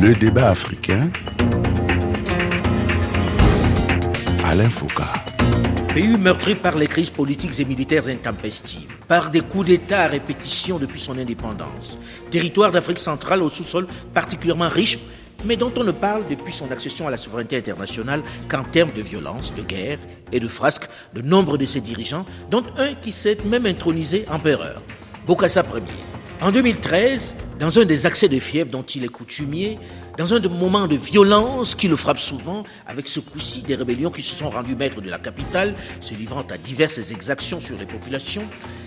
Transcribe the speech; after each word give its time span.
Le 0.00 0.14
débat 0.14 0.50
africain. 0.50 1.10
Alain 4.44 4.70
Foucault. 4.70 5.02
Pays 5.92 6.16
meurtri 6.16 6.54
par 6.54 6.78
les 6.78 6.86
crises 6.86 7.10
politiques 7.10 7.58
et 7.58 7.64
militaires 7.64 8.06
intempestives, 8.06 8.96
par 9.08 9.30
des 9.30 9.40
coups 9.40 9.66
d'État 9.66 10.02
à 10.02 10.06
répétition 10.06 10.78
depuis 10.78 11.00
son 11.00 11.18
indépendance. 11.18 11.98
Territoire 12.30 12.70
d'Afrique 12.70 13.00
centrale 13.00 13.42
au 13.42 13.50
sous-sol 13.50 13.88
particulièrement 14.14 14.68
riche, 14.68 15.00
mais 15.44 15.56
dont 15.56 15.72
on 15.76 15.82
ne 15.82 15.90
parle 15.90 16.22
depuis 16.30 16.52
son 16.52 16.70
accession 16.70 17.08
à 17.08 17.10
la 17.10 17.16
souveraineté 17.16 17.56
internationale 17.56 18.22
qu'en 18.48 18.62
termes 18.62 18.92
de 18.92 19.02
violence, 19.02 19.52
de 19.52 19.62
guerre 19.62 19.98
et 20.30 20.38
de 20.38 20.46
frasques 20.46 20.88
de 21.12 21.22
nombre 21.22 21.58
de 21.58 21.66
ses 21.66 21.80
dirigeants, 21.80 22.24
dont 22.52 22.62
un 22.76 22.94
qui 22.94 23.10
s'est 23.10 23.38
même 23.44 23.66
intronisé 23.66 24.26
empereur, 24.30 24.80
Bokassa 25.26 25.64
Ier. 25.74 26.17
En 26.40 26.52
2013, 26.52 27.34
dans 27.58 27.80
un 27.80 27.84
des 27.84 28.06
accès 28.06 28.28
de 28.28 28.38
fièvre 28.38 28.70
dont 28.70 28.84
il 28.84 29.02
est 29.02 29.08
coutumier, 29.08 29.76
dans 30.16 30.34
un 30.34 30.38
des 30.38 30.48
moments 30.48 30.86
de 30.86 30.94
violence 30.94 31.74
qui 31.74 31.88
le 31.88 31.96
frappe 31.96 32.20
souvent, 32.20 32.62
avec 32.86 33.08
ce 33.08 33.18
coup-ci 33.18 33.62
des 33.62 33.74
rébellions 33.74 34.10
qui 34.10 34.22
se 34.22 34.36
sont 34.36 34.48
rendues 34.48 34.76
maîtres 34.76 35.00
de 35.00 35.10
la 35.10 35.18
capitale, 35.18 35.74
se 36.00 36.14
livrant 36.14 36.44
à 36.48 36.56
diverses 36.56 37.10
exactions 37.10 37.58
sur 37.58 37.76
les 37.76 37.86
populations, 37.86 38.44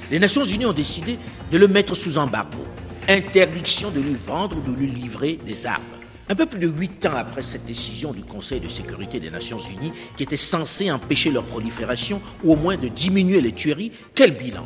les 0.10 0.18
Nations 0.18 0.46
Unies 0.46 0.66
ont 0.66 0.72
décidé 0.72 1.20
de 1.52 1.58
le 1.58 1.68
mettre 1.68 1.94
sous 1.94 2.18
embargo. 2.18 2.64
Interdiction 3.10 3.92
de 3.92 4.00
lui 4.00 4.16
vendre 4.16 4.58
ou 4.58 4.72
de 4.72 4.74
lui 4.74 4.88
livrer 4.88 5.38
des 5.46 5.66
armes. 5.66 5.84
Un 6.30 6.36
peu 6.36 6.46
plus 6.46 6.60
de 6.60 6.68
huit 6.68 7.06
ans 7.06 7.18
après 7.18 7.44
cette 7.44 7.66
décision 7.66 8.14
du 8.14 8.22
Conseil 8.22 8.62
de 8.62 8.70
sécurité 8.70 9.20
des 9.20 9.30
Nations 9.30 9.60
Unies, 9.60 9.92
qui 10.16 10.24
était 10.24 10.38
censée 10.38 10.90
empêcher 10.90 11.32
leur 11.32 11.44
prolifération 11.44 12.22
ou 12.46 12.54
au 12.54 12.56
moins 12.56 12.78
de 12.78 12.88
diminuer 12.88 13.42
les 13.42 13.52
tueries, 13.52 13.92
quel 14.16 14.38
bilan? 14.38 14.64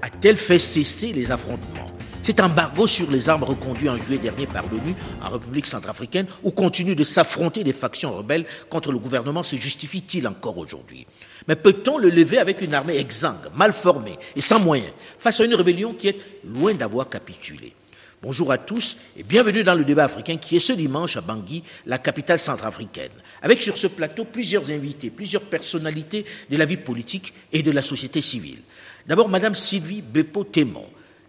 A-t-elle 0.00 0.38
fait 0.38 0.58
cesser 0.58 1.12
les 1.12 1.30
affrontements? 1.30 1.93
Cet 2.24 2.40
embargo 2.40 2.86
sur 2.86 3.10
les 3.10 3.28
armes 3.28 3.44
reconduit 3.44 3.90
en 3.90 3.98
juillet 3.98 4.18
dernier 4.18 4.46
par 4.46 4.64
l'ONU 4.68 4.94
en 5.22 5.28
République 5.28 5.66
centrafricaine, 5.66 6.26
où 6.42 6.52
continuent 6.52 6.96
de 6.96 7.04
s'affronter 7.04 7.64
des 7.64 7.74
factions 7.74 8.16
rebelles 8.16 8.46
contre 8.70 8.92
le 8.92 8.98
gouvernement, 8.98 9.42
se 9.42 9.56
justifie-t-il 9.56 10.26
encore 10.26 10.56
aujourd'hui? 10.56 11.06
Mais 11.48 11.54
peut-on 11.54 11.98
le 11.98 12.08
lever 12.08 12.38
avec 12.38 12.62
une 12.62 12.72
armée 12.72 12.96
exsangue, 12.96 13.50
mal 13.54 13.74
formée 13.74 14.16
et 14.34 14.40
sans 14.40 14.58
moyens, 14.58 14.90
face 15.18 15.38
à 15.38 15.44
une 15.44 15.54
rébellion 15.54 15.92
qui 15.92 16.08
est 16.08 16.18
loin 16.46 16.72
d'avoir 16.72 17.10
capitulé? 17.10 17.74
Bonjour 18.22 18.50
à 18.52 18.56
tous 18.56 18.96
et 19.18 19.22
bienvenue 19.22 19.62
dans 19.62 19.74
le 19.74 19.84
débat 19.84 20.04
africain 20.04 20.38
qui 20.38 20.56
est 20.56 20.60
ce 20.60 20.72
dimanche 20.72 21.18
à 21.18 21.20
Bangui, 21.20 21.62
la 21.84 21.98
capitale 21.98 22.38
centrafricaine, 22.38 23.12
avec 23.42 23.60
sur 23.60 23.76
ce 23.76 23.86
plateau 23.86 24.24
plusieurs 24.24 24.70
invités, 24.70 25.10
plusieurs 25.10 25.42
personnalités 25.42 26.24
de 26.48 26.56
la 26.56 26.64
vie 26.64 26.78
politique 26.78 27.34
et 27.52 27.62
de 27.62 27.70
la 27.70 27.82
société 27.82 28.22
civile. 28.22 28.60
D'abord, 29.06 29.28
Madame 29.28 29.54
Sylvie 29.54 30.00
Bepo-Témon, 30.00 30.86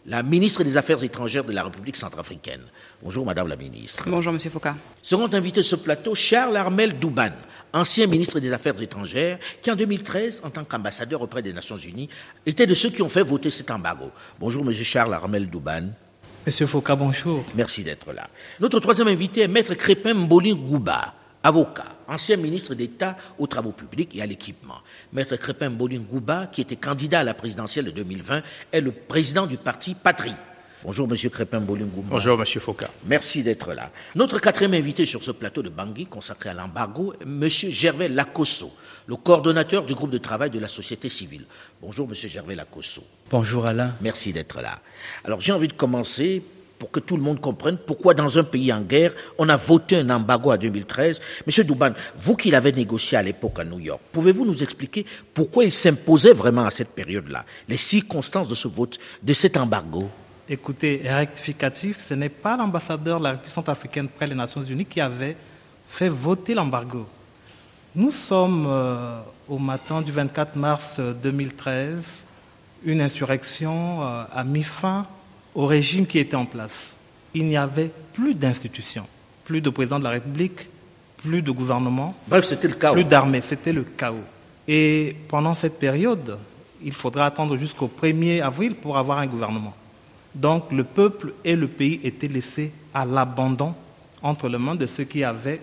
la 0.08 0.22
ministre 0.22 0.64
des 0.64 0.78
Affaires 0.78 1.04
étrangères 1.04 1.44
de 1.44 1.52
la 1.52 1.64
République 1.64 1.96
centrafricaine. 1.96 2.62
Bonjour, 3.02 3.26
Madame 3.26 3.48
la 3.48 3.56
ministre. 3.56 4.04
Bonjour, 4.08 4.32
Monsieur 4.32 4.50
Foucault. 4.50 4.70
Seront 5.02 5.34
invités 5.34 5.64
ce 5.64 5.76
plateau 5.76 6.14
Charles 6.14 6.56
Armel 6.58 7.00
Douban, 7.00 7.32
ancien 7.74 8.06
ministre 8.06 8.40
des 8.40 8.54
Affaires 8.54 8.80
étrangères, 8.82 9.40
qui 9.62 9.72
en 9.72 9.76
2013, 9.76 10.42
en 10.44 10.52
tant 10.52 10.64
qu'ambassadeur 10.64 11.22
auprès 11.22 11.42
des 11.42 11.54
Nations 11.54 11.78
Unies, 11.78 12.10
était 12.46 12.68
de 12.68 12.76
ceux 12.76 12.90
qui 12.90 13.02
ont 13.02 13.10
fait 13.10 13.24
voter 13.24 13.50
cet 13.50 13.72
embargo. 13.72 14.12
Bonjour, 14.40 14.64
Monsieur 14.64 14.84
Charles 14.84 15.14
Armel 15.14 15.50
Douban. 15.50 15.90
Monsieur 16.46 16.68
Foucault, 16.68 16.96
bonjour. 16.96 17.44
Merci 17.56 17.84
d'être 17.84 18.14
là. 18.14 18.30
Notre 18.60 18.80
troisième 18.80 19.08
invité 19.08 19.42
est 19.42 19.48
Maître 19.48 19.74
Crépin 19.74 20.14
Mboli 20.14 20.56
Gouba, 20.56 21.16
avocat, 21.46 21.86
ancien 22.08 22.38
ministre 22.38 22.74
d'État 22.74 23.16
aux 23.38 23.46
travaux 23.46 23.72
publics 23.72 24.16
et 24.16 24.22
à 24.22 24.26
l'équipement. 24.26 24.80
Maître 25.14 25.36
Crépin 25.36 25.70
Bolin 25.70 26.00
Gouba, 26.00 26.48
qui 26.48 26.62
était 26.62 26.76
candidat 26.76 27.20
à 27.20 27.24
la 27.24 27.36
présidentielle 27.36 27.86
de 27.86 27.92
2020, 27.92 28.42
est 28.72 28.82
le 28.82 28.92
président 28.92 29.46
du 29.46 29.58
parti 29.58 29.94
Patrie. 29.94 30.34
Bonjour, 30.84 31.08
Monsieur 31.08 31.30
Crépin 31.30 31.60
Bolin 31.60 31.86
Gouba. 31.86 32.08
Bonjour, 32.10 32.38
Monsieur 32.38 32.60
Foucault. 32.60 32.86
Merci 33.06 33.44
d'être 33.44 33.74
là. 33.74 33.92
Notre 34.16 34.40
quatrième 34.40 34.74
invité 34.74 35.06
sur 35.06 35.24
ce 35.24 35.32
plateau 35.32 35.62
de 35.62 35.70
Bangui, 35.70 36.08
consacré 36.08 36.50
à 36.50 36.54
l'embargo, 36.56 37.14
est 37.22 37.26
Monsieur 37.26 37.70
Gervais 37.70 38.08
Lacosso, 38.08 38.72
le 39.06 39.16
coordonnateur 39.16 39.86
du 39.86 39.94
groupe 39.94 40.12
de 40.12 40.18
travail 40.18 40.50
de 40.50 40.60
la 40.60 40.68
société 40.68 41.10
civile. 41.10 41.46
Bonjour, 41.80 42.08
Monsieur 42.08 42.30
Gervais 42.30 42.56
Lacosso. 42.56 43.04
Bonjour, 43.30 43.68
Alain. 43.68 43.94
Merci 44.02 44.34
d'être 44.34 44.62
là. 44.62 44.80
Alors, 45.24 45.42
j'ai 45.42 45.54
envie 45.54 45.68
de 45.68 45.74
commencer 45.74 46.44
pour 46.86 46.92
que 46.92 47.00
tout 47.00 47.18
le 47.18 47.24
monde 47.24 47.42
comprenne 47.42 47.78
pourquoi 47.78 48.14
dans 48.14 48.38
un 48.38 48.44
pays 48.44 48.72
en 48.72 48.82
guerre, 48.82 49.12
on 49.40 49.50
a 49.50 49.58
voté 49.58 49.98
un 49.98 50.10
embargo 50.12 50.52
en 50.52 50.58
2013. 50.58 51.20
Monsieur 51.48 51.64
Douban, 51.64 51.90
vous 52.16 52.36
qui 52.36 52.52
l'avez 52.52 52.72
négocié 52.72 53.18
à 53.18 53.24
l'époque 53.24 53.58
à 53.58 53.64
New 53.64 53.80
York, 53.80 54.00
pouvez-vous 54.12 54.46
nous 54.46 54.62
expliquer 54.62 55.04
pourquoi 55.34 55.64
il 55.64 55.72
s'imposait 55.72 56.34
vraiment 56.34 56.64
à 56.64 56.70
cette 56.70 56.90
période-là, 56.90 57.44
les 57.68 57.78
circonstances 57.78 58.50
de 58.50 58.54
ce 58.54 58.68
vote, 58.68 59.00
de 59.24 59.34
cet 59.34 59.58
embargo? 59.58 60.08
Écoutez, 60.48 61.02
rectificatif, 61.04 62.06
ce 62.08 62.14
n'est 62.14 62.30
pas 62.30 62.56
l'ambassadeur 62.56 63.18
de 63.18 63.24
la 63.24 63.32
République 63.32 63.56
centrafricaine 63.56 64.08
près 64.08 64.28
les 64.28 64.36
Nations 64.36 64.62
Unies 64.62 64.86
qui 64.86 65.02
avait 65.02 65.36
fait 65.90 66.10
voter 66.10 66.54
l'embargo. 66.54 67.08
Nous 67.96 68.12
sommes 68.12 68.68
euh, 68.70 69.22
au 69.50 69.58
matin 69.58 70.04
du 70.04 70.12
24 70.12 70.56
mars 70.56 71.00
2013, 71.00 72.04
une 72.84 73.02
insurrection 73.02 74.04
euh, 74.04 74.24
a 74.32 74.44
mis 74.44 74.62
fin 74.62 75.08
au 75.56 75.66
régime 75.66 76.06
qui 76.06 76.20
était 76.20 76.36
en 76.36 76.46
place. 76.46 76.92
Il 77.34 77.46
n'y 77.46 77.58
avait 77.58 77.90
plus 78.14 78.36
d'institutions, 78.36 79.08
plus 79.46 79.62
de 79.62 79.70
président 79.70 79.98
de 79.98 80.04
la 80.04 80.12
République, 80.12 80.68
plus 81.18 81.42
de 81.42 81.52
gouvernement. 81.52 82.16
Bref, 82.28 82.46
c'était 82.46 82.68
le 82.68 82.76
chaos. 82.76 82.94
Plus 82.94 83.06
d'armée, 83.06 83.42
c'était 83.42 83.74
le 83.74 83.84
chaos. 83.84 84.24
Et 84.68 85.16
pendant 85.28 85.56
cette 85.56 85.80
période, 85.80 86.38
il 86.84 86.94
faudra 86.94 87.26
attendre 87.26 87.58
jusqu'au 87.58 87.90
1er 87.90 88.42
avril 88.42 88.76
pour 88.76 88.98
avoir 88.98 89.20
un 89.20 89.28
gouvernement. 89.28 89.74
Donc 90.34 90.72
le 90.72 90.84
peuple 90.84 91.34
et 91.44 91.56
le 91.56 91.68
pays 91.68 92.02
étaient 92.04 92.28
laissés 92.28 92.72
à 92.94 93.06
l'abandon 93.06 93.74
entre 94.22 94.50
les 94.50 94.58
mains 94.58 94.76
de 94.76 94.86
ceux 94.86 95.06
qui 95.06 95.24
avaient 95.24 95.62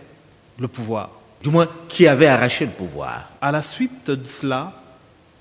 le 0.59 0.69
pouvoir. 0.69 1.11
Du 1.43 1.51
moins, 1.51 1.69
qui 1.89 2.07
avaient 2.07 2.29
arraché 2.29 2.65
le 2.65 2.71
pouvoir. 2.71 3.29
À 3.41 3.51
la 3.53 3.63
suite 3.63 4.07
de 4.11 4.25
cela, 4.25 4.73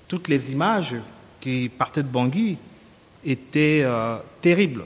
toutes 0.08 0.28
les 0.28 0.50
images 0.50 0.96
qui 1.40 1.68
partaient 1.68 2.02
de 2.02 2.08
Bangui 2.08 2.58
était 3.24 3.82
euh, 3.84 4.16
terrible. 4.40 4.84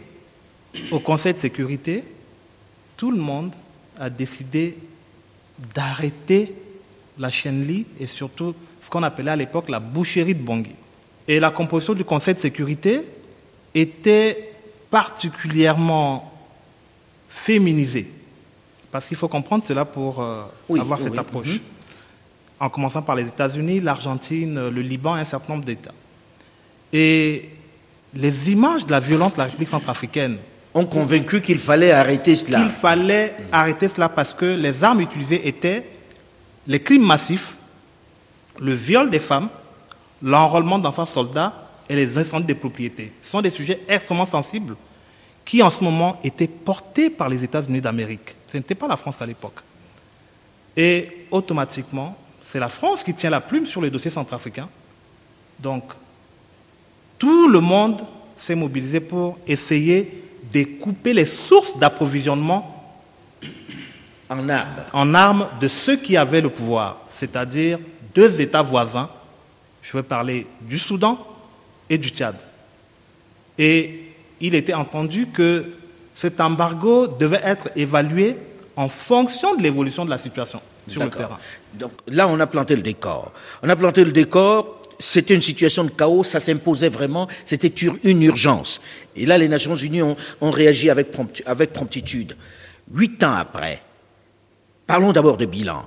Au 0.90 1.00
Conseil 1.00 1.34
de 1.34 1.38
sécurité, 1.38 2.04
tout 2.96 3.10
le 3.10 3.18
monde 3.18 3.52
a 3.98 4.10
décidé 4.10 4.76
d'arrêter 5.74 6.52
la 7.18 7.30
chaîne 7.30 7.66
Li 7.66 7.86
et 7.98 8.06
surtout 8.06 8.54
ce 8.80 8.90
qu'on 8.90 9.02
appelait 9.02 9.30
à 9.30 9.36
l'époque 9.36 9.68
la 9.68 9.80
boucherie 9.80 10.34
de 10.34 10.42
Bangui. 10.42 10.74
Et 11.26 11.40
la 11.40 11.50
composition 11.50 11.94
du 11.94 12.04
Conseil 12.04 12.34
de 12.34 12.40
sécurité 12.40 13.00
était 13.74 14.52
particulièrement 14.90 16.32
féminisée. 17.28 18.08
Parce 18.92 19.08
qu'il 19.08 19.16
faut 19.16 19.28
comprendre 19.28 19.64
cela 19.64 19.84
pour 19.84 20.22
euh, 20.22 20.44
avoir 20.78 21.00
cette 21.00 21.18
approche. 21.18 21.48
Mhm. 21.48 21.60
En 22.58 22.70
commençant 22.70 23.02
par 23.02 23.16
les 23.16 23.24
États-Unis, 23.24 23.80
l'Argentine, 23.80 24.68
le 24.68 24.80
Liban, 24.80 25.14
un 25.14 25.24
certain 25.26 25.54
nombre 25.54 25.66
d'États. 25.66 25.92
Et 26.92 27.50
les 28.16 28.50
images 28.50 28.86
de 28.86 28.90
la 28.90 29.00
violence 29.00 29.34
de 29.34 29.38
la 29.38 29.44
République 29.44 29.68
centrafricaine 29.68 30.38
ont 30.74 30.86
convaincu 30.86 31.40
qu'il 31.40 31.58
fallait 31.58 31.92
arrêter 31.92 32.34
cela. 32.34 32.60
Il 32.62 32.70
fallait 32.70 33.34
arrêter 33.52 33.88
cela 33.88 34.08
parce 34.08 34.34
que 34.34 34.46
les 34.46 34.82
armes 34.82 35.00
utilisées 35.00 35.46
étaient 35.46 35.86
les 36.66 36.80
crimes 36.82 37.04
massifs, 37.04 37.54
le 38.58 38.72
viol 38.72 39.10
des 39.10 39.20
femmes, 39.20 39.48
l'enrôlement 40.22 40.78
d'enfants 40.78 41.06
soldats 41.06 41.52
et 41.88 41.94
les 41.94 42.18
incendies 42.18 42.46
des 42.46 42.54
propriétés. 42.54 43.12
Ce 43.22 43.30
sont 43.30 43.42
des 43.42 43.50
sujets 43.50 43.82
extrêmement 43.88 44.26
sensibles 44.26 44.76
qui 45.44 45.62
en 45.62 45.70
ce 45.70 45.84
moment 45.84 46.18
étaient 46.24 46.48
portés 46.48 47.08
par 47.08 47.28
les 47.28 47.42
États-Unis 47.44 47.80
d'Amérique. 47.80 48.34
Ce 48.50 48.56
n'était 48.56 48.74
pas 48.74 48.88
la 48.88 48.96
France 48.96 49.22
à 49.22 49.26
l'époque. 49.26 49.60
Et 50.76 51.26
automatiquement, 51.30 52.16
c'est 52.50 52.58
la 52.58 52.68
France 52.68 53.04
qui 53.04 53.14
tient 53.14 53.30
la 53.30 53.40
plume 53.40 53.66
sur 53.66 53.80
les 53.80 53.90
dossiers 53.90 54.10
centrafricains. 54.10 54.68
Donc, 55.58 55.84
tout 57.18 57.48
le 57.48 57.60
monde 57.60 58.02
s'est 58.36 58.54
mobilisé 58.54 59.00
pour 59.00 59.38
essayer 59.46 60.22
de 60.52 60.64
couper 60.80 61.12
les 61.12 61.26
sources 61.26 61.76
d'approvisionnement 61.78 62.72
en 64.28 64.48
armes. 64.48 64.68
en 64.92 65.14
armes 65.14 65.46
de 65.60 65.68
ceux 65.68 65.96
qui 65.96 66.16
avaient 66.16 66.40
le 66.40 66.50
pouvoir, 66.50 66.98
c'est-à-dire 67.14 67.78
deux 68.14 68.40
États 68.40 68.62
voisins. 68.62 69.08
Je 69.82 69.96
veux 69.96 70.02
parler 70.02 70.46
du 70.62 70.78
Soudan 70.78 71.18
et 71.88 71.98
du 71.98 72.08
Tchad. 72.08 72.34
Et 73.58 74.12
il 74.40 74.54
était 74.54 74.74
entendu 74.74 75.28
que 75.28 75.64
cet 76.14 76.40
embargo 76.40 77.06
devait 77.06 77.40
être 77.44 77.70
évalué 77.76 78.36
en 78.74 78.88
fonction 78.88 79.54
de 79.54 79.62
l'évolution 79.62 80.04
de 80.04 80.10
la 80.10 80.18
situation 80.18 80.60
sur 80.88 81.02
le 81.02 81.10
terrain. 81.10 81.38
Donc 81.74 81.92
là, 82.08 82.28
on 82.28 82.38
a 82.40 82.46
planté 82.46 82.76
le 82.76 82.82
décor. 82.82 83.32
On 83.62 83.68
a 83.68 83.76
planté 83.76 84.04
le 84.04 84.12
décor 84.12 84.80
c'était 84.98 85.34
une 85.34 85.42
situation 85.42 85.84
de 85.84 85.90
chaos, 85.90 86.24
ça 86.24 86.40
s'imposait 86.40 86.88
vraiment, 86.88 87.28
c'était 87.44 87.68
une 87.68 88.22
urgence. 88.22 88.80
Et 89.14 89.26
là, 89.26 89.38
les 89.38 89.48
Nations 89.48 89.76
Unies 89.76 90.02
ont, 90.02 90.16
réagi 90.50 90.90
avec, 90.90 91.10
promptitude. 91.72 92.36
Huit 92.92 93.22
ans 93.24 93.34
après, 93.34 93.82
parlons 94.86 95.12
d'abord 95.12 95.36
de 95.36 95.46
bilan. 95.46 95.86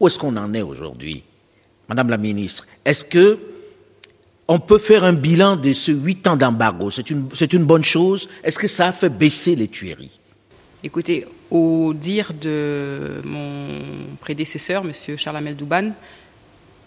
Où 0.00 0.06
est-ce 0.06 0.18
qu'on 0.18 0.36
en 0.36 0.52
est 0.54 0.62
aujourd'hui 0.62 1.22
Madame 1.88 2.08
la 2.08 2.16
ministre, 2.16 2.66
est-ce 2.84 3.04
que 3.04 3.38
on 4.48 4.58
peut 4.58 4.78
faire 4.78 5.04
un 5.04 5.12
bilan 5.12 5.56
de 5.56 5.72
ce 5.72 5.92
huit 5.92 6.26
ans 6.26 6.36
d'embargo? 6.36 6.90
C'est 6.90 7.10
une, 7.10 7.28
une 7.52 7.64
bonne 7.64 7.84
chose? 7.84 8.28
Est-ce 8.42 8.58
que 8.58 8.68
ça 8.68 8.88
a 8.88 8.92
fait 8.92 9.08
baisser 9.08 9.54
les 9.54 9.68
tueries? 9.68 10.18
Écoutez, 10.82 11.26
au 11.50 11.94
dire 11.94 12.32
de 12.38 13.22
mon 13.24 13.80
prédécesseur, 14.20 14.84
M. 14.84 15.16
Charles 15.16 15.36
Amel 15.38 15.56
Douban, 15.56 15.92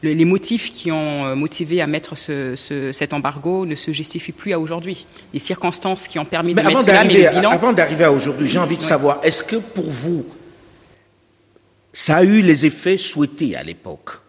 les 0.04 0.26
motifs 0.26 0.72
qui 0.72 0.92
ont 0.92 1.26
euh, 1.26 1.36
motivé 1.36 1.82
à 1.82 1.88
mettre 1.88 2.16
cet 2.16 3.14
embargo 3.14 3.66
ne 3.66 3.76
se 3.76 3.92
justifient 3.92 4.32
plus 4.32 4.54
à 4.54 4.60
aujourd'hui. 4.60 5.06
Les 5.34 5.40
circonstances 5.40 6.08
qui 6.08 6.20
ont 6.20 6.26
permis 6.26 6.54
de 6.54 6.62
mettre 6.62 6.82
cela, 6.82 7.04
mais 7.04 7.24
le 7.24 7.30
bilan... 7.30 7.50
Avant 7.52 7.74
d'arriver 7.74 8.04
à 8.04 8.12
aujourd'hui, 8.12 8.48
j'ai 8.48 8.60
envie 8.60 8.78
de 8.78 8.82
savoir, 8.82 9.20
est-ce 9.24 9.44
que 9.44 9.56
pour 9.56 9.90
vous, 9.90 10.26
ça 11.92 12.18
a 12.18 12.24
eu 12.24 12.42
les 12.42 12.66
effets 12.66 12.98
souhaités 12.98 13.56
à 13.56 13.64
l'époque? 13.64 14.20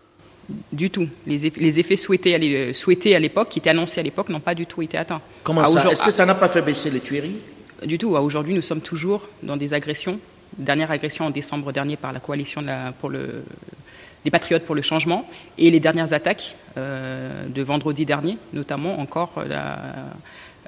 Du 0.72 0.88
tout. 0.88 1.06
Les 1.26 1.78
effets, 1.78 1.96
souhaités 1.96 2.34
à 2.34 3.18
l'époque, 3.18 3.50
qui 3.50 3.58
étaient 3.58 3.68
annoncés 3.68 4.00
à 4.00 4.02
l'époque, 4.02 4.30
n'ont 4.30 4.40
pas 4.40 4.54
du 4.54 4.64
tout 4.64 4.80
été 4.80 4.96
atteints. 4.96 5.20
Comment 5.42 5.64
ça? 5.66 5.90
Est-ce 5.90 6.02
que 6.02 6.10
ça 6.10 6.24
n'a 6.24 6.34
pas 6.34 6.48
fait 6.48 6.62
baisser 6.62 6.90
les 6.90 7.00
tueries? 7.00 7.36
Du 7.84 7.98
tout. 7.98 8.16
Aujourd'hui, 8.16 8.54
nous 8.54 8.62
sommes 8.62 8.80
toujours 8.80 9.28
dans 9.42 9.58
des 9.58 9.74
agressions. 9.74 10.18
Dernière 10.56 10.90
agression 10.90 11.26
en 11.26 11.30
décembre 11.30 11.70
dernier 11.72 11.96
par 11.96 12.14
la 12.14 12.20
coalition 12.20 12.64
pour 12.98 13.10
le, 13.10 13.44
les 14.24 14.30
Patriotes 14.30 14.64
pour 14.64 14.74
le 14.74 14.82
changement 14.82 15.28
et 15.56 15.70
les 15.70 15.80
dernières 15.80 16.12
attaques 16.12 16.54
euh, 16.76 17.46
de 17.48 17.62
vendredi 17.62 18.04
dernier, 18.04 18.36
notamment 18.52 19.00
encore 19.00 19.32
euh, 19.38 19.76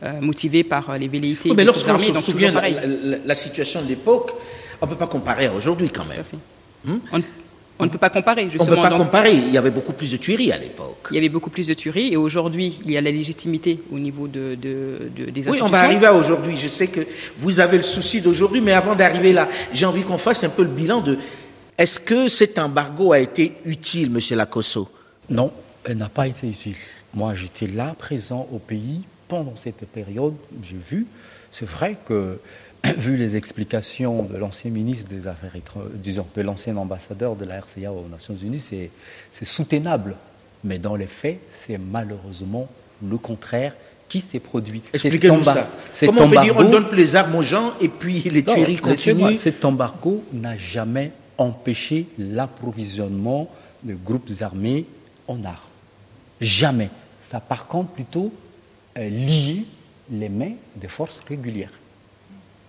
euh, 0.03 0.21
motivées 0.21 0.65
par 0.65 0.97
les 0.99 1.09
velléités. 1.09 1.53
mais 1.55 1.65
lorsqu'on 1.65 1.99
se 1.99 2.19
souvient 2.21 2.53
la, 2.53 2.69
la, 3.25 3.35
situation 3.35 3.83
de 3.83 3.89
l'époque, 3.89 4.33
on 4.81 4.87
ne 4.87 4.91
peut 4.91 4.97
pas 4.97 5.07
comparer 5.07 5.47
à 5.47 5.53
aujourd'hui 5.53 5.91
quand 5.91 6.05
même. 6.05 6.25
Hmm? 6.85 7.21
On 7.81 7.85
ne 7.85 7.91
peut 7.91 7.99
pas 7.99 8.11
comparer, 8.11 8.45
justement. 8.45 8.65
On 8.65 8.71
ne 8.71 8.77
peut 8.77 8.83
pas 8.83 8.97
comparer. 8.97 9.33
Il 9.33 9.51
y 9.51 9.57
avait 9.57 9.71
beaucoup 9.71 9.95
plus 9.95 10.13
de 10.13 10.19
tueries 10.19 10.53
à 10.53 10.59
l'époque. 10.59 11.09
Il 11.11 11.15
y 11.15 11.19
avait 11.19 11.31
beaucoup 11.31 11.49
plus 11.49 11.67
de 11.67 11.75
tueries 11.75 12.13
et 12.13 12.17
aujourd'hui, 12.17 12.79
il 12.85 12.91
y 12.91 12.97
a 12.99 13.01
la 13.01 13.11
légitimité 13.11 13.81
au 13.91 13.99
niveau 13.99 14.29
de, 14.29 14.55
des 14.55 15.09
institutions. 15.17 15.53
Oui, 15.53 15.63
on 15.63 15.69
va 15.69 15.81
arriver 15.81 16.07
à 16.07 16.15
aujourd'hui. 16.15 16.57
Je 16.59 16.69
sais 16.69 16.89
que 16.89 17.01
vous 17.39 17.59
avez 17.59 17.79
le 17.79 17.83
souci 17.83 18.21
d'aujourd'hui, 18.21 18.61
mais 18.61 18.73
avant 18.73 18.95
d'arriver 18.95 19.33
là, 19.33 19.49
j'ai 19.73 19.87
envie 19.87 20.03
qu'on 20.03 20.19
fasse 20.19 20.45
un 20.45 20.51
peu 20.51 20.63
le 20.63 20.69
bilan 20.69 21.01
de 21.01 21.19
est-ce 21.81 21.99
que 21.99 22.29
cet 22.29 22.59
embargo 22.59 23.15
a 23.15 23.21
été 23.21 23.55
utile, 23.65 24.11
Monsieur 24.11 24.37
Lacosso? 24.37 24.91
Non, 25.31 25.51
elle 25.83 25.97
n'a 25.97 26.11
pas 26.11 26.29
été 26.29 26.47
utile. 26.47 26.75
Moi, 27.15 27.35
j'étais 27.35 27.69
là, 27.69 27.95
présent 27.99 28.47
au 28.53 28.59
pays 28.59 29.01
pendant 29.29 29.57
cette 29.57 29.87
période. 29.87 30.35
J'ai 30.63 30.77
vu. 30.77 31.07
C'est 31.51 31.67
vrai 31.67 31.97
que 32.07 32.39
vu 32.99 33.17
les 33.17 33.35
explications 33.35 34.25
de 34.25 34.37
l'ancien 34.37 34.71
ministre 34.71 35.09
des 35.09 35.27
Affaires 35.27 35.57
étrangères, 35.57 35.89
disons, 35.95 36.27
de 36.37 36.43
l'ancien 36.43 36.77
ambassadeur 36.77 37.35
de 37.35 37.47
la 37.47 37.61
RCA 37.61 37.91
aux 37.91 38.09
Nations 38.11 38.37
Unies, 38.37 38.61
c'est 38.61 39.45
soutenable. 39.47 40.17
Mais 40.63 40.79
dans 40.79 40.97
les 40.97 41.07
faits, 41.07 41.41
c'est 41.67 41.79
malheureusement 41.79 42.69
le 43.03 43.17
contraire 43.17 43.75
qui 44.07 44.21
s'est 44.21 44.39
produit. 44.39 44.83
Expliquez-nous 44.93 45.45
ça. 45.45 45.67
Comment 46.05 46.25
on 46.25 46.29
peut 46.29 46.41
dire 46.43 46.57
on 46.59 46.69
donne 46.69 46.89
les 46.93 47.17
armes 47.17 47.37
aux 47.37 47.43
gens 47.43 47.73
et 47.81 47.89
puis 47.89 48.21
les 48.21 48.45
tueries 48.45 48.77
continuent 48.77 49.37
Cet 49.37 49.65
embargo 49.65 50.23
n'a 50.35 50.59
jamais 50.59 51.13
empêché 51.41 52.07
l'approvisionnement 52.19 53.51
de 53.83 53.95
groupes 53.95 54.31
armés 54.41 54.85
en 55.27 55.45
armes. 55.45 55.57
Jamais. 56.41 56.91
Ça 57.23 57.41
par 57.41 57.67
contre 57.67 57.91
plutôt 57.91 58.33
euh, 58.99 59.09
lié 59.09 59.65
les 60.11 60.29
mains 60.29 60.55
des 60.77 60.89
forces 60.89 61.21
régulières 61.29 61.71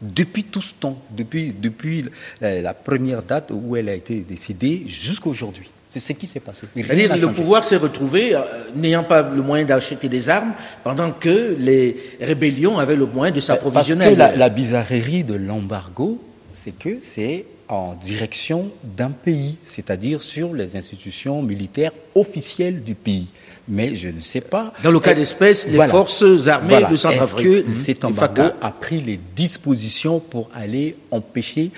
depuis 0.02 0.44
tout 0.46 0.62
ce 0.62 0.74
temps, 0.74 0.98
depuis, 1.12 1.54
depuis 1.54 2.06
euh, 2.42 2.62
la 2.62 2.74
première 2.74 3.22
date 3.22 3.52
où 3.52 3.76
elle 3.76 3.90
a 3.90 3.94
été 3.94 4.20
décidée 4.22 4.84
jusqu'à 4.88 5.30
aujourd'hui. 5.30 5.70
C'est 5.90 6.00
ce 6.00 6.14
qui 6.14 6.26
s'est 6.26 6.40
passé. 6.40 6.68
C'est-à-dire 6.74 7.18
le 7.18 7.34
pouvoir 7.34 7.64
s'est 7.64 7.76
retrouvé 7.76 8.34
euh, 8.34 8.40
n'ayant 8.76 9.04
pas 9.04 9.22
le 9.22 9.42
moyen 9.42 9.66
d'acheter 9.66 10.08
des 10.10 10.30
armes, 10.30 10.54
pendant 10.84 11.12
que 11.12 11.56
les 11.60 11.98
rébellions 12.20 12.80
avaient 12.80 12.96
le 12.96 13.06
moyen 13.06 13.34
de 13.34 13.42
s'approvisionner. 13.42 14.06
Parce 14.06 14.14
que 14.14 14.18
la, 14.18 14.36
la 14.36 14.50
bizarrerie 14.50 15.24
de 15.24 15.36
l'embargo, 15.36 16.22
c'est 16.54 16.78
que 16.78 17.00
c'est 17.02 17.46
en 17.72 17.96
direction 17.96 18.70
d'un 18.84 19.10
pays, 19.10 19.56
c'est-à-dire 19.66 20.22
sur 20.22 20.54
les 20.54 20.76
institutions 20.76 21.42
militaires 21.42 21.94
officielles 22.14 22.84
du 22.84 22.94
pays 22.96 23.28
mais 23.68 23.96
je 23.96 24.10
ne 24.10 24.22
sais 24.22 24.42
pas. 24.42 24.74
Dans 24.84 24.92
le 24.92 25.00
cas 25.00 25.14
d'espèce, 25.14 25.68
les 25.68 25.88
forces 25.88 26.48
armées 26.48 26.86
de 26.90 26.96
Centrafrique. 26.96 27.48
Est-ce 27.48 27.64
que 27.64 27.70
mmh. 27.70 27.76
cet 27.76 28.06
embargo 28.06 28.44
a 28.62 28.72
pris 28.72 29.00
les 29.02 29.20
dispositions 29.36 30.20
pour 30.20 30.50
aller 30.54 30.98
empêcher, 31.12 31.72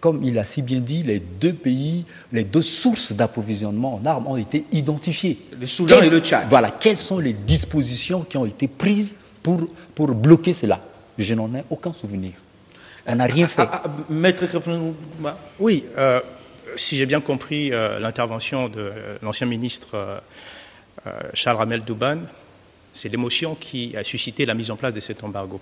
comme 0.00 0.24
il 0.24 0.38
a 0.38 0.44
si 0.44 0.62
bien 0.62 0.80
dit, 0.80 1.02
les 1.02 1.20
deux 1.20 1.52
pays, 1.52 2.04
les 2.32 2.44
deux 2.44 2.62
sources 2.62 3.12
d'approvisionnement 3.12 3.94
en 3.94 4.06
armes 4.06 4.26
ont 4.26 4.36
été 4.36 4.64
identifiées. 4.72 5.38
Le 5.60 5.66
Soudan 5.66 6.02
et 6.02 6.10
le 6.10 6.20
Tchad. 6.20 6.46
Voilà, 6.48 6.70
quelles 6.70 6.98
sont 6.98 7.18
les 7.18 7.32
dispositions 7.32 8.22
qui 8.22 8.36
ont 8.36 8.46
été 8.46 8.66
prises 8.66 9.14
pour, 9.42 9.60
pour 9.94 10.08
bloquer 10.08 10.52
cela? 10.52 10.80
Je 11.18 11.34
n'en 11.34 11.54
ai 11.54 11.62
aucun 11.70 11.92
souvenir. 11.92 12.32
On 13.06 13.14
n'a 13.14 13.26
rien 13.26 13.46
fait. 13.46 13.68
Ah, 13.70 13.82
ah, 13.84 13.90
maître 14.08 14.44
Oui, 15.58 15.84
euh, 15.96 16.20
si 16.76 16.96
j'ai 16.96 17.06
bien 17.06 17.20
compris 17.20 17.72
euh, 17.72 17.98
l'intervention 17.98 18.68
de 18.68 18.92
l'ancien 19.22 19.46
ministre. 19.46 19.88
Euh, 19.94 20.18
euh, 21.06 21.12
Charles 21.34 21.58
Ramel 21.58 21.82
Douban, 21.82 22.18
c'est 22.92 23.08
l'émotion 23.08 23.54
qui 23.54 23.96
a 23.96 24.02
suscité 24.02 24.46
la 24.46 24.54
mise 24.54 24.70
en 24.70 24.76
place 24.76 24.94
de 24.94 25.00
cet 25.00 25.22
embargo. 25.22 25.60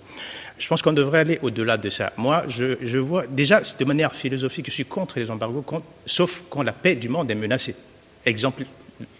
Je 0.57 0.67
pense 0.67 0.81
qu'on 0.81 0.93
devrait 0.93 1.19
aller 1.19 1.39
au-delà 1.41 1.77
de 1.77 1.89
ça. 1.89 2.13
Moi, 2.17 2.45
je, 2.47 2.97
vois 2.97 3.27
déjà 3.27 3.61
de 3.61 3.85
manière 3.85 4.15
philosophique, 4.15 4.67
je 4.67 4.71
suis 4.71 4.85
contre 4.85 5.19
les 5.19 5.29
embargos, 5.29 5.65
sauf 6.05 6.43
quand 6.49 6.63
la 6.63 6.71
paix 6.71 6.95
du 6.95 7.09
monde 7.09 7.29
est 7.29 7.35
menacée. 7.35 7.75
Exemple, 8.25 8.65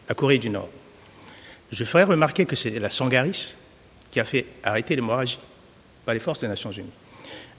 la 0.08 0.16
Corée 0.16 0.40
du 0.40 0.50
Nord. 0.50 0.70
Je 1.72 1.84
ferai 1.84 2.04
remarquer 2.04 2.46
que 2.46 2.56
c'est 2.56 2.80
la 2.80 2.90
Sangaris 2.90 3.54
qui 4.10 4.20
a 4.20 4.26
fait 4.26 4.46
arrêter 4.64 4.96
l'hémorragie, 4.96 5.40
pas 6.06 6.14
les 6.14 6.20
forces 6.20 6.40
des 6.40 6.48
Nations 6.48 6.72
Unies. 6.72 6.90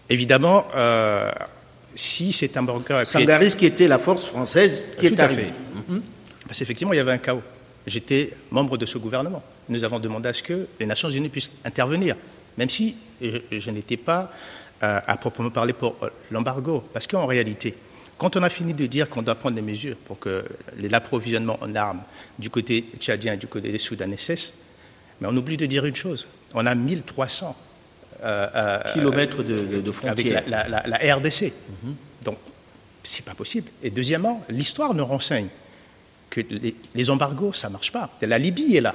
Évidemment, 0.08 0.66
euh, 0.74 1.30
si 1.94 2.32
cet 2.32 2.56
embargo... 2.56 3.04
Sangaris 3.04 3.54
qui 3.56 3.66
était 3.66 3.88
la 3.88 3.98
force 3.98 4.26
française 4.26 4.88
qui 4.98 5.06
est 5.06 5.20
arrivée. 5.20 5.52
Mhm. 5.74 6.02
Parce 6.46 6.58
qu'effectivement, 6.58 6.92
il 6.92 6.96
y 6.96 7.00
avait 7.00 7.12
un 7.12 7.18
chaos. 7.18 7.42
J'étais 7.86 8.32
membre 8.50 8.76
de 8.76 8.86
ce 8.86 8.98
gouvernement. 8.98 9.42
Nous 9.68 9.82
avons 9.84 9.98
demandé 9.98 10.28
à 10.28 10.32
ce 10.32 10.42
que 10.42 10.66
les 10.78 10.86
Nations 10.86 11.10
Unies 11.10 11.28
puissent 11.28 11.50
intervenir, 11.64 12.16
même 12.56 12.68
si 12.68 12.96
je, 13.20 13.70
n'étais 13.70 13.96
pas 13.96 14.32
euh, 14.82 15.00
à 15.06 15.16
proprement 15.16 15.50
parler 15.50 15.72
pour 15.72 15.96
euh, 16.02 16.08
l'embargo. 16.30 16.84
Parce 16.92 17.06
qu'en 17.06 17.26
réalité, 17.26 17.74
quand 18.18 18.36
on 18.36 18.42
a 18.42 18.50
fini 18.50 18.74
de 18.74 18.86
dire 18.86 19.08
qu'on 19.08 19.22
doit 19.22 19.34
prendre 19.34 19.56
des 19.56 19.62
mesures 19.62 19.96
pour 19.96 20.18
que 20.18 20.44
l'approvisionnement 20.78 21.58
en 21.60 21.74
armes 21.74 22.02
du 22.38 22.50
côté 22.50 22.84
tchadien 22.98 23.34
et 23.34 23.36
du 23.36 23.46
côté 23.46 23.70
des 23.70 23.78
Soudanais 23.78 24.16
cesse, 24.16 24.52
mais 25.20 25.28
on 25.30 25.36
oublie 25.36 25.56
de 25.56 25.66
dire 25.66 25.84
une 25.84 25.94
chose. 25.94 26.26
On 26.54 26.66
a 26.66 26.74
1300 26.74 27.48
euh, 27.48 27.52
kilomètres 28.92 29.42
de, 29.42 29.92
frontières 29.92 30.42
avec 30.46 30.86
la, 30.86 31.14
RDC. 31.16 31.42
Donc, 31.42 31.52
mhm. 31.82 31.94
Donc, 32.24 32.38
c'est 33.02 33.24
pas 33.24 33.34
possible. 33.34 33.70
Et 33.82 33.90
deuxièmement, 33.90 34.44
l'histoire 34.48 34.94
nous 34.94 35.04
renseigne 35.04 35.48
que 36.30 36.40
les, 36.94 37.10
embargos, 37.10 37.52
ça 37.52 37.68
ne 37.68 37.72
marche 37.72 37.92
pas. 37.92 38.10
La 38.20 38.38
Libye 38.38 38.76
est 38.76 38.80
là. 38.80 38.94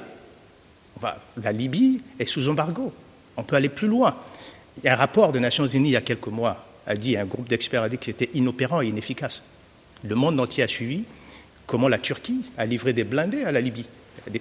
la 1.42 1.52
Libye 1.52 2.00
est 2.18 2.26
sous 2.26 2.48
embargo. 2.48 2.92
On 3.36 3.42
peut 3.42 3.56
aller 3.56 3.70
plus 3.70 3.88
loin. 3.88 4.16
Il 4.78 4.84
y 4.84 4.88
a 4.88 4.94
un 4.94 4.96
rapport 4.96 5.32
des 5.32 5.40
Nations 5.40 5.66
Unies 5.66 5.90
il 5.90 5.92
y 5.92 5.96
a 5.96 6.02
quelques 6.02 6.28
mois, 6.28 6.66
a 6.86 6.94
dit, 6.94 7.16
un 7.16 7.24
groupe 7.24 7.48
d'experts 7.48 7.82
a 7.82 7.88
dit 7.88 7.98
que 7.98 8.06
c'était 8.06 8.30
inopérant 8.34 8.82
et 8.82 8.88
inefficace. 8.88 9.42
Le 10.04 10.14
monde 10.14 10.38
entier 10.40 10.62
a 10.62 10.68
suivi 10.68 11.04
comment 11.66 11.88
la 11.88 11.98
Turquie 11.98 12.42
a 12.58 12.66
livré 12.66 12.92
des 12.92 13.04
blindés 13.04 13.44
à 13.44 13.52
la 13.52 13.60
Libye, 13.60 13.86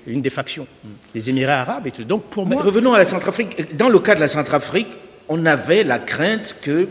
une 0.08 0.22
des 0.22 0.30
factions, 0.30 0.68
les 1.16 1.30
Émirats 1.30 1.62
arabes 1.62 1.88
et 1.88 1.92
tout. 1.92 2.04
Donc 2.04 2.24
pour 2.26 2.48
Revenons 2.48 2.94
à 2.94 3.00
la 3.00 3.06
Centrafrique. 3.06 3.76
Dans 3.76 3.90
le 3.90 4.00
cas 4.00 4.16
de 4.16 4.20
la 4.20 4.28
Centrafrique, 4.28 4.88
on 5.30 5.46
avait 5.46 5.84
la 5.84 6.00
crainte 6.00 6.58
que 6.62 6.88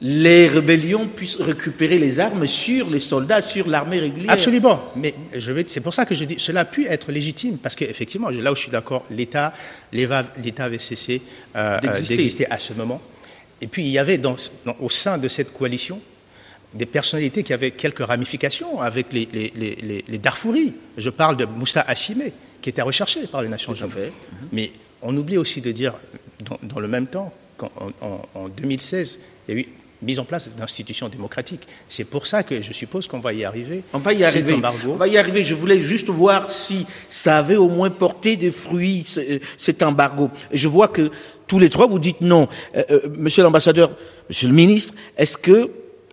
les 0.00 0.46
rébellions 0.46 1.08
puissent 1.08 1.40
récupérer 1.40 1.98
les 1.98 2.20
armes 2.20 2.46
sur 2.46 2.88
les 2.88 3.00
soldats, 3.00 3.42
sur 3.42 3.68
l'armée 3.68 3.98
régulière. 3.98 4.30
Absolument. 4.30 4.80
Mais 4.94 5.14
je 5.34 5.50
vais, 5.50 5.64
c'est 5.66 5.80
pour 5.80 5.92
ça 5.92 6.06
que 6.06 6.14
je 6.14 6.24
dis, 6.24 6.38
cela 6.38 6.60
a 6.60 6.64
pu 6.64 6.86
être 6.86 7.10
légitime, 7.10 7.58
parce 7.58 7.74
qu'effectivement, 7.74 8.30
là 8.30 8.52
où 8.52 8.54
je 8.54 8.62
suis 8.62 8.70
d'accord, 8.70 9.04
l'État, 9.10 9.52
l'État 9.92 10.64
avait 10.64 10.78
cessé 10.78 11.20
euh, 11.56 11.78
euh, 11.82 12.00
d'exister 12.00 12.48
à 12.48 12.58
ce 12.58 12.74
moment. 12.74 13.00
Et 13.60 13.66
puis 13.66 13.84
il 13.84 13.90
y 13.90 13.98
avait 13.98 14.20
au 14.78 14.88
sein 14.88 15.18
de 15.18 15.26
cette 15.26 15.52
coalition 15.52 16.00
des 16.74 16.86
personnalités 16.86 17.42
qui 17.42 17.52
avaient 17.52 17.70
quelques 17.70 18.06
ramifications 18.06 18.80
avec 18.80 19.12
les, 19.12 19.28
les, 19.32 20.18
Darfouris. 20.18 20.74
Je 20.96 21.10
parle 21.10 21.36
de 21.36 21.44
Moussa 21.44 21.84
Assimé, 21.86 22.32
qui 22.60 22.70
était 22.70 22.82
recherché 22.82 23.26
par 23.26 23.42
les 23.42 23.48
Nations 23.48 23.74
Unies. 23.74 24.12
Mais 24.52 24.70
on 25.02 25.16
oublie 25.16 25.38
aussi 25.38 25.60
de 25.60 25.72
dire, 25.72 25.94
dans, 26.62 26.80
le 26.80 26.88
même 26.88 27.06
temps, 27.06 27.32
qu'en 27.56 27.70
en 28.34 28.48
2016, 28.48 29.18
il 29.48 29.54
y 29.54 29.58
a 29.58 29.60
eu 29.60 29.68
mise 30.02 30.18
en 30.18 30.24
place 30.24 30.48
d'institutions 30.56 31.08
démocratiques. 31.08 31.66
C'est 31.88 32.04
pour 32.04 32.26
ça 32.26 32.42
que 32.42 32.60
je 32.62 32.72
suppose 32.72 33.06
qu'on 33.06 33.18
va 33.18 33.32
y 33.32 33.44
arriver. 33.44 33.82
On 33.92 33.98
va 33.98 34.12
y 34.12 34.24
arriver. 34.24 34.60
On 34.86 34.94
va 34.94 35.08
y 35.08 35.18
arriver. 35.18 35.44
Je 35.44 35.54
voulais 35.54 35.80
juste 35.80 36.08
voir 36.08 36.50
si 36.50 36.86
ça 37.08 37.38
avait 37.38 37.56
au 37.56 37.68
moins 37.68 37.90
porté 37.90 38.36
des 38.36 38.50
fruits, 38.50 39.04
euh, 39.16 39.38
cet 39.56 39.82
embargo. 39.82 40.30
Je 40.52 40.68
vois 40.68 40.88
que 40.88 41.10
tous 41.46 41.58
les 41.58 41.68
trois, 41.68 41.86
vous 41.86 41.98
dites 41.98 42.20
non. 42.20 42.48
Euh, 42.76 42.84
euh, 42.90 43.00
monsieur 43.16 43.42
l'ambassadeur, 43.42 43.90
monsieur 44.28 44.48
le 44.48 44.54
ministre, 44.54 44.94
est-ce 45.16 45.36
que, 45.36 45.70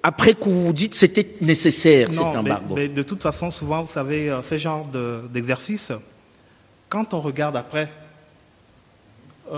après 0.08 0.36
que 0.36 0.44
vous 0.44 0.68
vous 0.68 0.74
dites 0.74 0.94
c'était 0.94 1.28
nécessaire, 1.42 2.14
cet 2.14 2.22
embargo 2.22 2.76
mais, 2.76 2.88
de 2.88 3.02
toute 3.02 3.24
façon, 3.24 3.50
souvent, 3.50 3.82
vous 3.82 3.92
savez, 3.92 4.32
ce 4.44 4.58
genre 4.60 4.86
d'exercice, 5.34 5.92
quand 6.90 7.16
on 7.16 7.22
regarde 7.22 7.58
après, 7.58 7.90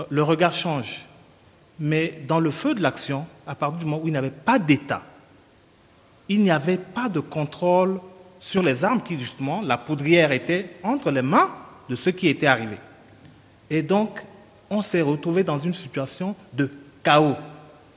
le 0.08 0.22
regard 0.22 0.54
change. 0.54 1.04
Mais 1.78 2.22
dans 2.26 2.40
le 2.40 2.50
feu 2.50 2.74
de 2.74 2.80
l'action, 2.80 3.26
à 3.46 3.54
partir 3.54 3.80
du 3.80 3.84
moment 3.84 4.00
où 4.02 4.08
il 4.08 4.12
n'y 4.12 4.16
avait 4.16 4.30
pas 4.30 4.58
d'État, 4.58 5.02
il 6.30 6.42
n'y 6.42 6.50
avait 6.50 6.78
pas 6.78 7.10
de 7.10 7.20
contrôle 7.20 8.00
sur 8.40 8.62
les 8.62 8.84
armes 8.84 9.02
qui, 9.02 9.18
justement, 9.18 9.60
la 9.60 9.76
poudrière 9.76 10.32
était 10.32 10.76
entre 10.82 11.10
les 11.10 11.22
mains 11.22 11.50
de 11.90 11.94
ceux 11.94 12.12
qui 12.12 12.26
étaient 12.26 12.46
arrivés. 12.46 12.78
Et 13.68 13.82
donc, 13.82 14.24
on 14.70 14.80
s'est 14.80 15.02
retrouvé 15.02 15.44
dans 15.44 15.58
une 15.58 15.74
situation 15.74 16.34
de 16.54 16.70
chaos. 17.04 17.36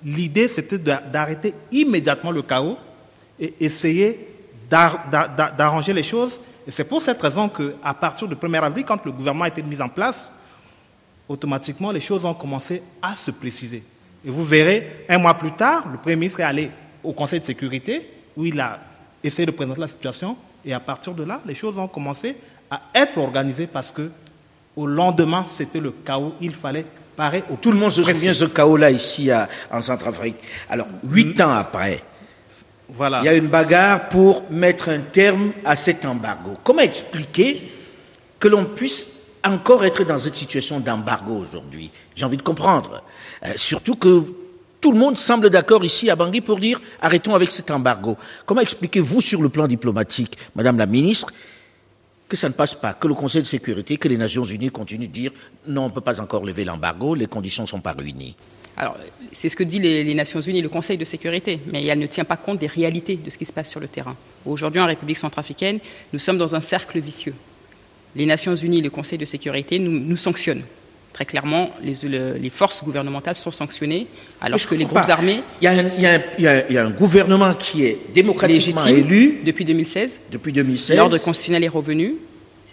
L'idée, 0.03 0.47
c'était 0.47 0.77
d'arrêter 0.77 1.53
immédiatement 1.71 2.31
le 2.31 2.41
chaos 2.41 2.77
et 3.39 3.53
essayer 3.59 4.27
d'arranger 4.69 5.93
les 5.93 6.03
choses. 6.03 6.39
Et 6.67 6.71
c'est 6.71 6.83
pour 6.83 7.01
cette 7.01 7.21
raison 7.21 7.49
qu'à 7.49 7.93
partir 7.93 8.27
du 8.27 8.35
1er 8.35 8.63
avril, 8.63 8.85
quand 8.85 9.03
le 9.05 9.11
gouvernement 9.11 9.45
a 9.45 9.47
été 9.47 9.61
mis 9.61 9.81
en 9.81 9.89
place, 9.89 10.31
automatiquement, 11.27 11.91
les 11.91 12.01
choses 12.01 12.25
ont 12.25 12.33
commencé 12.33 12.81
à 13.01 13.15
se 13.15 13.31
préciser. 13.31 13.83
Et 14.25 14.29
vous 14.29 14.43
verrez, 14.43 15.05
un 15.09 15.17
mois 15.17 15.33
plus 15.33 15.51
tard, 15.53 15.87
le 15.91 15.97
Premier 15.97 16.15
ministre 16.15 16.39
est 16.39 16.43
allé 16.43 16.71
au 17.03 17.13
Conseil 17.13 17.39
de 17.39 17.45
sécurité, 17.45 18.07
où 18.37 18.45
il 18.45 18.59
a 18.59 18.79
essayé 19.23 19.45
de 19.45 19.51
présenter 19.51 19.81
la 19.81 19.87
situation, 19.87 20.37
et 20.63 20.73
à 20.73 20.79
partir 20.79 21.13
de 21.13 21.23
là, 21.23 21.41
les 21.45 21.55
choses 21.55 21.77
ont 21.77 21.87
commencé 21.87 22.35
à 22.69 22.81
être 22.93 23.17
organisées 23.17 23.67
parce 23.67 23.91
que, 23.91 24.11
au 24.75 24.85
lendemain, 24.85 25.45
c'était 25.57 25.79
le 25.79 25.91
chaos, 25.91 26.35
il 26.39 26.53
fallait 26.53 26.85
au 27.19 27.55
Tout 27.55 27.71
le 27.71 27.77
monde 27.77 27.91
se 27.91 28.03
souvient 28.03 28.31
de 28.31 28.35
ce 28.35 28.45
chaos-là 28.45 28.91
ici 28.91 29.29
en 29.71 29.81
Centrafrique. 29.81 30.37
Alors, 30.69 30.87
huit 31.03 31.37
mm. 31.37 31.41
ans 31.43 31.53
après, 31.53 32.03
voilà. 32.89 33.19
il 33.21 33.25
y 33.25 33.29
a 33.29 33.35
une 33.35 33.47
bagarre 33.47 34.09
pour 34.09 34.43
mettre 34.49 34.89
un 34.89 34.99
terme 34.99 35.51
à 35.63 35.75
cet 35.75 36.05
embargo. 36.05 36.57
Comment 36.63 36.81
expliquer 36.81 37.71
que 38.39 38.47
l'on 38.47 38.65
puisse 38.65 39.07
encore 39.45 39.85
être 39.85 40.03
dans 40.03 40.17
cette 40.17 40.35
situation 40.35 40.79
d'embargo 40.79 41.45
aujourd'hui? 41.49 41.89
J'ai 42.15 42.25
envie 42.25 42.37
de 42.37 42.41
comprendre. 42.41 43.03
Euh, 43.45 43.53
surtout 43.55 43.95
que 43.95 44.23
tout 44.81 44.91
le 44.91 44.97
monde 44.97 45.17
semble 45.17 45.49
d'accord 45.49 45.85
ici 45.85 46.09
à 46.09 46.15
Bangui 46.15 46.41
pour 46.41 46.59
dire 46.59 46.81
arrêtons 47.01 47.35
avec 47.35 47.51
cet 47.51 47.71
embargo. 47.71 48.17
Comment 48.45 48.61
expliquez-vous 48.61 49.21
sur 49.21 49.41
le 49.41 49.49
plan 49.49 49.67
diplomatique, 49.67 50.37
Madame 50.55 50.77
la 50.77 50.87
Ministre, 50.87 51.31
que 52.31 52.37
ça 52.37 52.47
ne 52.47 52.53
passe 52.53 52.75
pas, 52.75 52.93
que 52.93 53.07
le 53.07 53.13
Conseil 53.13 53.41
de 53.41 53.47
sécurité, 53.47 53.97
que 53.97 54.07
les 54.07 54.17
Nations 54.17 54.45
Unies 54.45 54.71
continuent 54.71 55.07
de 55.07 55.13
dire 55.13 55.31
non, 55.67 55.83
on 55.83 55.89
ne 55.89 55.93
peut 55.93 56.01
pas 56.01 56.19
encore 56.21 56.45
lever 56.45 56.63
l'embargo, 56.63 57.13
les 57.13 57.27
conditions 57.27 57.63
ne 57.63 57.67
sont 57.67 57.81
pas 57.81 57.93
réunies 57.93 58.35
alors, 58.77 58.95
c'est 59.33 59.49
ce 59.49 59.57
que 59.57 59.65
dit 59.65 59.79
les, 59.79 60.01
les, 60.05 60.13
Nations 60.13 60.39
Unies, 60.39 60.61
le 60.61 60.69
Conseil 60.69 60.97
de 60.97 61.03
sécurité, 61.03 61.59
mais 61.67 61.83
elle 61.83 61.99
ne 61.99 62.07
tient 62.07 62.23
pas 62.23 62.37
compte 62.37 62.57
des 62.57 62.67
réalités 62.67 63.17
de 63.17 63.29
ce 63.29 63.37
qui 63.37 63.45
se 63.45 63.51
passe 63.51 63.69
sur 63.69 63.81
le 63.81 63.87
terrain. 63.89 64.15
Aujourd'hui, 64.45 64.79
en 64.79 64.85
République 64.85 65.17
centrafricaine, 65.17 65.79
nous 66.13 66.19
sommes 66.19 66.37
dans 66.37 66.55
un 66.55 66.61
cercle 66.61 66.97
vicieux 66.99 67.35
les 68.15 68.25
Nations 68.25 68.55
Unies, 68.55 68.81
le 68.81 68.89
Conseil 68.89 69.17
de 69.17 69.25
sécurité 69.25 69.79
nous, 69.79 70.17
sanctionnent. 70.17 70.63
Très 71.13 71.25
clairement, 71.25 71.69
les, 71.83 72.49
forces 72.49 72.83
gouvernementales 72.83 73.35
sont 73.35 73.51
sanctionnées, 73.51 74.07
alors 74.39 74.59
que 74.59 74.75
les 74.75 74.85
groupes 74.85 75.09
armés. 75.09 75.43
Il 75.61 75.65
y, 75.65 76.77
a 76.77 76.85
un, 76.85 76.89
gouvernement 76.89 77.53
qui 77.53 77.85
est 77.85 77.97
démocratiquement 78.13 78.85
élu. 78.85 79.41
Depuis 79.43 79.65
2016. 79.65 80.19
Depuis 80.31 80.53
2016. 80.53 80.97
L'ordre 80.97 81.17
constitutionnel 81.17 81.65
est 81.65 81.69
revenu, 81.69 82.15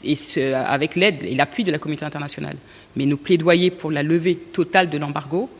et 0.04 0.16
avec 0.54 0.94
l'aide 0.94 1.24
et 1.24 1.34
l'appui 1.34 1.64
de 1.64 1.72
la 1.72 1.78
communauté 1.78 2.04
internationale. 2.04 2.56
Mais 2.96 3.06
nos 3.06 3.16
plaidoyers 3.16 3.70
pour 3.70 3.90
la 3.90 4.02
levée 4.02 4.36
totale 4.36 4.88
de 4.88 4.98
l'embargo 4.98 5.50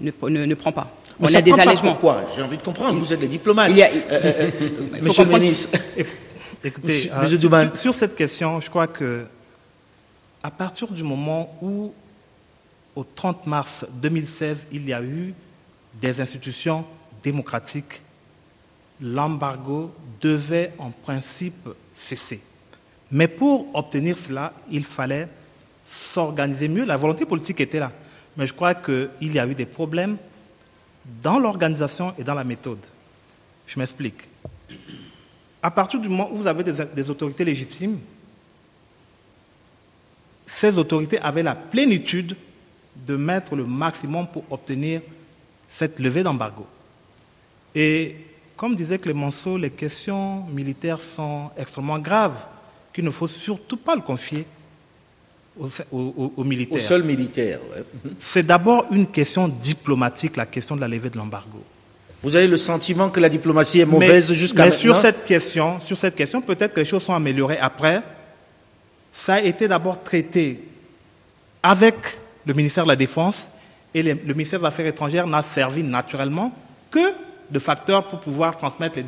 ne, 0.00 0.10
ne, 0.28 0.54
prend 0.54 0.72
pas. 0.72 0.96
On 1.18 1.26
a 1.34 1.42
des 1.42 1.52
allègements. 1.52 1.92
Pourquoi? 1.92 2.22
J'ai 2.36 2.42
envie 2.42 2.56
de 2.56 2.62
comprendre. 2.62 2.98
Vous 2.98 3.12
êtes 3.12 3.20
des 3.20 3.28
diplomates. 3.28 3.70
Euh, 3.70 3.82
euh, 4.12 4.50
euh, 4.62 4.70
monsieur 5.02 5.24
le 5.24 5.30
ministre. 5.38 5.68
Écoutez, 6.62 7.10
euh, 7.12 7.74
sur, 7.74 7.94
cette 7.94 8.14
question, 8.14 8.60
je 8.60 8.68
crois 8.68 8.86
que 8.86 9.24
à 10.42 10.50
partir 10.50 10.88
du 10.88 11.02
moment 11.02 11.56
où, 11.62 11.92
au 12.96 13.04
30 13.04 13.46
mars 13.46 13.86
2016, 13.90 14.66
il 14.72 14.88
y 14.88 14.92
a 14.92 15.02
eu 15.02 15.34
des 15.94 16.20
institutions 16.20 16.84
démocratiques, 17.22 18.02
l'embargo 19.00 19.92
devait 20.20 20.72
en 20.78 20.90
principe 20.90 21.68
cesser. 21.94 22.40
Mais 23.10 23.28
pour 23.28 23.74
obtenir 23.74 24.16
cela, 24.18 24.52
il 24.70 24.84
fallait 24.84 25.28
s'organiser 25.86 26.68
mieux. 26.68 26.84
La 26.84 26.96
volonté 26.96 27.26
politique 27.26 27.60
était 27.60 27.80
là. 27.80 27.92
Mais 28.36 28.46
je 28.46 28.52
crois 28.52 28.74
qu'il 28.74 29.10
y 29.20 29.38
a 29.38 29.46
eu 29.46 29.54
des 29.54 29.66
problèmes 29.66 30.16
dans 31.22 31.38
l'organisation 31.38 32.14
et 32.18 32.24
dans 32.24 32.34
la 32.34 32.44
méthode. 32.44 32.78
Je 33.66 33.78
m'explique 33.78 34.28
à 35.62 35.70
partir 35.70 36.00
du 36.00 36.08
moment 36.08 36.30
où 36.32 36.36
vous 36.36 36.46
avez 36.46 36.64
des, 36.64 37.10
autorités 37.10 37.44
légitimes, 37.44 37.98
ces 40.46 40.78
autorités 40.78 41.18
avaient 41.20 41.42
la 41.42 41.54
plénitude 41.54 42.36
de 43.06 43.16
mettre 43.16 43.56
le 43.56 43.64
maximum 43.64 44.26
pour 44.26 44.44
obtenir 44.50 45.00
cette 45.70 45.98
levée 45.98 46.22
d'embargo. 46.22 46.66
Et 47.74 48.16
comme 48.56 48.74
disait 48.74 48.98
Clémenceau, 48.98 49.56
les 49.56 49.70
questions 49.70 50.44
militaires 50.52 51.00
sont 51.00 51.50
extrêmement 51.56 51.98
graves, 51.98 52.36
qu'il 52.92 53.04
ne 53.04 53.10
faut 53.10 53.26
surtout 53.26 53.76
pas 53.76 53.94
le 53.94 54.02
confier 54.02 54.44
aux, 55.90 56.44
militaires. 56.44 56.76
Aux 56.76 56.80
seuls 56.80 57.02
militaires. 57.02 57.60
C'est 58.18 58.42
d'abord 58.42 58.86
une 58.90 59.06
question 59.06 59.48
diplomatique, 59.48 60.36
la 60.36 60.46
question 60.46 60.76
de 60.76 60.80
la 60.80 60.88
levée 60.88 61.10
de 61.10 61.16
l'embargo. 61.16 61.62
Vous 62.22 62.36
avez 62.36 62.46
le 62.46 62.56
sentiment 62.56 63.08
que 63.08 63.20
la 63.20 63.28
diplomatie 63.28 63.80
est 63.80 63.86
mauvaise 63.86 64.32
jusqu'à 64.34 64.64
maintenant 64.64 64.74
Mais 64.74 64.78
sur 64.78 64.96
cette 64.96 65.24
question, 65.24 65.80
sur 65.80 65.96
cette 65.96 66.14
question, 66.14 66.42
peut-être 66.42 66.74
que 66.74 66.80
les 66.80 66.86
choses 66.86 67.02
sont 67.02 67.14
améliorées 67.14 67.58
après. 67.58 68.02
Ça 69.10 69.34
a 69.34 69.40
été 69.40 69.68
d'abord 69.68 70.02
traité 70.02 70.60
avec 71.62 71.94
le 72.50 72.54
ministère 72.54 72.82
de 72.82 72.88
la 72.88 72.96
Défense 72.96 73.48
et 73.94 74.02
le 74.02 74.34
ministère 74.34 74.58
des 74.58 74.66
Affaires 74.66 74.86
étrangères 74.86 75.26
n'a 75.26 75.42
servi 75.44 75.84
naturellement 75.84 76.52
que 76.90 76.98
de 77.48 77.58
facteur 77.60 78.08
pour 78.08 78.18
pouvoir 78.18 78.56
transmettre 78.56 78.96
les 78.98 79.04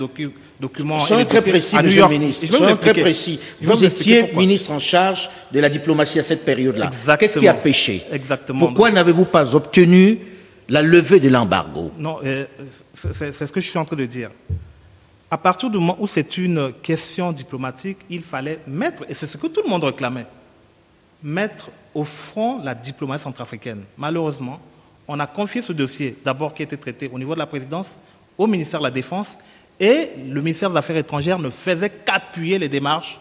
documents. 0.61 1.01
Soyez 1.01 1.25
très 1.25 1.43
précis, 1.43 1.77
à 1.77 1.83
New 1.83 1.91
York. 1.91 2.11
ministre. 2.11 2.47
Soyez 2.47 2.77
très 2.77 2.93
précis. 2.95 3.41
Vous 3.61 3.85
étiez 3.85 4.33
ministre 4.35 4.71
en 4.71 4.79
charge 4.79 5.29
de 5.51 5.59
la 5.59 5.69
diplomatie 5.69 6.21
à 6.21 6.23
cette 6.23 6.45
période-là. 6.45 6.91
Qu'est-ce 7.19 7.41
qui 7.41 7.49
a 7.49 7.55
péché 7.55 8.05
Exactement. 8.13 8.67
Pourquoi 8.67 8.93
n'avez-vous 8.93 9.25
pas 9.25 9.57
obtenu 9.57 10.19
la 10.69 10.83
levée 10.83 11.19
de 11.19 11.29
l'embargo? 11.29 11.91
Non, 11.99 12.19
euh, 12.25 12.45
c'est 12.95 13.33
ce 13.33 13.53
que 13.53 13.61
je 13.61 13.69
suis 13.69 13.79
en 13.79 13.85
train 13.85 13.97
de 13.97 14.07
dire. 14.07 14.31
À 15.31 15.39
partir 15.39 15.69
du 15.69 15.79
moment 15.79 15.97
où 15.99 16.07
c'est 16.07 16.39
une 16.39 16.73
question 16.81 17.33
diplomatique, 17.33 17.99
il 18.09 18.23
fallait 18.23 18.61
mettre, 18.69 19.05
et 19.09 19.15
c'est 19.15 19.27
ce 19.27 19.37
que 19.37 19.49
tout 19.49 19.63
le 19.65 19.71
monde 19.71 19.83
réclamait, 19.83 20.27
mettre 21.23 21.71
au 21.95 22.05
front 22.05 22.61
la 22.63 22.75
diplomatie 22.75 23.25
centrafricaine. 23.25 23.83
Malheureusement, 23.97 24.61
on 25.07 25.19
a 25.21 25.27
confié 25.27 25.63
ce 25.63 25.73
dossier, 25.73 26.17
d'abord 26.25 26.55
qui 26.55 26.63
était 26.63 26.77
traité 26.77 27.11
au 27.13 27.19
niveau 27.19 27.35
de 27.35 27.39
la 27.39 27.47
présidence, 27.47 27.99
au 28.39 28.47
ministère 28.47 28.81
de 28.81 28.85
la 28.85 28.91
Défense, 28.91 29.37
et 29.79 30.11
le 30.29 30.41
ministère 30.41 30.71
des 30.71 30.77
Affaires 30.77 30.97
étrangères 30.97 31.39
ne 31.39 31.51
faisait 31.51 31.91
qu'appuyer 31.91 32.59
les 32.59 32.69
démarches 32.69 33.19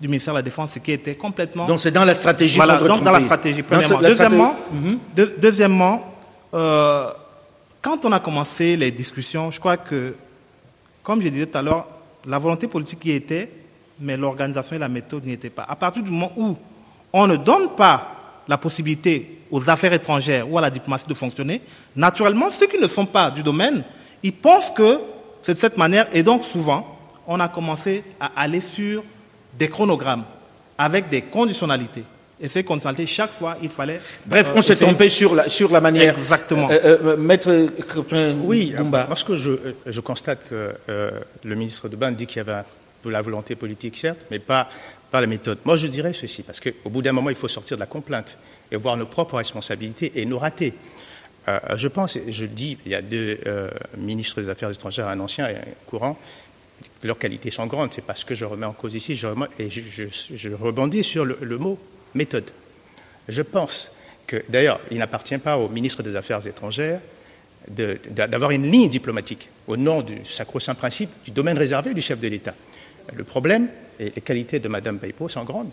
du 0.00 0.08
ministère 0.08 0.34
de 0.34 0.38
la 0.38 0.42
Défense, 0.42 0.72
ce 0.72 0.78
qui 0.78 0.92
était 0.92 1.14
complètement... 1.14 1.66
Donc 1.66 1.80
c'est 1.80 1.90
dans 1.90 2.04
la 2.04 2.14
stratégie 2.14 2.56
Voilà, 2.56 2.78
donc 2.78 3.02
dans 3.02 3.12
la 3.12 3.20
stratégie, 3.20 3.62
premièrement. 3.62 4.00
deuxièmement, 4.00 4.56
mhm. 4.72 4.98
deuxièmement 5.38 6.14
euh, 6.54 7.10
quand 7.82 8.04
on 8.04 8.12
a 8.12 8.20
commencé 8.20 8.76
les 8.76 8.90
discussions, 8.90 9.50
je 9.50 9.58
crois 9.58 9.76
que, 9.76 10.14
comme 11.02 11.20
je 11.20 11.28
disais 11.28 11.46
tout 11.46 11.58
à 11.58 11.62
l'heure, 11.62 11.86
la 12.26 12.38
volonté 12.38 12.66
politique 12.66 13.04
y 13.04 13.10
était, 13.10 13.50
mais 14.00 14.16
l'organisation 14.16 14.76
et 14.76 14.78
la 14.78 14.88
méthode 14.88 15.26
n'y 15.26 15.32
étaient 15.32 15.50
pas. 15.50 15.66
À 15.68 15.76
partir 15.76 16.02
du 16.02 16.10
moment 16.10 16.32
où 16.36 16.56
on 17.14 17.28
ne 17.28 17.36
donne 17.36 17.70
pas 17.76 18.42
la 18.48 18.58
possibilité 18.58 19.38
aux 19.50 19.70
affaires 19.70 19.92
étrangères 19.92 20.50
ou 20.50 20.58
à 20.58 20.60
la 20.60 20.68
diplomatie 20.68 21.06
de 21.06 21.14
fonctionner, 21.14 21.62
naturellement, 21.94 22.50
ceux 22.50 22.66
qui 22.66 22.78
ne 22.78 22.88
sont 22.88 23.06
pas 23.06 23.30
du 23.30 23.42
domaine, 23.42 23.84
ils 24.22 24.32
pensent 24.32 24.72
que 24.72 24.98
c'est 25.40 25.54
de 25.54 25.60
cette 25.60 25.78
manière, 25.78 26.08
et 26.12 26.24
donc 26.24 26.44
souvent, 26.44 26.98
on 27.26 27.38
a 27.38 27.48
commencé 27.48 28.02
à 28.18 28.32
aller 28.36 28.60
sur 28.60 29.04
des 29.56 29.68
chronogrammes 29.68 30.24
avec 30.76 31.08
des 31.08 31.22
conditionnalités. 31.22 32.02
Et 32.40 32.48
ces 32.48 32.64
conditionnalités, 32.64 33.06
chaque 33.06 33.32
fois, 33.32 33.56
il 33.62 33.68
fallait. 33.68 34.00
Bref, 34.26 34.50
on 34.56 34.60
s'est 34.60 34.74
trompé 34.74 35.08
sur 35.08 35.36
la, 35.36 35.48
sur 35.48 35.70
la 35.70 35.80
manière. 35.80 36.18
Exactement. 36.18 36.68
Euh, 36.68 36.78
euh, 36.84 36.98
euh 37.04 37.16
Maître 37.16 37.48
Oui, 38.42 38.74
parce 38.90 39.22
que 39.22 39.36
je, 39.36 39.52
je 39.86 40.00
constate 40.00 40.48
que 40.48 40.72
euh, 40.88 41.10
le 41.44 41.54
ministre 41.54 41.88
de 41.88 41.94
Ban 41.94 42.10
dit 42.10 42.26
qu'il 42.26 42.38
y 42.38 42.40
avait 42.40 42.62
de 43.04 43.10
la 43.10 43.22
volonté 43.22 43.54
politique, 43.54 43.96
certes, 43.98 44.26
mais 44.30 44.40
pas, 44.40 44.68
la 45.20 45.26
méthode. 45.26 45.58
Moi, 45.64 45.76
je 45.76 45.86
dirais 45.86 46.12
ceci, 46.12 46.42
parce 46.42 46.60
qu'au 46.60 46.90
bout 46.90 47.02
d'un 47.02 47.12
moment, 47.12 47.30
il 47.30 47.36
faut 47.36 47.48
sortir 47.48 47.76
de 47.76 47.80
la 47.80 47.86
complainte 47.86 48.36
et 48.70 48.76
voir 48.76 48.96
nos 48.96 49.06
propres 49.06 49.36
responsabilités 49.36 50.12
et 50.16 50.24
nos 50.26 50.38
ratés. 50.38 50.74
je 51.74 51.88
pense, 51.88 52.16
et 52.16 52.32
je 52.32 52.42
le 52.44 52.50
dis, 52.50 52.78
il 52.86 52.92
y 52.92 52.94
a 52.94 53.02
deux 53.02 53.38
ministres 53.98 54.40
des 54.40 54.48
Affaires 54.48 54.70
étrangères, 54.70 55.08
un 55.08 55.20
ancien 55.20 55.48
et 55.48 55.56
un 55.56 55.64
courant, 55.86 56.18
leurs 57.02 57.18
qualités 57.18 57.50
sont 57.50 57.66
grandes, 57.66 57.92
c'est 57.92 58.04
pas 58.04 58.14
ce 58.14 58.24
que 58.24 58.34
je 58.34 58.44
remets 58.44 58.66
en 58.66 58.72
cause 58.72 58.94
ici, 58.94 59.14
je 59.14 59.28
et 59.58 59.68
je, 59.68 60.48
rebondis 60.54 61.04
sur 61.04 61.24
le 61.24 61.58
mot 61.58 61.78
méthode. 62.14 62.50
Je 63.28 63.42
pense 63.42 63.90
que, 64.26 64.42
d'ailleurs, 64.48 64.80
il 64.90 64.98
n'appartient 64.98 65.38
pas 65.38 65.58
au 65.58 65.68
ministre 65.68 66.02
des 66.02 66.16
Affaires 66.16 66.46
étrangères 66.46 67.00
d'avoir 67.68 68.50
une 68.50 68.70
ligne 68.70 68.90
diplomatique 68.90 69.48
au 69.66 69.76
nom 69.76 70.02
du 70.02 70.24
sacro-saint 70.24 70.74
principe 70.74 71.10
du 71.24 71.30
domaine 71.30 71.56
réservé 71.56 71.94
du 71.94 72.02
chef 72.02 72.20
de 72.20 72.28
l'État. 72.28 72.54
Le 73.14 73.24
problème, 73.24 73.68
et 73.98 74.12
les 74.14 74.20
qualités 74.20 74.58
de 74.58 74.68
Mme 74.68 74.98
Baipo 74.98 75.28
sont 75.28 75.44
grandes. 75.44 75.72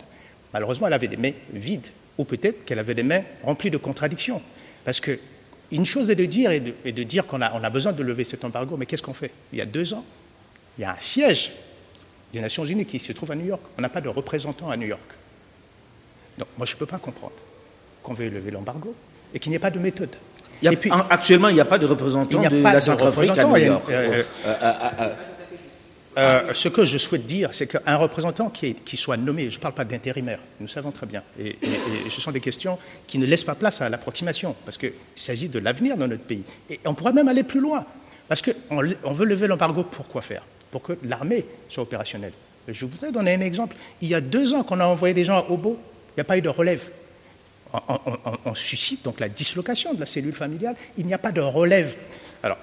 Malheureusement, 0.52 0.86
elle 0.86 0.92
avait 0.92 1.08
des 1.08 1.16
mains 1.16 1.32
vides, 1.52 1.88
ou 2.18 2.24
peut-être 2.24 2.64
qu'elle 2.64 2.78
avait 2.78 2.94
des 2.94 3.02
mains 3.02 3.22
remplies 3.42 3.70
de 3.70 3.78
contradictions. 3.78 4.40
Parce 4.84 5.00
qu'il 5.00 5.18
Une 5.70 5.86
chose 5.86 6.10
est 6.10 6.14
de 6.14 6.24
dire, 6.24 6.50
et 6.50 6.60
de, 6.60 7.02
dire 7.02 7.26
qu'on 7.26 7.40
a, 7.40 7.52
on 7.54 7.64
a 7.64 7.70
besoin 7.70 7.92
de 7.92 8.02
lever 8.02 8.24
cet 8.24 8.44
embargo, 8.44 8.76
mais 8.76 8.86
qu'est-ce 8.86 9.02
qu'on 9.02 9.14
fait? 9.14 9.30
Il 9.52 9.58
y 9.58 9.62
a 9.62 9.66
deux 9.66 9.94
ans, 9.94 10.04
il 10.78 10.82
y 10.82 10.84
a 10.84 10.92
un 10.92 10.98
siège 10.98 11.52
des 12.32 12.40
Nations 12.40 12.64
Unies 12.64 12.86
qui 12.86 12.98
se 12.98 13.12
trouve 13.12 13.30
à 13.30 13.34
New 13.34 13.46
York. 13.46 13.62
On 13.78 13.82
n'a 13.82 13.88
pas 13.88 14.00
de 14.00 14.08
représentant 14.08 14.70
à 14.70 14.76
New 14.76 14.86
York. 14.86 15.00
Donc 16.38 16.48
moi, 16.56 16.66
je 16.66 16.74
ne 16.74 16.78
peux 16.78 16.86
pas 16.86 16.98
comprendre 16.98 17.34
qu'on 18.02 18.14
veuille 18.14 18.30
lever 18.30 18.50
l'embargo 18.50 18.94
et 19.34 19.38
qu'il 19.38 19.50
n'y 19.50 19.56
ait 19.56 19.60
pas 19.60 19.70
de 19.70 19.78
méthode. 19.78 20.10
et 20.62 20.76
puis, 20.76 20.90
actuellement, 21.10 21.48
il 21.48 21.54
n'y 21.54 21.60
a 21.60 21.64
pas 21.64 21.78
de 21.78 21.86
représentant 21.86 22.40
de 22.42 22.62
la 22.62 22.80
Centrafrique 22.80 23.36
à 23.36 23.44
New 23.44 23.56
York. 23.56 23.84
Euh, 23.90 24.22
euh, 24.46 24.54
euh, 24.62 25.14
ce 26.16 26.68
que 26.68 26.84
je 26.84 26.98
souhaite 26.98 27.26
dire, 27.26 27.50
c'est 27.52 27.66
qu'un 27.66 27.96
représentant 27.96 28.50
qui, 28.50 28.96
soit 28.96 29.16
nommé, 29.16 29.50
je 29.50 29.56
ne 29.56 29.60
parle 29.62 29.74
pas 29.74 29.84
d'intérimaire, 29.84 30.38
nous 30.60 30.68
savons 30.68 30.90
très 30.90 31.06
bien, 31.06 31.22
et, 31.38 31.56
ce 32.08 32.20
sont 32.20 32.32
des 32.32 32.40
questions 32.40 32.78
qui 33.06 33.18
ne 33.18 33.26
laissent 33.26 33.44
pas 33.44 33.54
place 33.54 33.80
à 33.80 33.88
l'approximation, 33.88 34.54
parce 34.64 34.78
qu'il 34.78 34.92
s'agit 35.16 35.48
de 35.48 35.58
l'avenir 35.58 35.96
dans 35.96 36.08
notre 36.08 36.24
pays. 36.24 36.44
Et 36.70 36.80
on 36.84 36.94
pourrait 36.94 37.12
même 37.12 37.28
aller 37.28 37.42
plus 37.42 37.60
loin, 37.60 37.84
parce 38.28 38.42
qu'on 38.42 38.82
on 39.04 39.12
veut 39.12 39.26
lever 39.26 39.46
l'embargo 39.46 39.84
pour 39.84 40.08
quoi 40.08 40.22
faire? 40.22 40.42
Pour 40.70 40.82
que 40.82 40.98
l'armée 41.04 41.44
soit 41.68 41.82
opérationnelle. 41.82 42.32
Je 42.68 42.86
voudrais 42.86 43.12
donner 43.12 43.34
un 43.34 43.40
exemple. 43.40 43.76
Il 44.00 44.08
y 44.08 44.14
a 44.14 44.20
deux 44.20 44.54
ans 44.54 44.62
qu'on 44.62 44.80
a 44.80 44.86
envoyé 44.86 45.14
des 45.14 45.24
gens 45.24 45.38
à 45.38 45.46
Obo, 45.50 45.78
il 46.10 46.14
n'y 46.16 46.20
a 46.20 46.24
pas 46.24 46.38
eu 46.38 46.42
de 46.42 46.48
relève. 46.48 46.90
On, 48.44 48.54
suscite 48.54 49.02
donc 49.02 49.18
la 49.18 49.30
dislocation 49.30 49.94
de 49.94 50.00
la 50.00 50.06
cellule 50.06 50.34
familiale, 50.34 50.76
il 50.98 51.06
n'y 51.06 51.14
a 51.14 51.18
pas 51.18 51.32
de 51.32 51.40
relève. 51.40 51.96
Alors, 52.42 52.58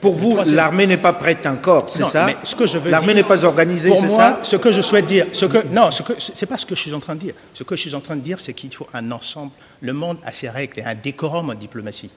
pour 0.00 0.14
vous, 0.14 0.38
l'armée 0.46 0.86
n'est 0.86 0.96
pas 0.96 1.12
prête 1.12 1.46
encore, 1.46 1.88
c'est 1.90 2.04
ça 2.04 2.28
ce 2.42 2.54
que 2.54 2.66
je 2.66 2.78
veux 2.78 2.90
L'armée 2.90 3.14
n'est 3.14 3.24
pas 3.24 3.44
organisée, 3.44 3.94
c'est 3.96 4.08
ça 4.08 4.40
ce 4.42 4.56
que 4.56 4.72
je 4.72 4.80
souhaite 4.80 5.06
dire, 5.06 5.26
ce 5.32 5.46
que, 5.46 5.66
non, 5.72 5.90
ce 5.90 6.02
que, 6.02 6.14
c'est 6.18 6.46
pas 6.46 6.56
ce 6.56 6.66
que 6.66 6.74
je 6.74 6.80
suis 6.80 6.94
en 6.94 7.00
train 7.00 7.14
de 7.14 7.20
dire. 7.20 7.34
Ce 7.54 7.62
que 7.62 7.76
je 7.76 7.82
suis 7.82 7.94
en 7.94 8.00
train 8.00 8.16
de 8.16 8.20
dire, 8.20 8.40
c'est 8.40 8.54
qu'il 8.54 8.72
faut 8.72 8.88
un 8.94 9.10
ensemble. 9.10 9.52
Le 9.80 9.92
monde 9.92 10.18
a 10.24 10.32
ses 10.32 10.48
règles 10.48 10.80
et 10.80 10.84
un 10.84 10.94
décorum 10.94 11.50
en 11.50 11.54
diplomatie. 11.54 12.10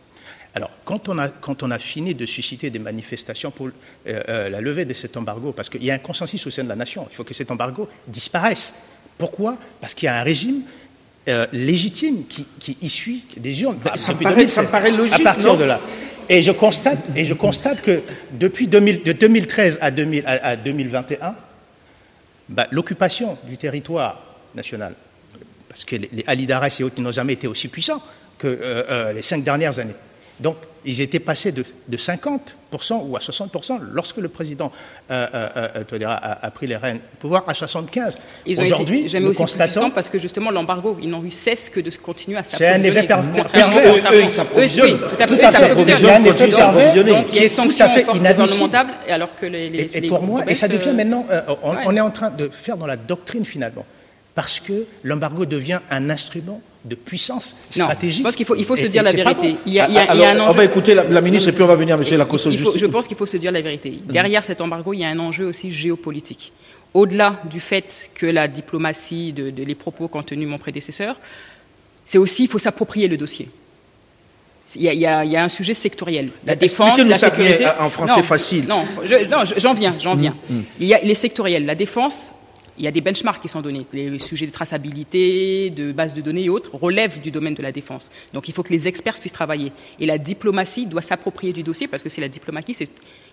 Alors, 0.54 0.70
quand 0.84 1.08
on, 1.08 1.18
a, 1.18 1.30
quand 1.30 1.64
on 1.64 1.72
a 1.72 1.80
fini 1.80 2.14
de 2.14 2.26
susciter 2.26 2.70
des 2.70 2.80
manifestations 2.80 3.52
pour 3.52 3.68
euh, 3.68 3.72
euh, 4.08 4.50
la 4.50 4.60
levée 4.60 4.84
de 4.84 4.94
cet 4.94 5.16
embargo, 5.16 5.54
parce 5.54 5.70
qu'il 5.70 5.84
y 5.84 5.92
a 5.92 5.94
un 5.94 6.00
consensus 6.00 6.46
au 6.46 6.52
sein 6.52 6.64
de 6.64 6.70
la 6.70 6.76
nation, 6.76 7.08
il 7.10 7.16
faut 7.16 7.24
que 7.24 7.34
cet 7.34 7.52
embargo 7.52 7.88
disparaisse. 8.08 8.74
Pourquoi? 9.18 9.58
Parce 9.80 9.94
qu'il 9.94 10.08
y 10.08 10.10
a 10.10 10.16
un 10.16 10.24
régime 10.24 10.62
euh, 11.30 11.46
légitime 11.54 12.26
qui, 12.28 12.46
qui 12.60 12.78
issue 12.82 13.20
des 13.38 13.62
urnes. 13.62 13.78
ça, 13.96 14.14
me 14.14 14.20
paraît, 14.20 14.48
ça, 14.48 14.64
paraît, 14.64 14.92
logique. 14.92 15.20
À 15.22 15.24
partir 15.24 15.56
de 15.56 15.64
là. 15.64 15.80
Et 16.34 16.42
je 16.44 17.34
constate, 17.34 17.82
que 17.82 18.02
depuis 18.32 18.66
2000, 18.68 19.04
de 19.04 19.12
2013 19.12 19.80
à, 19.82 19.92
2000, 19.92 20.24
à, 20.26 20.56
2021, 20.56 21.36
bah, 22.48 22.68
l'occupation 22.72 23.38
du 23.44 23.58
territoire 23.58 24.24
national, 24.56 24.94
parce 25.68 25.84
que 25.84 25.98
les, 25.98 26.10
les 26.10 26.24
et 26.80 26.84
autres 26.86 27.02
n'ont 27.02 27.12
jamais 27.12 27.34
été 27.34 27.48
aussi 27.48 27.68
puissants 27.68 28.02
que 28.38 28.48
euh, 28.48 28.84
euh, 28.90 29.12
les 29.12 29.22
cinq 29.22 29.44
dernières 29.44 29.78
années. 29.78 29.96
Donc, 30.42 30.58
ils 30.84 31.02
étaient 31.02 31.20
passés 31.20 31.52
de, 31.52 31.64
50% 31.96 32.40
ou 33.08 33.16
à 33.16 33.20
60% 33.20 33.80
lorsque 33.94 34.18
le 34.18 34.30
président 34.30 34.72
euh, 35.12 35.28
euh, 35.34 35.68
euh, 35.94 36.06
a, 36.08 36.52
pris 36.52 36.66
les 36.68 36.76
rênes 36.76 36.98
du 36.98 37.18
pouvoir 37.20 37.44
à 37.48 37.54
75%. 37.54 38.18
Aujourd'hui, 38.60 39.08
nous 39.20 39.34
constatons 39.34 39.92
parce 39.92 40.10
que 40.10 40.18
justement 40.18 40.50
l'embargo, 40.50 40.98
ils 41.02 41.10
n'ont 41.10 41.24
eu 41.24 41.32
cesse 41.32 41.70
que 41.70 41.80
de 41.80 41.92
continuer 41.92 42.38
à 42.38 42.44
s'approvisionner. 42.44 42.84
C'est 42.84 42.90
un 42.90 42.98
effet 42.98 43.08
pervers. 43.08 44.14
Eux, 44.14 44.24
ils 44.24 44.30
s'approvisionnent. 44.32 45.00
tout 45.00 45.38
à 45.42 45.52
fait. 45.52 45.76
Il 45.78 46.06
y 46.06 46.10
a 46.10 46.16
un 46.16 46.24
effet 46.24 46.50
il 47.30 47.36
y 47.36 47.40
a 47.40 47.44
une 47.44 47.50
sanction 47.50 47.88
force 47.90 48.18
gouvernementale 48.18 48.88
alors 49.08 49.30
que 49.40 49.46
les, 49.46 49.70
les, 49.70 49.90
et, 49.94 50.08
pour 50.08 50.24
moi, 50.24 50.44
et 50.48 50.56
ça 50.56 50.68
devient 50.68 50.94
maintenant, 50.94 51.26
on 51.86 51.96
est 51.96 52.02
en 52.02 52.12
train 52.12 52.32
de 52.32 52.50
faire 52.50 52.78
dans 52.78 52.88
la 52.88 52.98
doctrine 52.98 53.46
finalement, 53.46 53.86
parce 54.34 54.60
que 54.60 54.86
l'embargo 55.04 55.46
devient 55.46 55.80
un 55.92 56.10
instrument 56.10 56.62
de 56.84 56.96
puissance 56.96 57.56
stratégique. 57.70 58.20
je 58.20 58.24
pense 58.24 58.36
qu'il 58.36 58.46
faut, 58.46 58.56
il 58.56 58.66
faut 58.66 58.76
se 58.76 58.88
dire 58.88 59.04
la 59.04 59.12
vérité. 59.12 59.56
Il 59.66 59.74
y 59.74 59.80
a, 59.80 59.86
un 59.86 60.40
enjeu... 60.40 60.50
On 60.50 60.54
va 60.54 60.66
écouter 60.66 60.96
la, 60.96 61.22
ministre 61.22 61.50
et 61.50 61.52
puis 61.52 61.64
on 61.64 61.68
va 61.68 61.76
venir, 61.76 61.98
Monsieur 61.98 62.18
Lacoste. 62.18 62.50
Je 62.52 62.86
pense 62.88 63.08
qu'il 63.08 63.18
faut 63.18 63.26
se 63.26 63.38
dire 63.38 63.52
la 63.52 63.62
vérité. 63.62 64.00
Derrière 64.06 64.44
cet 64.44 64.62
embargo, 64.62 64.94
il 64.94 65.00
y 65.00 65.06
a 65.06 65.10
un 65.10 65.20
enjeu 65.20 65.46
aussi 65.46 65.72
géopolitique. 65.72 66.52
Au-delà 66.94 67.42
du 67.50 67.60
fait 67.60 68.10
que 68.16 68.26
la 68.26 68.48
diplomatie, 68.48 69.32
de, 69.32 69.52
les 69.64 69.76
propos 69.76 70.08
qu'ont 70.08 70.24
tenus 70.24 70.48
mon 70.48 70.58
prédécesseur, 70.58 71.16
c'est 72.06 72.18
aussi, 72.18 72.44
il 72.44 72.50
faut 72.50 72.60
s'approprier 72.60 73.08
le 73.08 73.16
dossier. 73.16 73.48
Il 74.76 74.84
y, 74.84 75.06
a, 75.06 75.44
un 75.44 75.50
sujet 75.50 75.74
sectoriel. 75.74 76.30
La 76.46 76.56
défense, 76.56 76.98
la 76.98 77.18
sécurité. 77.18 77.66
En 77.80 77.90
français 77.90 78.24
facile. 78.24 78.66
Non, 78.68 78.86
j'en 79.58 79.74
viens, 79.74 79.96
j'en 80.00 80.16
viens. 80.16 80.36
Mm, 80.50 80.56
mm. 80.56 80.64
Il 80.80 80.88
y 80.88 80.94
a 80.94 81.02
les 81.02 81.16
sectoriels. 81.16 81.66
La 81.66 81.76
défense, 81.76 82.32
il 82.82 82.86
y 82.86 82.88
a 82.88 82.92
des 82.92 83.02
benchmarks 83.02 83.44
qui 83.44 83.48
sont 83.48 83.62
donnés. 83.62 83.86
Les 83.94 84.18
sujets 84.18 84.48
de 84.48 84.52
traçabilité, 84.52 85.70
de 85.70 85.92
base 85.92 86.16
de 86.16 86.22
données 86.22 86.46
et 86.46 86.50
autres 86.50 86.74
relèvent 86.74 87.22
du 87.22 87.30
domaine 87.30 87.54
de 87.54 87.62
la 87.62 87.72
défense. 87.72 88.10
Donc 88.34 88.48
il 88.48 88.56
faut 88.56 88.64
que 88.64 88.74
les 88.74 88.88
experts 88.88 89.20
puissent 89.20 89.32
travailler. 89.32 89.72
Et 90.00 90.08
la 90.08 90.18
diplomatie 90.18 90.88
doit 90.88 91.04
s'approprier 91.04 91.54
du 91.54 91.62
dossier 91.62 91.88
parce 91.88 92.02
que 92.02 92.10
c'est 92.10 92.22
la 92.22 92.28
diplomatie 92.28 92.76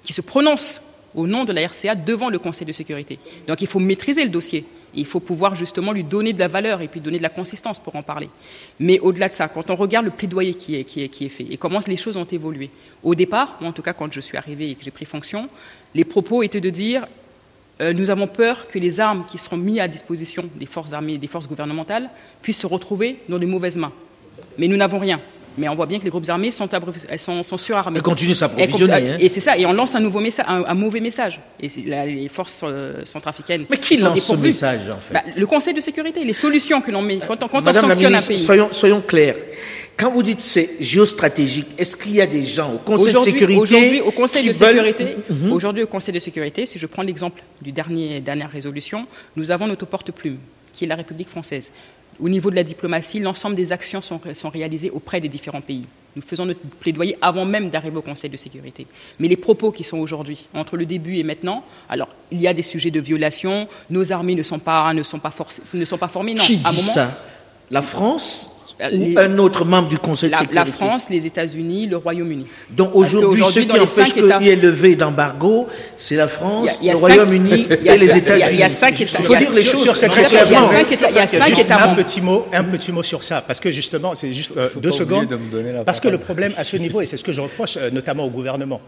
qui 0.04 0.12
se 0.12 0.20
prononce 0.20 0.82
au 1.14 1.26
nom 1.26 1.46
de 1.46 1.54
la 1.54 1.66
RCA 1.66 1.94
devant 1.94 2.28
le 2.28 2.38
Conseil 2.38 2.66
de 2.66 2.72
sécurité. 2.72 3.18
Donc 3.46 3.62
il 3.62 3.66
faut 3.66 3.78
maîtriser 3.78 4.22
le 4.22 4.28
dossier. 4.28 4.66
Il 4.94 5.06
faut 5.06 5.20
pouvoir 5.20 5.54
justement 5.54 5.92
lui 5.92 6.04
donner 6.04 6.34
de 6.34 6.40
la 6.40 6.48
valeur 6.48 6.82
et 6.82 6.88
puis 6.88 7.00
donner 7.00 7.16
de 7.16 7.22
la 7.22 7.30
consistance 7.30 7.78
pour 7.78 7.96
en 7.96 8.02
parler. 8.02 8.28
Mais 8.78 8.98
au-delà 8.98 9.30
de 9.30 9.34
ça, 9.34 9.48
quand 9.48 9.70
on 9.70 9.76
regarde 9.76 10.04
le 10.04 10.10
plaidoyer 10.10 10.52
qui 10.52 10.74
est, 10.74 11.28
fait 11.30 11.46
et 11.48 11.56
comment 11.56 11.80
les 11.86 11.96
choses 11.96 12.18
ont 12.18 12.24
évolué, 12.26 12.68
au 13.02 13.14
départ, 13.14 13.56
moi 13.62 13.70
en 13.70 13.72
tout 13.72 13.82
cas 13.82 13.94
quand 13.94 14.12
je 14.12 14.20
suis 14.20 14.36
arrivé 14.36 14.68
et 14.70 14.74
que 14.74 14.84
j'ai 14.84 14.90
pris 14.90 15.06
fonction, 15.06 15.48
les 15.94 16.04
propos 16.04 16.42
étaient 16.42 16.60
de 16.60 16.68
dire 16.68 17.06
euh, 17.80 17.92
nous 17.92 18.10
avons 18.10 18.26
peur 18.26 18.66
que 18.68 18.78
les 18.78 19.00
armes 19.00 19.24
qui 19.30 19.38
seront 19.38 19.56
mises 19.56 19.80
à 19.80 19.88
disposition 19.88 20.44
des 20.54 20.66
forces 20.66 20.92
armées 20.92 21.14
et 21.14 21.18
des 21.18 21.26
forces 21.26 21.48
gouvernementales 21.48 22.10
puissent 22.42 22.60
se 22.60 22.66
retrouver 22.66 23.18
dans 23.28 23.38
de 23.38 23.46
mauvaises 23.46 23.76
mains. 23.76 23.92
Mais 24.58 24.66
nous 24.66 24.76
n'avons 24.76 24.98
rien. 24.98 25.20
Mais 25.56 25.68
on 25.68 25.74
voit 25.74 25.86
bien 25.86 25.98
que 25.98 26.04
les 26.04 26.10
groupes 26.10 26.28
armés 26.28 26.52
sont, 26.52 26.68
elles 27.08 27.18
sont, 27.18 27.42
surarmés. 27.58 27.98
Elles 27.98 28.02
continuent 28.02 28.34
s'approvisionner. 28.34 28.92
Hein. 28.92 29.16
Et 29.18 29.28
c'est 29.28 29.40
ça. 29.40 29.58
Et 29.58 29.66
on 29.66 29.72
lance 29.72 29.94
un, 29.96 30.00
nouveau 30.00 30.20
message, 30.20 30.46
un, 30.48 30.74
mauvais 30.74 31.00
message. 31.00 31.40
Et 31.60 31.68
les 31.68 32.28
forces 32.28 32.60
euh, 32.62 33.04
centrafricaines. 33.04 33.64
Mais 33.68 33.78
qui 33.78 33.96
lance 33.96 34.20
ce 34.20 34.34
message, 34.34 34.82
en 34.88 34.98
fait 34.98 35.14
bah, 35.14 35.22
Le 35.36 35.46
Conseil 35.46 35.74
de 35.74 35.80
sécurité. 35.80 36.24
Les 36.24 36.34
solutions 36.34 36.80
que 36.80 36.92
l'on 36.92 37.02
met. 37.02 37.18
Quand 37.18 37.42
on, 37.42 37.48
quand 37.48 37.66
on 37.66 37.74
sanctionne 37.74 38.14
un 38.14 38.22
pays. 38.22 38.38
Soyons, 38.38 38.68
soyons 38.70 39.00
clairs. 39.00 39.34
Quand 39.98 40.12
vous 40.12 40.22
dites 40.22 40.40
c'est 40.40 40.76
géostratégique, 40.78 41.66
est-ce 41.76 41.96
qu'il 41.96 42.12
y 42.14 42.20
a 42.20 42.26
des 42.26 42.44
gens 42.44 42.72
au 42.72 42.78
Conseil 42.78 43.12
de 43.12 43.18
sécurité 43.18 43.60
Aujourd'hui, 43.60 44.00
au 44.00 44.10
Conseil 44.12 44.46
de 44.46 44.52
sécurité, 44.52 45.16
mhm. 45.28 45.52
aujourd'hui 45.52 45.82
au 45.82 45.88
Conseil 45.88 46.14
de 46.14 46.20
sécurité, 46.20 46.66
si 46.66 46.78
je 46.78 46.86
prends 46.86 47.02
l'exemple 47.02 47.42
du 47.60 47.72
dernier 47.72 48.20
dernière 48.20 48.48
résolution, 48.48 49.06
nous 49.34 49.50
avons 49.50 49.66
notre 49.66 49.86
porte-plume, 49.86 50.38
qui 50.72 50.84
est 50.84 50.86
la 50.86 50.94
République 50.94 51.28
française. 51.28 51.72
Au 52.20 52.28
niveau 52.28 52.48
de 52.48 52.54
la 52.54 52.62
diplomatie, 52.62 53.18
l'ensemble 53.18 53.56
des 53.56 53.72
actions 53.72 54.00
sont, 54.00 54.20
sont 54.34 54.48
réalisées 54.50 54.90
auprès 54.90 55.20
des 55.20 55.28
différents 55.28 55.60
pays. 55.60 55.84
Nous 56.14 56.22
faisons 56.22 56.46
notre 56.46 56.60
plaidoyer 56.60 57.18
avant 57.20 57.44
même 57.44 57.68
d'arriver 57.68 57.96
au 57.96 58.02
Conseil 58.02 58.30
de 58.30 58.36
sécurité. 58.36 58.86
Mais 59.18 59.26
les 59.26 59.36
propos 59.36 59.72
qui 59.72 59.82
sont 59.82 59.98
aujourd'hui, 59.98 60.46
entre 60.54 60.76
le 60.76 60.86
début 60.86 61.16
et 61.16 61.24
maintenant, 61.24 61.64
alors 61.88 62.08
il 62.30 62.40
y 62.40 62.46
a 62.46 62.54
des 62.54 62.62
sujets 62.62 62.92
de 62.92 63.00
violation, 63.00 63.66
nos 63.90 64.12
armées 64.12 64.36
ne 64.36 64.44
sont 64.44 64.60
pas, 64.60 64.94
ne 64.94 65.02
sont 65.02 65.18
pas, 65.18 65.30
forcées, 65.32 65.62
ne 65.74 65.84
sont 65.84 65.98
pas 65.98 66.08
formées, 66.08 66.34
non. 66.34 66.42
Qui 66.42 66.58
dit 66.58 66.82
ça? 66.82 67.18
La 67.70 67.82
France 67.82 68.50
ou 68.80 69.18
un 69.18 69.38
autre 69.38 69.64
membre 69.64 69.88
du 69.88 69.98
Conseil 69.98 70.30
de 70.30 70.36
sécurité 70.36 70.54
La 70.54 70.64
France, 70.64 71.06
les 71.10 71.26
États-Unis, 71.26 71.86
le 71.86 71.96
Royaume-Uni. 71.96 72.46
Donc 72.70 72.94
aujourd'hui, 72.94 73.42
ceux 73.50 73.62
qui 73.62 73.78
empêchent 73.78 74.12
qu'il 74.14 74.36
y 74.40 74.48
ait 74.48 74.56
levé 74.56 74.96
d'embargo, 74.96 75.66
c'est 75.96 76.16
la 76.16 76.28
France, 76.28 76.78
le 76.82 76.96
Royaume-Uni 76.96 77.66
et 77.84 77.96
les 77.96 78.16
États-Unis. 78.16 78.48
Il 78.52 78.58
y 78.58 78.62
a 78.62 78.70
cinq 78.70 79.00
États. 79.00 79.18
Il 79.18 79.24
faut 79.24 79.36
dire 79.36 79.52
les 79.52 79.64
choses 79.64 79.82
sur 79.82 79.96
cette 79.96 80.12
clairement. 80.12 80.70
Il 80.72 81.14
y 81.14 81.18
a 81.18 81.26
cinq 81.26 81.58
États 81.58 81.90
un 81.90 81.94
petit 81.94 82.20
mot, 82.20 82.46
un 82.52 82.64
petit 82.64 82.92
mot 82.92 83.02
sur 83.02 83.22
ça, 83.22 83.42
parce 83.42 83.60
que 83.60 83.70
justement, 83.70 84.14
c'est 84.14 84.32
juste 84.32 84.52
euh, 84.56 84.68
deux 84.76 84.92
secondes. 84.92 85.28
Parce 85.84 86.00
que 86.00 86.08
le 86.08 86.18
problème 86.18 86.52
à 86.56 86.64
ce 86.64 86.76
niveau, 86.76 87.00
et 87.00 87.06
c'est 87.06 87.16
ce 87.16 87.24
que 87.24 87.32
je 87.32 87.40
reproche 87.40 87.76
euh, 87.76 87.90
notamment 87.90 88.24
au 88.24 88.30
gouvernement, 88.30 88.80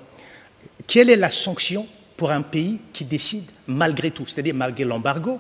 quelle 0.87 1.11
est 1.11 1.17
la 1.17 1.31
sanction 1.31 1.87
pour 2.17 2.31
un 2.31 2.43
pays 2.43 2.79
qui 2.93 3.05
décide 3.05 3.45
malgré 3.67 4.11
tout, 4.11 4.27
c'est-à-dire 4.27 4.55
malgré 4.55 4.85
l'embargo, 4.85 5.39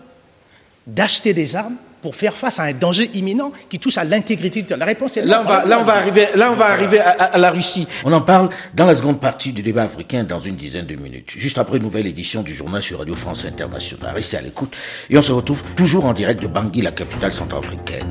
d'acheter 0.86 1.34
des 1.34 1.54
armes 1.54 1.76
pour 2.00 2.14
faire 2.14 2.36
face 2.36 2.58
à 2.58 2.64
un 2.64 2.72
danger 2.72 3.10
imminent 3.14 3.52
qui 3.68 3.78
touche 3.78 3.98
à 3.98 4.04
l'intégrité. 4.04 4.64
La 4.76 4.84
réponse 4.84 5.16
est 5.16 5.24
là. 5.24 5.42
On 5.44 5.48
va, 5.48 5.64
là, 5.64 5.78
on 5.80 5.84
va 5.84 5.94
arriver, 5.94 6.26
là, 6.34 6.50
on 6.52 6.56
va 6.56 6.66
arriver 6.66 6.98
à, 7.00 7.36
la 7.38 7.50
Russie. 7.50 7.86
On 8.04 8.12
en 8.12 8.20
parle 8.20 8.50
dans 8.74 8.86
la 8.86 8.96
seconde 8.96 9.20
partie 9.20 9.52
du 9.52 9.62
débat 9.62 9.82
africain 9.82 10.24
dans 10.24 10.40
une 10.40 10.56
dizaine 10.56 10.86
de 10.86 10.96
minutes. 10.96 11.30
Juste 11.36 11.58
après 11.58 11.76
une 11.76 11.82
nouvelle 11.82 12.06
édition 12.06 12.42
du 12.42 12.54
journal 12.54 12.82
sur 12.82 12.98
Radio 12.98 13.14
France 13.14 13.44
Internationale. 13.44 14.14
Restez 14.14 14.36
à 14.36 14.42
l'écoute 14.42 14.74
et 15.08 15.18
on 15.18 15.22
se 15.22 15.32
retrouve 15.32 15.62
toujours 15.76 16.06
en 16.06 16.12
direct 16.12 16.42
de 16.42 16.46
Bangui, 16.46 16.82
la 16.82 16.92
capitale 16.92 17.32
centrafricaine. 17.32 18.06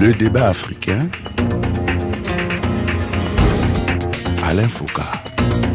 Le 0.00 0.14
débat 0.14 0.48
africain 0.48 1.08
Alain 4.48 4.66
Foucault. 4.66 5.02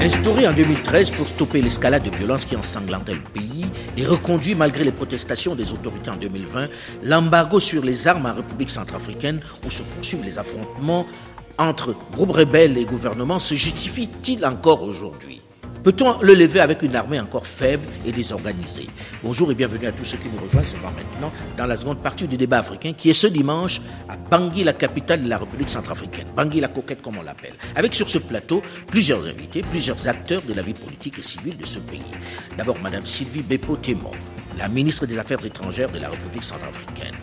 Instauré 0.01 0.47
en 0.47 0.51
2013 0.51 1.11
pour 1.11 1.27
stopper 1.27 1.61
l'escalade 1.61 2.01
de 2.01 2.09
violence 2.09 2.43
qui 2.43 2.55
ensanglantait 2.55 3.13
le 3.13 3.19
pays 3.19 3.67
et 3.95 4.03
reconduit 4.03 4.55
malgré 4.55 4.83
les 4.83 4.91
protestations 4.91 5.53
des 5.53 5.71
autorités 5.71 6.09
en 6.09 6.15
2020, 6.15 6.69
l'embargo 7.03 7.59
sur 7.59 7.83
les 7.83 8.07
armes 8.07 8.25
en 8.25 8.33
République 8.33 8.71
centrafricaine 8.71 9.41
où 9.63 9.69
se 9.69 9.83
poursuivent 9.83 10.23
les 10.23 10.39
affrontements 10.39 11.05
entre 11.59 11.95
groupes 12.11 12.31
rebelles 12.31 12.75
et 12.79 12.85
gouvernements 12.85 13.37
se 13.37 13.53
justifie-t-il 13.53 14.43
encore 14.43 14.81
aujourd'hui? 14.81 15.43
Peut-on 15.83 16.17
le 16.21 16.33
lever 16.33 16.61
avec 16.61 16.81
une 16.81 16.95
armée 16.95 17.19
encore 17.19 17.45
faible 17.45 17.83
et 18.05 18.13
désorganisée? 18.13 18.87
Bonjour 19.21 19.51
et 19.51 19.53
bienvenue 19.53 19.87
à 19.87 19.91
tous 19.91 20.05
ceux 20.05 20.15
qui 20.15 20.29
nous 20.29 20.41
rejoignent 20.41 20.65
seulement 20.65 20.91
maintenant 20.91 21.29
dans 21.57 21.65
la 21.65 21.75
seconde 21.75 21.99
partie 21.99 22.25
du 22.25 22.37
débat 22.37 22.59
africain 22.59 22.93
qui 22.93 23.09
est 23.09 23.13
ce 23.13 23.27
dimanche 23.27 23.81
à 24.07 24.15
Bangui, 24.15 24.63
la 24.63 24.71
capitale 24.71 25.23
de 25.23 25.27
la 25.27 25.37
République 25.37 25.67
centrafricaine. 25.67 26.27
Bangui, 26.37 26.61
la 26.61 26.69
coquette 26.69 27.01
comme 27.01 27.17
on 27.17 27.21
l'appelle. 27.21 27.55
Avec 27.75 27.95
sur 27.95 28.09
ce 28.09 28.17
plateau 28.17 28.63
plusieurs 28.87 29.25
invités, 29.25 29.61
plusieurs 29.61 30.07
acteurs 30.07 30.41
de 30.43 30.53
la 30.53 30.61
vie 30.61 30.73
politique 30.73 31.19
et 31.19 31.21
civile 31.21 31.57
de 31.57 31.65
ce 31.65 31.79
pays. 31.79 31.99
D'abord 32.57 32.79
Madame 32.81 33.05
Sylvie 33.05 33.43
Bepo-Témon, 33.43 34.11
la 34.57 34.67
ministre 34.67 35.05
des 35.05 35.17
Affaires 35.17 35.43
étrangères 35.45 35.91
de 35.91 35.99
la 35.99 36.09
République 36.09 36.43
centrafricaine. 36.43 37.15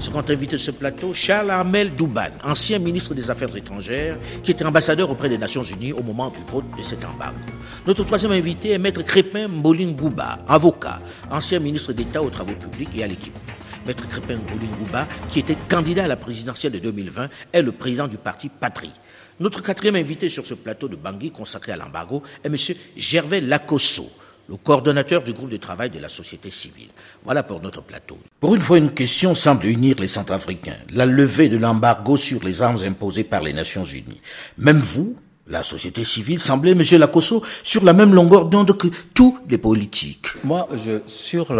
Second 0.00 0.24
invité 0.28 0.56
de 0.56 0.60
ce 0.60 0.70
plateau, 0.70 1.12
Charles 1.12 1.50
Armel 1.50 1.94
Douban, 1.94 2.30
ancien 2.44 2.78
ministre 2.78 3.14
des 3.14 3.30
Affaires 3.30 3.54
étrangères, 3.56 4.16
qui 4.42 4.52
était 4.52 4.64
ambassadeur 4.64 5.10
auprès 5.10 5.28
des 5.28 5.38
Nations 5.38 5.62
Unies 5.62 5.92
au 5.92 6.02
moment 6.02 6.30
du 6.30 6.40
vote 6.50 6.64
de 6.76 6.82
cet 6.82 7.04
embargo. 7.04 7.38
Notre 7.86 8.04
troisième 8.04 8.32
invité 8.32 8.70
est 8.70 8.78
Maître 8.78 9.02
Crépin 9.02 9.48
Mbolin 9.48 9.92
Gouba, 9.92 10.38
avocat, 10.48 11.00
ancien 11.30 11.58
ministre 11.58 11.92
d'État 11.92 12.22
aux 12.22 12.30
Travaux 12.30 12.54
publics 12.54 12.90
et 12.94 13.04
à 13.04 13.06
l'équipement. 13.06 13.40
Maître 13.86 14.06
Crépin 14.08 14.36
Mbolin 14.36 14.70
Gouba, 14.78 15.06
qui 15.28 15.40
était 15.40 15.56
candidat 15.68 16.04
à 16.04 16.08
la 16.08 16.16
présidentielle 16.16 16.72
de 16.72 16.78
2020, 16.78 17.28
est 17.52 17.62
le 17.62 17.72
président 17.72 18.06
du 18.06 18.18
parti 18.18 18.48
Patrie. 18.48 18.92
Notre 19.40 19.62
quatrième 19.62 19.96
invité 19.96 20.28
sur 20.28 20.46
ce 20.46 20.54
plateau 20.54 20.88
de 20.88 20.96
Bangui 20.96 21.30
consacré 21.30 21.72
à 21.72 21.76
l'embargo 21.76 22.22
est 22.42 22.48
M. 22.48 22.56
Gervais 22.96 23.40
Lacosso, 23.40 24.10
le 24.48 24.56
coordonnateur 24.56 25.22
du 25.22 25.32
groupe 25.32 25.50
de 25.50 25.56
travail 25.58 25.90
de 25.90 25.98
la 25.98 26.08
société 26.08 26.50
civile. 26.50 26.88
Voilà 27.24 27.42
pour 27.42 27.60
notre 27.60 27.82
plateau. 27.82 28.18
Pour 28.40 28.54
une 28.54 28.62
fois, 28.62 28.78
une 28.78 28.92
question 28.92 29.34
semble 29.34 29.66
unir 29.66 30.00
les 30.00 30.08
Centrafricains, 30.08 30.78
la 30.92 31.06
levée 31.06 31.48
de 31.48 31.58
l'embargo 31.58 32.16
sur 32.16 32.42
les 32.42 32.62
armes 32.62 32.82
imposées 32.82 33.24
par 33.24 33.42
les 33.42 33.52
Nations 33.52 33.84
Unies. 33.84 34.20
Même 34.56 34.80
vous, 34.80 35.16
la 35.46 35.62
société 35.62 36.04
civile, 36.04 36.40
semblez, 36.40 36.72
M. 36.72 36.82
Lacosso, 36.98 37.42
sur 37.62 37.84
la 37.84 37.92
même 37.92 38.14
longueur 38.14 38.46
d'onde 38.46 38.76
que 38.76 38.88
tous 39.14 39.38
les 39.48 39.58
politiques. 39.58 40.26
Moi, 40.44 40.68
je, 40.84 41.00
sur 41.06 41.52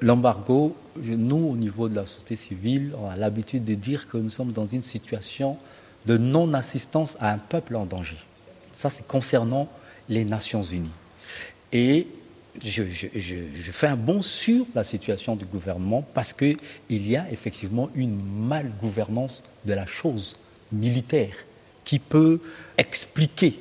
l'embargo, 0.00 0.76
nous, 0.96 1.50
au 1.52 1.56
niveau 1.56 1.88
de 1.88 1.96
la 1.96 2.06
société 2.06 2.36
civile, 2.36 2.92
on 3.00 3.08
a 3.08 3.16
l'habitude 3.16 3.64
de 3.64 3.74
dire 3.74 4.08
que 4.08 4.16
nous 4.16 4.30
sommes 4.30 4.52
dans 4.52 4.66
une 4.66 4.82
situation 4.82 5.56
de 6.06 6.18
non-assistance 6.18 7.16
à 7.20 7.32
un 7.32 7.38
peuple 7.38 7.76
en 7.76 7.86
danger. 7.86 8.16
Ça, 8.72 8.90
c'est 8.90 9.06
concernant 9.06 9.68
les 10.08 10.24
Nations 10.24 10.62
Unies. 10.62 10.90
Et 11.72 12.06
je, 12.64 12.82
fais 13.70 13.86
un 13.86 13.96
bond 13.96 14.22
sur 14.22 14.66
la 14.74 14.84
situation 14.84 15.36
du 15.36 15.44
gouvernement 15.44 16.04
parce 16.14 16.32
qu'il 16.32 16.56
y 16.90 17.16
a 17.16 17.30
effectivement 17.30 17.90
une 17.94 18.18
malgouvernance 18.46 19.42
de 19.64 19.74
la 19.74 19.86
chose 19.86 20.36
militaire 20.70 21.34
qui 21.84 21.98
peut 21.98 22.40
expliquer, 22.78 23.58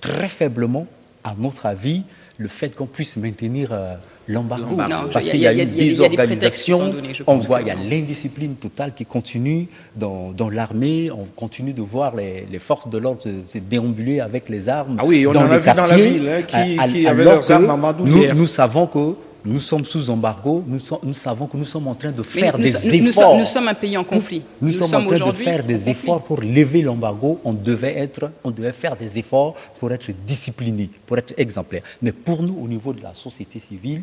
très 0.00 0.28
faiblement, 0.28 0.86
à 1.22 1.34
notre 1.36 1.66
avis, 1.66 2.02
le 2.38 2.48
fait 2.48 2.74
qu'on 2.74 2.86
puisse 2.86 3.16
maintenir 3.16 3.72
euh, 3.72 3.94
l'embargo. 4.30 4.76
Parce 5.12 5.26
qu'il 5.26 5.40
y, 5.40 5.46
a 5.46 5.52
une 5.52 5.70
désorganisation, 5.70 6.92
on 7.26 7.38
voit, 7.38 7.60
il 7.60 7.68
y 7.68 7.70
a 7.70 7.74
l'indiscipline 7.74 8.54
totale 8.54 8.94
qui 8.94 9.04
continue 9.04 9.68
dans, 9.96 10.34
l'armée, 10.50 11.10
on 11.10 11.24
continue 11.36 11.72
de 11.72 11.82
voir 11.82 12.14
les, 12.16 12.58
forces 12.58 12.88
de 12.88 12.98
l'ordre 12.98 13.22
se, 13.22 13.58
déambuler 13.58 14.20
avec 14.20 14.48
les 14.48 14.68
armes. 14.68 14.96
Ah 14.98 15.04
oui, 15.04 15.26
on 15.26 15.32
dans 15.32 15.42
en 15.42 15.50
a 15.50 15.58
vu 15.58 15.70
dans 15.74 15.82
la 15.82 15.96
ville, 15.96 16.28
hein, 16.28 16.42
qui, 16.42 17.06
avaient 17.06 17.24
leurs 17.24 17.50
armes 17.50 17.70
en 17.70 17.92
nous, 18.04 18.34
nous 18.34 18.46
savons 18.46 18.86
que 18.86 19.14
nous 19.44 19.60
sommes 19.60 19.84
sous 19.84 20.10
embargo, 20.10 20.62
nous, 20.66 20.78
nous, 21.02 21.14
savons 21.14 21.46
que 21.46 21.56
nous 21.56 21.64
sommes 21.64 21.88
en 21.88 21.94
train 21.94 22.10
de 22.10 22.22
faire 22.22 22.58
des 22.58 22.76
efforts. 22.94 23.36
Nous, 23.36 23.46
sommes 23.46 23.68
un 23.68 23.74
pays 23.74 23.96
en 23.96 24.04
conflit. 24.04 24.42
Nous, 24.60 24.72
sommes, 24.72 24.94
en 24.94 25.06
train 25.06 25.26
de 25.26 25.32
faire 25.32 25.64
des 25.64 25.88
efforts 25.88 26.22
pour 26.22 26.40
lever 26.40 26.82
l'embargo. 26.82 27.40
On 27.44 27.52
devait, 27.52 27.98
être, 27.98 28.30
on 28.44 28.50
devait 28.50 28.72
faire 28.72 28.96
des 28.96 29.18
efforts 29.18 29.54
pour 29.78 29.92
être 29.92 30.10
discipliné, 30.26 30.90
pour 31.06 31.18
être 31.18 31.32
exemplaire. 31.36 31.82
Mais 32.02 32.12
pour 32.12 32.42
nous, 32.42 32.56
au 32.62 32.68
niveau 32.68 32.92
de 32.92 33.02
la 33.02 33.14
société 33.14 33.60
civile, 33.60 34.02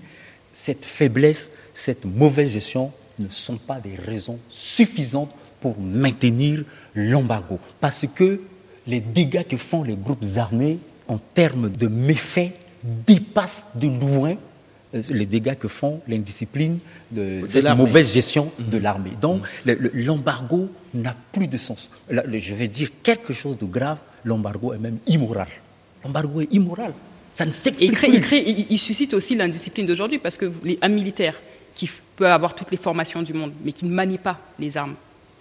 cette 0.51 0.85
faiblesse, 0.85 1.49
cette 1.73 2.05
mauvaise 2.05 2.51
gestion 2.51 2.91
ne 3.19 3.29
sont 3.29 3.57
pas 3.57 3.79
des 3.79 3.95
raisons 3.95 4.39
suffisantes 4.49 5.31
pour 5.61 5.75
maintenir 5.79 6.63
l'embargo. 6.95 7.59
Parce 7.79 8.05
que 8.13 8.41
les 8.87 9.01
dégâts 9.01 9.45
que 9.47 9.57
font 9.57 9.83
les 9.83 9.95
groupes 9.95 10.25
armés 10.37 10.79
en 11.07 11.17
termes 11.17 11.69
de 11.69 11.87
méfaits 11.87 12.53
dépassent 12.83 13.63
de 13.75 13.87
loin 13.87 14.35
les 14.93 15.25
dégâts 15.25 15.55
que 15.55 15.67
font 15.67 16.01
l'indiscipline, 16.07 16.79
de, 17.11 17.45
la 17.59 17.75
mauvaise 17.75 18.13
gestion 18.13 18.51
mhm. 18.59 18.69
de 18.69 18.77
l'armée. 18.77 19.11
Donc 19.19 19.41
l'embargo 19.93 20.69
n'a 20.93 21.15
plus 21.31 21.47
de 21.47 21.57
sens. 21.57 21.89
je 22.09 22.53
vais 22.53 22.67
dire 22.67 22.89
quelque 23.03 23.33
chose 23.33 23.57
de 23.57 23.65
grave, 23.65 23.97
l'embargo 24.23 24.73
est 24.73 24.77
même 24.77 24.97
immoral. 25.07 25.47
L'embargo 26.03 26.41
est 26.41 26.49
immoral. 26.51 26.93
Ça 27.33 27.45
ne 27.45 27.51
s'explique 27.51 27.93
il, 28.31 28.65
il, 28.71 28.79
suscite 28.79 29.13
aussi 29.13 29.35
l'indiscipline 29.35 29.85
d'aujourd'hui 29.85 30.17
parce 30.17 30.37
que 30.37 30.51
les, 30.63 30.79
un 30.81 30.87
militaire 30.87 31.35
qui 31.75 31.87
peut 32.15 32.27
avoir 32.27 32.55
toutes 32.55 32.71
les 32.71 32.77
formations 32.77 33.21
du 33.21 33.33
monde, 33.33 33.51
mais 33.63 33.71
qui 33.71 33.85
ne 33.85 33.91
manie 33.91 34.17
pas 34.17 34.39
les 34.57 34.75
armes, 34.75 34.95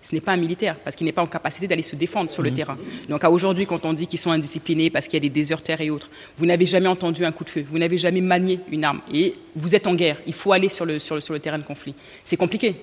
ce 0.09 0.15
n'est 0.15 0.21
pas 0.21 0.33
un 0.33 0.37
militaire, 0.37 0.77
parce 0.77 0.95
qu'il 0.95 1.05
n'est 1.05 1.13
pas 1.13 1.23
en 1.23 1.27
capacité 1.27 1.67
d'aller 1.67 1.83
se 1.83 1.97
défendre 1.97 2.31
sur 2.31 2.41
le 2.41 2.51
mhm. 2.51 2.57
terrain. 2.57 2.79
Donc 3.09 3.25
à 3.25 3.31
aujourd'hui, 3.31 3.67
quand 3.67 3.85
on 3.85 3.93
dit 3.93 4.07
qu'ils 4.07 4.21
sont 4.21 4.31
indisciplinés 4.31 4.89
parce 4.89 5.07
qu'il 5.07 5.15
y 5.15 5.17
a 5.17 5.29
des 5.29 5.31
déserteurs 5.31 5.81
et 5.81 5.91
autres, 5.91 6.09
vous 6.39 6.47
n'avez 6.47 6.65
jamais 6.65 6.87
entendu 6.87 7.25
un 7.25 7.33
coup 7.33 7.43
de 7.43 7.51
feu, 7.51 7.65
vous 7.69 7.79
n'avez 7.79 7.99
jamais 7.99 8.21
manié 8.21 8.61
une 8.71 8.85
arme, 8.85 9.01
et 9.13 9.35
vous 9.57 9.75
êtes 9.75 9.89
en 9.89 9.97
guerre, 9.97 10.19
il 10.25 10.33
faut 10.33 10.53
aller 10.53 10.69
sur 10.69 10.85
le, 10.85 11.01
sur 11.01 11.17
le, 11.17 11.41
terrain 11.41 11.59
de 11.59 11.65
conflit. 11.65 11.93
C'est 12.25 12.37
compliqué. 12.37 12.77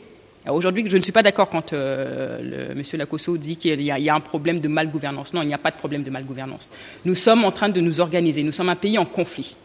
Aujourd'hui, 0.50 0.84
je 0.90 0.98
ne 0.98 1.02
suis 1.02 1.14
pas 1.14 1.24
d'accord 1.24 1.50
quand 1.50 1.72
euh, 1.72 2.74
M. 2.74 2.84
Lacosso 2.96 3.38
dit 3.38 3.56
qu'il 3.56 3.80
y, 3.80 3.86
y, 3.86 4.10
a 4.10 4.16
un 4.16 4.20
problème 4.20 4.60
de 4.60 4.68
malgouvernance. 4.68 5.34
Non, 5.34 5.44
il 5.44 5.48
n'y 5.48 5.54
a 5.54 5.58
pas 5.58 5.72
de 5.72 5.78
problème 5.78 6.04
de 6.04 6.10
malgouvernance. 6.10 6.70
Nous 7.06 7.16
sommes 7.16 7.46
en 7.46 7.54
train 7.54 7.70
de 7.70 7.80
nous 7.80 8.02
organiser. 8.02 8.44
Nous 8.44 8.52
sommes 8.52 8.68
un 8.68 8.76
pays 8.76 8.98
en 8.98 9.06
conflit. 9.06 9.56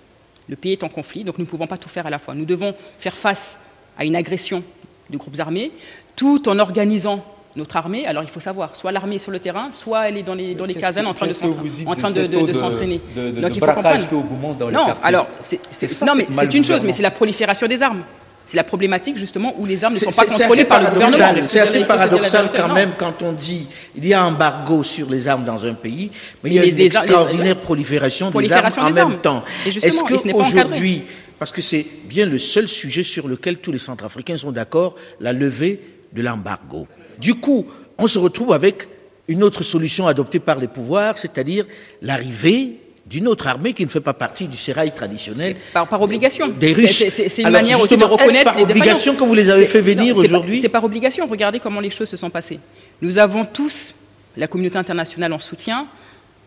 Le 0.49 0.55
pays 0.55 0.73
est 0.75 0.85
en 0.85 0.88
conflit, 0.88 1.25
donc 1.25 1.38
nous 1.38 1.44
ne 1.44 1.51
pouvons 1.51 1.66
pas 1.66 1.77
tout 1.77 1.88
faire 1.88 2.07
à 2.07 2.11
la 2.11 2.21
fois. 2.21 2.37
Nous 2.37 2.44
devons 2.44 2.73
faire 3.01 3.16
face 3.16 3.59
à 3.99 4.05
une 4.05 4.14
agression 4.14 4.62
de 5.11 5.16
groupes 5.16 5.40
armés, 5.40 5.73
tout 6.14 6.49
en 6.49 6.61
organisant 6.61 7.25
notre 7.57 7.77
armée, 7.77 8.07
alors 8.07 8.23
il 8.23 8.29
faut 8.29 8.41
savoir, 8.41 8.77
soit 8.77 8.93
l'armée 8.93 9.17
est 9.17 9.21
sur 9.21 9.33
le 9.33 9.39
terrain, 9.39 9.71
soit 9.73 10.09
elle 10.09 10.17
est 10.17 10.23
dans 10.23 10.35
les, 10.35 10.55
dans 10.55 10.65
les 10.65 10.75
casernes 10.75 11.07
en 11.07 11.15
train 11.15 11.27
de 11.27 11.33
s'entraîner. 11.33 13.01
Donc 13.17 13.55
il 13.55 13.61
faut 13.61 13.67
comprendre. 13.67 14.57
Dans 14.59 14.71
non, 14.71 14.95
alors, 15.03 15.27
c'est, 15.43 15.61
non, 16.03 16.15
mais 16.15 16.27
c'est 16.31 16.55
une 16.55 16.65
chose, 16.65 16.85
mais 16.85 16.93
c'est 16.93 17.03
la 17.03 17.11
prolifération 17.11 17.67
des 17.67 17.83
armes. 17.83 18.03
C'est 18.47 18.57
la 18.57 18.65
problématique 18.65 19.19
justement 19.19 19.53
où 19.59 19.67
les 19.67 19.85
armes 19.85 19.93
ne 19.93 19.99
sont 19.99 20.11
pas 20.11 20.25
contrôlées 20.25 20.65
par 20.65 20.81
le 20.81 20.89
gouvernement. 20.89 21.47
C'est 21.47 21.61
assez 21.61 21.85
paradoxal 21.85 22.49
quand 22.57 22.73
même 22.73 22.93
quand 22.97 23.23
on 23.23 23.33
dit 23.33 23.67
il 23.95 24.07
y 24.07 24.15
a 24.15 24.23
un 24.23 24.29
embargo 24.29 24.83
sur 24.83 25.11
les 25.11 25.29
armes 25.29 25.45
dans 25.45 25.67
un 25.67 25.75
pays, 25.75 26.11
mais 26.43 26.51
il 26.51 26.57
y 26.57 26.59
a 26.59 26.65
une 26.65 26.81
extraordinaire 26.81 27.61
prolifération, 27.61 28.31
des 28.31 28.53
armes 28.53 28.69
en 28.79 28.91
même 28.91 29.19
temps. 29.19 29.45
Est-ce 29.67 30.03
qu'aujourd'hui, 30.03 31.03
parce 31.39 31.53
que 31.53 31.61
c'est 31.63 31.87
bien 32.05 32.27
le 32.27 32.39
seul 32.39 32.69
sujet 32.69 33.05
sur 33.05 33.29
lequel 33.29 33.59
tous 33.59 33.71
les 33.71 33.79
Centrafricains 33.79 34.39
sont 34.39 34.51
d'accord, 34.51 34.97
la 35.21 35.33
levée 35.33 35.81
de 36.13 36.23
l'embargo. 36.23 36.87
Du 37.21 37.35
coup, 37.35 37.67
on 37.99 38.07
se 38.07 38.19
retrouve 38.19 38.53
avec 38.53 38.89
une 39.27 39.43
autre 39.43 39.63
solution 39.63 40.07
adoptée 40.07 40.39
par 40.39 40.59
les 40.59 40.69
pouvoirs, 40.69 41.19
c'est-à-dire 41.19 41.67
l'arrivée 42.01 42.79
d'une 43.07 43.27
autre 43.27 43.47
armée 43.47 43.73
qui 43.73 43.85
ne 43.85 43.89
fait 43.91 44.01
pas 44.01 44.13
partie 44.13 44.49
du 44.49 44.57
sérail 44.57 44.93
traditionnel. 44.93 45.57
Par, 45.73 45.87
par 45.89 46.01
obligation. 46.03 46.49
Des 46.49 46.75
Russes. 46.75 47.05
C'est 47.09 47.43
une 47.43 47.51
manière 47.51 47.81
aussi 47.81 47.97
de 47.97 48.05
reconnaître 48.05 48.53
par 48.53 48.61
obligation 48.61 49.15
que 49.15 49.25
vous 49.25 49.35
les 49.35 49.51
avez 49.51 49.67
fait 49.67 49.81
venir 49.81 50.17
aujourd'hui 50.17 50.61
C'est 50.61 50.69
par 50.69 50.85
obligation. 50.85 51.27
Regardez 51.27 51.61
comment 51.61 51.81
les 51.81 51.91
choses 51.91 52.09
se 52.09 52.17
sont 52.17 52.31
passées. 52.31 52.61
Nous 53.01 53.19
avons 53.19 53.45
tous, 53.45 53.95
la 54.37 54.47
communauté 54.47 54.77
internationale 54.77 55.33
en 55.33 55.39
soutien, 55.39 55.87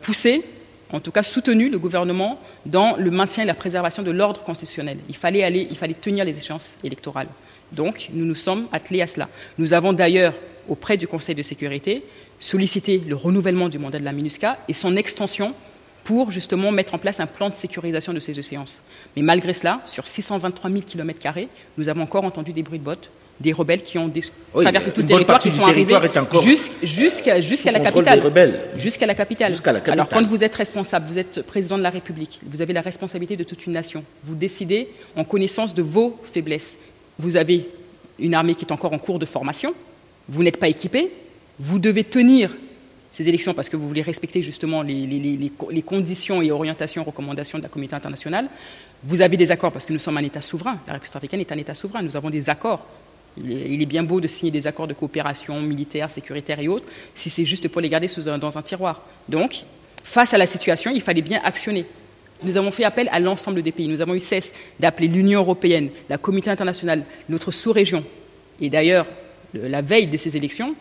poussé, 0.01 0.43
en 0.91 0.99
tout 0.99 1.11
cas 1.11 1.23
soutenu 1.23 1.69
le 1.69 1.79
gouvernement 1.79 2.39
dans 2.65 2.95
le 2.97 3.09
maintien 3.09 3.43
et 3.43 3.47
la 3.47 3.53
préservation 3.53 4.03
de 4.03 4.11
l'ordre 4.11 4.43
constitutionnel. 4.43 4.97
Il 5.09 5.15
fallait 5.15 5.43
aller, 5.43 5.67
il 5.69 5.77
fallait 5.77 5.93
tenir 5.93 6.25
les 6.25 6.37
échéances 6.37 6.75
électorales. 6.83 7.27
Donc, 7.71 8.09
nous 8.13 8.25
nous 8.25 8.35
sommes 8.35 8.67
attelés 8.71 9.01
à 9.01 9.07
cela. 9.07 9.29
Nous 9.57 9.73
avons 9.73 9.93
d'ailleurs 9.93 10.33
auprès 10.71 10.95
du 10.95 11.05
Conseil 11.05 11.35
de 11.35 11.41
sécurité, 11.41 12.01
solliciter 12.39 13.01
le 13.05 13.15
renouvellement 13.15 13.67
du 13.67 13.77
mandat 13.77 13.99
de 13.99 14.05
la 14.05 14.13
MINUSCA 14.13 14.57
et 14.69 14.73
son 14.73 14.95
extension 14.95 15.53
pour 16.05 16.31
justement 16.31 16.71
mettre 16.71 16.95
en 16.95 16.97
place 16.97 17.19
un 17.19 17.27
plan 17.27 17.49
de 17.49 17.53
sécurisation 17.53 18.13
de 18.13 18.21
ces 18.21 18.39
échéances. 18.39 18.81
Mais 19.15 19.21
malgré 19.21 19.53
cela, 19.53 19.81
sur 19.85 20.07
623 20.07 20.71
000 20.71 20.83
km, 20.87 21.19
nous 21.77 21.89
avons 21.89 22.03
encore 22.03 22.23
entendu 22.23 22.53
des 22.53 22.63
bruits 22.63 22.79
de 22.79 22.85
bottes, 22.85 23.09
des 23.41 23.51
rebelles 23.51 23.83
qui 23.83 23.97
ont 23.97 24.09
traversé 24.53 24.91
tout 24.91 25.01
le 25.01 25.07
territoire, 25.07 25.39
qui 25.39 25.51
sont 25.51 25.65
arrivés 25.65 25.97
jusqu'à 26.83 27.71
la 27.71 27.79
capitale. 27.81 28.21
Jusqu'à 28.77 29.05
la 29.05 29.13
capitale. 29.13 29.57
Alors 29.87 30.07
quand 30.07 30.25
vous 30.25 30.43
êtes 30.43 30.55
responsable, 30.55 31.05
vous 31.11 31.19
êtes 31.19 31.41
président 31.41 31.77
de 31.77 31.83
la 31.83 31.89
République, 31.89 32.39
vous 32.43 32.61
avez 32.61 32.71
la 32.71 32.81
responsabilité 32.81 33.35
de 33.35 33.43
toute 33.43 33.65
une 33.65 33.73
nation. 33.73 34.05
Vous 34.23 34.35
décidez 34.35 34.87
en 35.17 35.25
connaissance 35.25 35.75
de 35.75 35.81
vos 35.81 36.17
faiblesses. 36.31 36.77
Vous 37.19 37.35
avez 37.35 37.67
une 38.19 38.35
armée 38.35 38.55
qui 38.55 38.63
est 38.63 38.71
encore 38.71 38.93
en 38.93 38.99
cours 38.99 39.19
de 39.19 39.25
formation, 39.25 39.73
vous 40.31 40.43
n'êtes 40.43 40.57
pas 40.57 40.69
équipé, 40.69 41.11
vous 41.59 41.77
devez 41.77 42.05
tenir 42.05 42.49
ces 43.11 43.27
élections 43.27 43.53
parce 43.53 43.67
que 43.67 43.75
vous 43.75 43.87
voulez 43.87 44.01
respecter 44.01 44.41
justement 44.41 44.81
les, 44.81 45.51
conditions 45.85 46.41
et 46.41 46.51
orientations, 46.51 47.03
recommandations 47.03 47.57
de 47.57 47.63
la 47.63 47.69
communauté 47.69 47.95
internationale. 47.95 48.47
Vous 49.03 49.21
avez 49.21 49.35
des 49.35 49.51
accords 49.51 49.73
parce 49.73 49.85
que 49.85 49.91
nous 49.91 49.99
sommes 49.99 50.17
un 50.17 50.23
État 50.23 50.39
souverain. 50.39 50.79
La 50.87 50.93
République 50.93 51.15
africaine 51.15 51.41
est 51.41 51.51
un 51.51 51.57
État 51.57 51.75
souverain. 51.75 52.01
Nous 52.01 52.15
avons 52.15 52.29
des 52.29 52.49
accords. 52.49 52.87
Il 53.37 53.81
est, 53.81 53.85
bien 53.85 54.03
beau 54.03 54.21
de 54.21 54.27
signer 54.27 54.51
des 54.51 54.67
accords 54.67 54.87
de 54.87 54.93
coopération 54.93 55.61
militaire, 55.61 56.09
sécuritaire 56.09 56.59
et 56.59 56.67
autres, 56.67 56.85
si 57.15 57.29
c'est 57.29 57.45
juste 57.45 57.67
pour 57.67 57.81
les 57.81 57.89
garder 57.89 58.09
dans 58.25 58.57
un 58.57 58.61
tiroir. 58.61 59.01
Donc, 59.27 59.63
face 60.03 60.33
à 60.33 60.37
la 60.37 60.45
situation, 60.45 60.91
il 60.93 61.01
fallait 61.01 61.21
bien 61.21 61.41
actionner. 61.43 61.85
Nous 62.43 62.57
avons 62.57 62.71
fait 62.71 62.83
appel 62.83 63.09
à 63.11 63.19
l'ensemble 63.19 63.61
des 63.61 63.71
pays. 63.71 63.87
Nous 63.87 64.01
avons 64.01 64.15
eu 64.15 64.19
cesse 64.19 64.53
d'appeler 64.79 65.07
l'Union 65.07 65.41
européenne, 65.41 65.89
la 66.09 66.17
communauté 66.17 66.49
internationale, 66.49 67.03
notre 67.29 67.51
sous-région. 67.51 68.03
Et 68.59 68.69
d'ailleurs, 68.69 69.05
la 69.53 69.81
veille 69.81 70.07
de 70.07 70.17
ces 70.17 70.37
élections, 70.37 70.75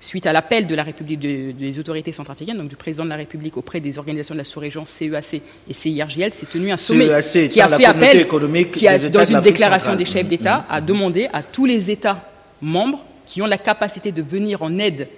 suite 0.00 0.26
à 0.26 0.32
l'appel 0.32 0.66
de 0.66 0.74
la 0.74 0.82
République 0.82 1.18
des 1.18 1.78
autorités 1.78 2.12
centrafricaines, 2.12 2.56
donc 2.56 2.68
du 2.68 2.76
président 2.76 3.04
de 3.04 3.10
la 3.10 3.16
République 3.16 3.56
auprès 3.56 3.80
des 3.80 3.98
organisations 3.98 4.34
de 4.34 4.38
la 4.38 4.44
sous-région 4.44 4.86
CEAC 4.86 5.42
et 5.68 5.74
CIRGL, 5.74 6.32
s'est 6.32 6.46
tenu 6.46 6.72
un 6.72 6.76
sommet 6.76 7.20
CEAC 7.22 7.50
qui 7.50 7.60
a 7.60 7.68
fait 7.68 7.84
appel, 7.84 8.26
qui 8.72 8.88
a, 8.88 8.98
dans 8.98 9.24
une 9.24 9.40
déclaration 9.40 9.90
centrale. 9.90 9.98
des 9.98 10.04
chefs 10.06 10.26
d'État, 10.28 10.64
a 10.70 10.80
demandé 10.80 11.28
à 11.32 11.42
tous 11.42 11.66
les 11.66 11.90
États 11.90 12.30
membres 12.62 13.04
qui 13.26 13.42
ont 13.42 13.46
la 13.46 13.58
capacité 13.58 14.10
de 14.10 14.22
venir 14.22 14.62
en 14.62 14.78
aide 14.78 15.08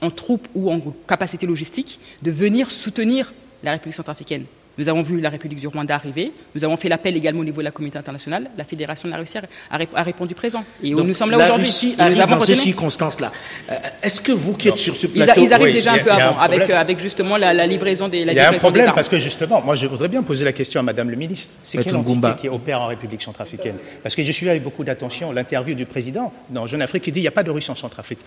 en 0.00 0.10
troupes 0.10 0.48
ou 0.54 0.70
en 0.72 0.80
capacité 1.06 1.46
logistique, 1.46 1.98
de 2.22 2.30
venir 2.30 2.70
soutenir 2.70 3.32
la 3.62 3.72
République 3.72 3.96
centrafricaine. 3.96 4.44
Nous 4.78 4.88
avons 4.88 5.02
vu 5.02 5.20
la 5.20 5.28
République 5.28 5.60
du 5.60 5.66
Rwanda 5.66 5.94
arriver. 5.94 6.32
Nous 6.54 6.64
avons 6.64 6.76
fait 6.76 6.88
l'appel 6.88 7.16
également 7.16 7.40
au 7.40 7.44
niveau 7.44 7.60
de 7.60 7.64
la 7.64 7.70
communauté 7.70 7.98
internationale. 7.98 8.50
La 8.56 8.64
Fédération 8.64 9.08
de 9.08 9.12
la 9.12 9.18
Russie 9.20 9.36
a, 9.70 9.76
ré- 9.76 9.88
a 9.94 10.02
répondu 10.02 10.34
présent. 10.34 10.64
Et 10.82 10.90
Donc, 10.92 11.06
nous 11.06 11.14
sommes 11.14 11.30
là 11.30 11.36
la 11.38 11.44
aujourd'hui. 11.46 11.66
Russie 11.66 11.94
nous 11.98 12.20
avons 12.20 12.36
dans 12.36 12.40
ces 12.44 12.54
circonstances-là. 12.54 13.32
Euh, 13.70 13.74
Est-ce 14.02 14.20
que 14.20 14.32
vous 14.32 14.54
qui 14.54 14.68
êtes 14.68 14.76
sur 14.78 14.96
ce 14.96 15.06
Ils, 15.14 15.22
a- 15.22 15.26
plateau... 15.26 15.42
ils 15.44 15.52
arrivent 15.52 15.66
oui, 15.66 15.72
déjà 15.74 15.92
un 15.92 15.98
peu 15.98 16.10
avant, 16.10 16.38
un 16.38 16.42
avec, 16.42 16.70
euh, 16.70 16.76
avec 16.80 16.98
justement 17.00 17.36
la, 17.36 17.52
la 17.52 17.66
livraison 17.66 18.08
des 18.08 18.24
la 18.24 18.32
Il 18.32 18.36
y 18.36 18.40
a 18.40 18.48
un 18.50 18.52
problème 18.54 18.92
parce 18.94 19.08
que 19.08 19.18
justement, 19.18 19.60
moi 19.60 19.74
je 19.76 19.86
voudrais 19.86 20.08
bien 20.08 20.22
poser 20.22 20.44
la 20.44 20.52
question 20.52 20.80
à 20.80 20.82
Madame 20.82 21.10
le 21.10 21.16
ministre. 21.16 21.52
C'est 21.62 21.82
quelle 21.82 21.96
entité 21.96 22.28
qui 22.40 22.48
opère 22.48 22.80
en 22.80 22.86
République 22.86 23.22
centrafricaine? 23.22 23.76
Parce 24.02 24.14
que 24.14 24.22
je 24.24 24.32
suis 24.32 24.48
avec 24.48 24.62
beaucoup 24.62 24.84
d'attention 24.84 25.32
l'interview 25.32 25.74
du 25.74 25.84
président 25.86 26.32
dans 26.48 26.66
Jeune 26.66 26.82
Afrique 26.82 27.02
qui 27.04 27.12
dit 27.12 27.20
il 27.20 27.24
n'y 27.24 27.28
a 27.28 27.32
pas 27.32 27.42
de 27.42 27.50
Russes 27.50 27.68
en 27.68 27.74
Centrafrique. 27.74 28.20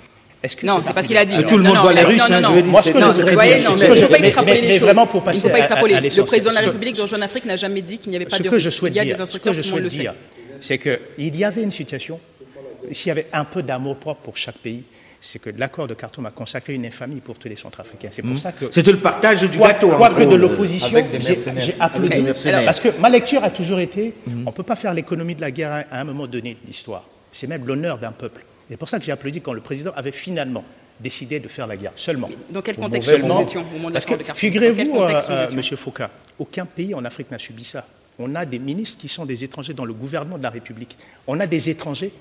Est-ce 0.43 0.57
que 0.57 0.65
Non, 0.65 0.81
c'est 0.83 0.91
pas 0.93 1.01
ce 1.03 1.07
qu'il 1.07 1.15
a 1.17 1.23
dit. 1.25 1.35
Tout 1.47 1.57
le 1.57 1.63
Non, 1.63 1.69
monde 1.69 1.75
non, 1.77 1.81
voit 1.83 1.93
les 1.93 2.03
Russes, 2.03 2.29
non, 2.29 2.35
hein, 2.35 2.41
non, 2.41 2.51
dire, 2.53 2.65
Moi, 2.65 2.81
ce 2.81 2.91
que 2.91 2.97
Non, 2.97 3.07
je 3.07 3.11
vous 3.11 3.17
voudrais 3.19 3.33
voyez, 3.33 3.59
dire, 3.59 3.69
non, 3.71 3.77
ce 3.77 3.83
il 3.85 3.87
que 3.89 3.93
ne 3.93 4.01
faut 4.01 4.07
pas 4.09 4.19
extrapoler 4.19 4.53
les 4.61 4.67
mais 4.67 4.73
choses. 4.73 4.81
vraiment 4.81 5.07
pour 5.07 5.23
passer 5.23 5.37
Il 5.37 5.39
ne 5.39 5.43
faut 5.43 5.53
pas 5.53 5.59
extrapoler. 5.59 5.93
Le 6.01 6.23
président 6.25 6.49
de 6.51 6.55
la 6.55 6.61
Ce 6.61 6.65
que- 6.65 6.71
République 6.71 6.95
dans 6.97 7.07
Jeune 7.07 7.23
Afrique 7.23 7.45
n'a 7.45 7.55
jamais 7.55 7.81
dit 7.81 7.97
qu'il 7.97 8.09
n'y 8.09 8.17
avait 8.17 8.25
pas 8.25 8.35
Ce 8.37 8.43
de 8.43 8.49
que 8.49 8.55
Russes. 8.55 8.81
Il 8.87 8.93
y 8.93 8.99
a 8.99 9.05
des 9.05 9.11
ce 9.11 9.15
que 9.17 9.21
instructeurs, 9.21 9.53
tout 9.53 9.59
le 9.59 9.63
monde 9.63 9.71
souhaite 9.71 9.83
le 9.83 9.89
sait. 9.89 9.97
dire, 9.99 10.13
c'est 10.59 10.77
qu'il 10.77 11.35
y 11.37 11.43
avait 11.45 11.63
une 11.63 11.71
situation, 11.71 12.19
s'il 12.91 13.07
y 13.07 13.11
avait 13.11 13.27
un 13.31 13.45
peu 13.45 13.63
d'amour 13.63 13.95
propre 13.95 14.19
pour 14.21 14.35
chaque 14.35 14.57
pays, 14.57 14.83
c'est 15.21 15.39
que 15.39 15.49
l'accord 15.57 15.87
de 15.87 15.93
Khartoum 15.93 16.25
a 16.25 16.31
consacré 16.31 16.73
une 16.73 16.85
infamie 16.85 17.21
pour 17.21 17.35
tous 17.39 17.47
les 17.47 17.55
Centrafricains. 17.55 18.09
C'est 18.11 18.21
pour 18.21 18.37
ça 18.37 18.51
que 18.51 18.65
C'était 18.69 18.91
le 18.91 18.97
partage 18.99 19.43
du 19.49 19.57
Quoi- 19.57 19.69
gâteau. 19.69 19.93
en 19.93 19.95
Quoique 19.95 20.15
gros, 20.23 20.25
de 20.31 20.35
euh, 20.35 20.37
l'opposition, 20.37 20.89
j'ai 20.91 21.75
applaudi. 21.79 22.07
Avec 22.07 22.09
des 22.17 22.21
mercenaires. 22.21 22.65
Parce 22.65 22.81
que 22.81 22.89
ma 22.99 23.07
lecture 23.09 23.41
a 23.45 23.49
toujours 23.49 23.79
été 23.79 24.13
on 24.27 24.49
ne 24.49 24.51
peut 24.51 24.63
pas 24.63 24.75
faire 24.75 24.93
l'économie 24.93 25.35
de 25.35 25.41
la 25.41 25.51
guerre 25.51 25.71
à- 25.71 25.95
à 25.95 26.01
un 26.01 26.03
moment 26.03 26.27
donné 26.27 26.57
de 26.61 26.67
l'histoire. 26.67 27.05
C'est 27.31 27.47
même 27.47 27.65
l'honneur 27.65 27.97
d'un 27.97 28.11
peuple. 28.11 28.43
C'est 28.69 28.77
pour 28.77 28.89
ça 28.89 28.99
que 28.99 29.05
j'ai 29.05 29.11
applaudi 29.11 29.41
quand 29.41 29.53
le 29.53 29.61
président 29.61 29.91
avait 29.95 30.11
finalement 30.11 30.63
décidé 30.99 31.39
de 31.39 31.47
faire 31.47 31.67
la 31.67 31.75
guerre, 31.75 31.91
seulement. 31.95 32.29
Dans 32.49 32.61
quel 32.61 32.75
Au 32.77 32.81
contexte 32.83 33.11
nous 33.19 33.41
étions 33.41 33.61
au 33.61 33.73
moment 33.73 33.89
de 33.89 33.93
Parce 33.93 34.05
que 34.05 34.15
figurez-vous, 34.33 34.95
euh, 34.95 35.21
euh, 35.29 35.51
Monsieur 35.51 35.75
Foucault, 35.75 36.03
aucun 36.39 36.65
pays 36.65 36.93
en 36.93 37.03
Afrique 37.03 37.31
n'a 37.31 37.39
subi 37.39 37.63
ça. 37.63 37.85
On 38.19 38.35
a 38.35 38.45
des 38.45 38.59
ministres 38.59 38.99
qui 39.01 39.07
sont 39.09 39.25
des 39.25 39.43
étrangers 39.43 39.73
dans 39.73 39.85
le 39.85 39.93
gouvernement 39.93 40.37
de 40.37 40.43
la 40.43 40.51
République. 40.51 40.97
On 41.27 41.39
a 41.39 41.47
des 41.47 41.69
étrangers 41.69 42.11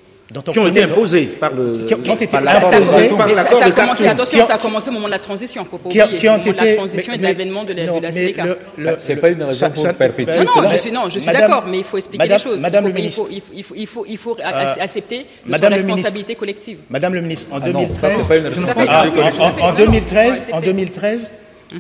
Qui 0.52 0.58
ont 0.58 0.66
été 0.68 0.82
imposés 0.82 1.26
par 1.26 1.52
le... 1.52 1.84
qui 1.86 1.94
ont- 1.94 1.98
qui 1.98 2.10
ont 2.10 2.14
été 2.14 2.26
par 2.26 2.40
Ça, 2.40 2.46
ça, 2.46 2.52
l'accord 2.54 2.70
de- 2.70 2.76
imposés 2.76 3.08
par 3.08 3.26
mais 3.26 3.34
ça- 3.34 3.42
l'accord 3.42 3.58
ça 3.58 3.64
a 3.66 3.70
de 3.70 3.74
commencé, 3.74 4.04
Khartoum. 4.04 4.20
attention, 4.22 4.46
ça 4.46 4.54
a 4.54 4.58
commencé 4.58 4.88
au 4.88 4.92
moment 4.92 5.06
de 5.06 5.10
la 5.12 5.18
transition, 5.18 5.62
il 5.62 5.64
ne 5.64 5.70
faut 5.70 5.78
pas 5.78 5.90
qui 5.90 6.00
ont- 6.00 6.04
oublier. 6.04 6.18
qui 6.20 6.28
ont 6.28 6.38
de 6.38 6.44
la 6.46 6.50
été- 6.66 6.74
transition 6.76 7.10
mais- 7.12 7.14
et 7.14 7.18
de 7.18 7.22
l'avènement 7.24 7.64
de 7.64 7.72
la, 7.74 7.84
non, 7.86 7.96
de 7.98 8.02
la 8.02 8.08
mais 8.12 8.14
CDK. 8.26 8.38
le- 8.78 8.96
C'est 8.98 9.16
pas 9.16 9.28
une 9.28 9.42
raison 9.42 9.70
pour 9.70 9.94
perpétuer 9.94 10.38
Non, 10.38 10.62
non, 10.62 10.68
je 10.68 10.76
suis, 10.76 10.90
non, 10.92 11.08
je 11.10 11.18
suis 11.18 11.32
d'accord, 11.32 11.64
mais 11.66 11.78
il 11.78 11.84
faut 11.84 11.98
expliquer 11.98 12.24
Madame- 12.24 12.38
les 12.38 12.42
choses. 12.42 12.60
Madame 12.60 12.84
il, 12.84 12.88
le 12.88 12.92
faut, 12.92 12.98
il, 12.98 13.02
ministre. 13.02 13.22
faut, 13.22 13.28
il, 13.30 13.40
faut, 13.40 13.52
il 13.54 13.62
faut, 13.62 13.74
il 13.76 13.86
faut, 13.86 14.04
il 14.08 14.18
faut 14.18 14.36
Euh, 14.40 14.74
accepter 14.80 15.26
notre 15.46 15.68
responsabilité 15.68 16.34
collective. 16.34 16.78
Madame 16.90 17.14
le 17.14 17.20
ministre, 17.20 17.48
en 17.52 17.56
Ah 17.56 17.68
non, 17.68 17.80
2013, 17.80 18.00
ça, 18.00 18.22
c'est 18.22 18.28
pas 18.28 18.36
une 18.36 18.54
Tout 18.54 18.60
à 18.62 18.74
fait. 18.74 18.80
responsabilité 18.80 18.92
Ah, 18.92 19.30
collective. 19.30 19.42
en, 19.42 19.44
en- 19.44 19.48
en 19.48 19.72
Non, 19.72 19.78
non, 19.78 19.84
2013, 19.84 20.30
ouais, 20.48 20.54
en 20.54 20.60
c'est 20.60 20.66
2013, 20.66 21.34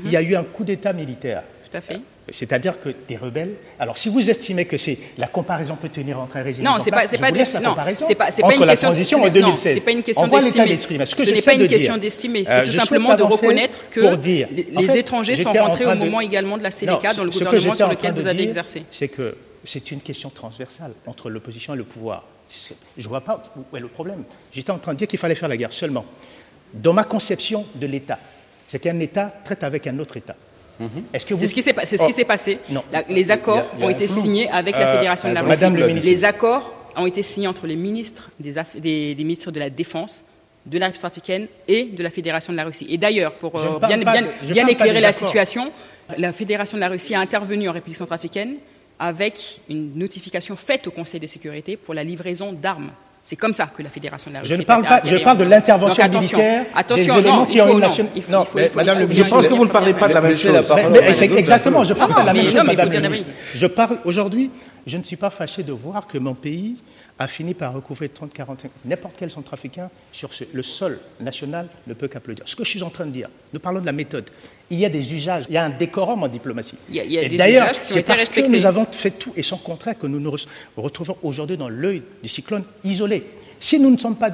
il 0.04 0.10
y 0.10 0.16
a 0.16 0.22
eu 0.22 0.34
un 0.36 0.42
coup 0.44 0.64
d'État 0.64 0.92
militaire. 0.92 1.42
Tout 1.70 1.76
à 1.76 1.80
fait. 1.80 2.00
C'est-à-dire 2.30 2.80
que 2.80 2.90
des 3.08 3.16
rebelles. 3.16 3.50
Alors, 3.80 3.98
si 3.98 4.08
vous 4.08 4.30
estimez 4.30 4.64
que 4.64 4.76
c'est 4.76 4.96
la 5.18 5.26
comparaison 5.26 5.74
peut 5.74 5.88
tenir 5.88 6.20
entre 6.20 6.36
un 6.36 6.42
régime 6.42 6.64
Non, 6.64 6.74
c'est 6.80 6.90
pas, 6.90 7.06
c'est 7.08 7.18
pas, 7.18 7.30
laisse 7.30 7.52
la 7.54 7.60
comparaison 7.60 8.06
pas, 8.14 8.26
entre 8.42 8.60
une 8.60 8.64
la 8.66 8.76
transition 8.76 9.18
n'est- 9.18 9.24
non, 9.26 9.48
2016. 9.48 9.74
c'est 9.78 9.84
pas 9.84 9.90
une 9.90 10.02
question 10.02 10.26
d'estimer. 10.28 10.76
ce 11.06 11.14
que 11.16 11.24
Ce 11.24 11.30
n'est 11.30 11.42
pas 11.42 11.54
une 11.54 11.60
de 11.62 11.66
question 11.66 11.96
d'estimer. 11.96 12.44
euh, 12.48 12.62
C'est 12.64 12.64
tout 12.70 12.78
simplement 12.78 13.14
de 13.16 13.22
reconnaître 13.24 13.78
que 13.90 14.00
pour 14.00 14.16
dire, 14.18 14.48
les 14.52 14.86
fait, 14.86 15.00
étrangers 15.00 15.36
sont 15.36 15.50
rentrés 15.52 15.84
au 15.86 15.90
de- 15.90 15.94
moment 15.96 16.20
également 16.20 16.56
de 16.58 16.62
la 16.62 16.70
CDK 16.70 17.02
Non, 17.04 17.10
dans 17.16 17.24
le 17.24 17.30
gouvernement 17.30 17.74
sur 17.74 17.88
lequel 17.88 18.14
de 18.14 18.20
vous 18.20 18.26
avez 18.28 18.42
exercé. 18.44 18.84
C'est 18.92 19.08
que 19.08 19.36
c'est 19.64 19.90
une 19.90 20.00
question 20.00 20.30
transversale 20.30 20.92
entre 21.06 21.28
l'opposition 21.28 21.74
et 21.74 21.76
le 21.76 21.84
pouvoir. 21.84 22.24
Je 22.98 23.02
ne 23.02 23.08
vois 23.08 23.20
pas 23.22 23.42
où 23.72 23.76
est 23.76 23.80
le 23.80 23.88
problème. 23.88 24.22
J'étais 24.52 24.70
en 24.70 24.78
train 24.78 24.92
de 24.92 24.98
dire 24.98 25.08
qu'il 25.08 25.18
fallait 25.18 25.34
faire 25.34 25.48
la 25.48 25.56
guerre 25.56 25.72
seulement. 25.72 26.04
Dans 26.72 26.92
ma 26.92 27.04
conception 27.04 27.66
de 27.74 27.86
l'État, 27.86 28.18
c'est 28.68 28.78
qu'un 28.78 28.98
État 29.00 29.32
traite 29.44 29.64
avec 29.64 29.86
un 29.86 29.98
autre 29.98 30.16
État. 30.16 30.36
Est-ce 31.12 31.24
que 31.26 31.34
vous... 31.34 31.40
C'est 31.40 31.46
ce 31.48 31.54
qui 31.54 31.62
s'est 31.62 31.72
pa- 31.72 31.84
c'est 31.84 31.96
ce 31.96 32.02
qui 32.04 32.10
Oh, 32.12 32.16
s'est 32.16 32.24
passé. 32.24 32.58
non. 32.70 32.82
La- 32.92 33.02
les 33.08 33.30
accords 33.30 33.62
il 33.76 33.80
y 33.80 33.82
a 33.82 33.86
ont 33.86 33.90
été 33.90 34.08
flou. 34.08 34.20
signés 34.22 34.48
avec 34.50 34.74
la 34.76 34.88
Euh, 34.88 34.94
Fédération 34.96 35.28
de 35.28 35.34
la 35.34 35.40
Russie. 35.42 35.50
Madame 35.50 35.76
le 35.76 35.86
ministre. 35.86 36.08
Les 36.10 36.24
accords 36.24 36.74
ont 36.96 37.06
été 37.06 37.22
signés 37.22 37.46
entre 37.46 37.66
les 37.66 37.76
ministres 37.76 38.30
des, 38.40 38.56
aff- 38.58 38.78
des- 38.78 39.14
des 39.14 39.22
ministres 39.24 39.50
de 39.50 39.60
la 39.60 39.70
Défense, 39.70 40.24
de 40.66 40.78
la 40.78 40.86
République 40.86 41.04
africaine 41.04 41.46
et 41.68 41.84
de 41.84 42.02
la 42.02 42.10
Fédération 42.10 42.52
de 42.52 42.56
la 42.58 42.64
Russie. 42.64 42.86
Et 42.88 42.98
d'ailleurs, 42.98 43.34
pour 43.34 43.58
euh, 43.58 43.78
bien, 43.86 43.98
de- 43.98 44.70
éclairer 44.70 45.00
la 45.00 45.08
accords. 45.08 45.28
situation, 45.28 45.72
la 46.18 46.32
Fédération 46.32 46.76
de 46.76 46.80
la 46.80 46.88
Russie 46.88 47.14
a 47.14 47.20
intervenu 47.20 47.68
en 47.68 47.72
République 47.72 47.98
centrafricaine 47.98 48.56
avec 48.98 49.60
une 49.68 49.96
notification 49.96 50.54
faite 50.56 50.86
au 50.86 50.90
Conseil 50.90 51.18
de 51.20 51.26
sécurité 51.26 51.76
pour 51.76 51.94
la 51.94 52.04
livraison 52.04 52.52
d'armes. 52.52 52.90
C'est 53.24 53.36
comme 53.36 53.52
ça 53.52 53.66
que 53.66 53.82
la 53.82 53.88
Fédération 53.88 54.30
de 54.30 54.34
la 54.34 54.40
Russie 54.40 54.52
Je 54.52 54.58
ne 54.58 54.64
parle 54.64 54.82
pas, 54.82 55.00
je 55.04 55.16
parle 55.18 55.38
de 55.38 55.44
l'intervention 55.44 56.08
militaire, 56.08 56.64
attention, 56.74 57.14
des 57.14 57.20
éléments 57.20 57.36
non, 57.36 57.44
qui 57.46 57.54
il 57.54 57.60
ont 57.62 57.66
faut, 57.66 57.72
une 57.74 57.78
non, 57.80 57.86
nation. 57.86 58.08
il 58.16 58.22
faut- 58.22 58.32
Non, 58.32 58.42
il 58.42 58.46
faut- 58.46 58.50
mais 58.58 58.64
il 58.64 58.68
faut- 58.70 58.76
Madame 58.76 59.12
Je 59.12 59.22
pense 59.22 59.46
que 59.48 59.54
vous 59.54 59.64
ne 59.64 59.70
parlez 59.70 59.94
pas 59.94 60.08
de 60.08 60.14
la 60.14 60.20
même 60.20 60.36
chose. 60.36 60.56
exactement, 61.36 61.84
je 61.84 61.94
parle 61.94 62.10
Non, 62.12 62.20
de 62.20 62.26
la 62.26 62.32
même 62.34 62.44
chose, 62.50 62.64
Madame. 62.64 63.14
Je 63.54 63.66
parle 63.66 63.98
aujourd'hui, 64.04 64.50
je 64.86 64.96
ne 64.96 65.02
suis 65.04 65.16
pas 65.16 65.30
fâché 65.30 65.62
de 65.62 65.72
voir 65.72 66.06
que 66.08 66.18
mon 66.18 66.34
pays 66.34 66.74
a 67.22 67.28
fini 67.28 67.54
par 67.54 67.72
recouvrer 67.72 68.08
30, 68.08 68.32
40, 68.32 68.66
n'importe 68.84 69.14
quel 69.18 69.30
centrafricain 69.30 69.88
sur 70.12 70.32
ce- 70.34 70.44
le 70.52 70.62
sol 70.62 70.98
national 71.20 71.68
ne 71.86 71.94
peut 71.94 72.08
qu'applaudir. 72.08 72.44
Ce 72.48 72.56
que 72.56 72.64
je 72.64 72.70
suis 72.70 72.82
en 72.82 72.90
train 72.90 73.06
de 73.06 73.10
dire, 73.12 73.28
nous 73.52 73.60
parlons 73.60 73.80
de 73.80 73.86
la 73.86 73.92
méthode. 73.92 74.24
Il 74.70 74.78
y 74.78 74.84
a 74.84 74.88
des 74.88 75.14
usages, 75.14 75.44
il 75.48 75.54
y 75.54 75.56
a 75.56 75.64
un 75.64 75.70
décorum 75.70 76.22
en 76.22 76.28
diplomatie. 76.28 76.76
Il 76.88 76.96
y 76.96 77.00
a- 77.00 77.04
il 77.04 77.12
y 77.12 77.18
a 77.18 77.22
et 77.22 77.28
d'ailleurs, 77.36 77.72
c'est 77.86 78.02
parce 78.02 78.20
respectés. 78.20 78.50
que 78.50 78.56
nous 78.56 78.66
avons 78.66 78.86
fait 78.90 79.10
tout 79.12 79.32
et 79.36 79.42
son 79.42 79.58
contraire 79.58 79.96
que 79.98 80.06
nous 80.06 80.18
nous 80.20 80.30
re- 80.30 80.46
retrouvons 80.76 81.16
aujourd'hui 81.22 81.56
dans 81.56 81.68
l'œil 81.68 82.02
du 82.22 82.28
cyclone 82.28 82.64
isolé. 82.84 83.24
Si 83.60 83.78
nous 83.78 83.90
ne 83.90 83.98
sommes 83.98 84.16
pas 84.16 84.30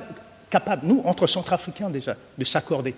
capables, 0.48 0.86
nous, 0.86 1.02
entre 1.04 1.26
centrafricains 1.26 1.90
déjà, 1.90 2.16
de 2.38 2.44
s'accorder 2.44 2.94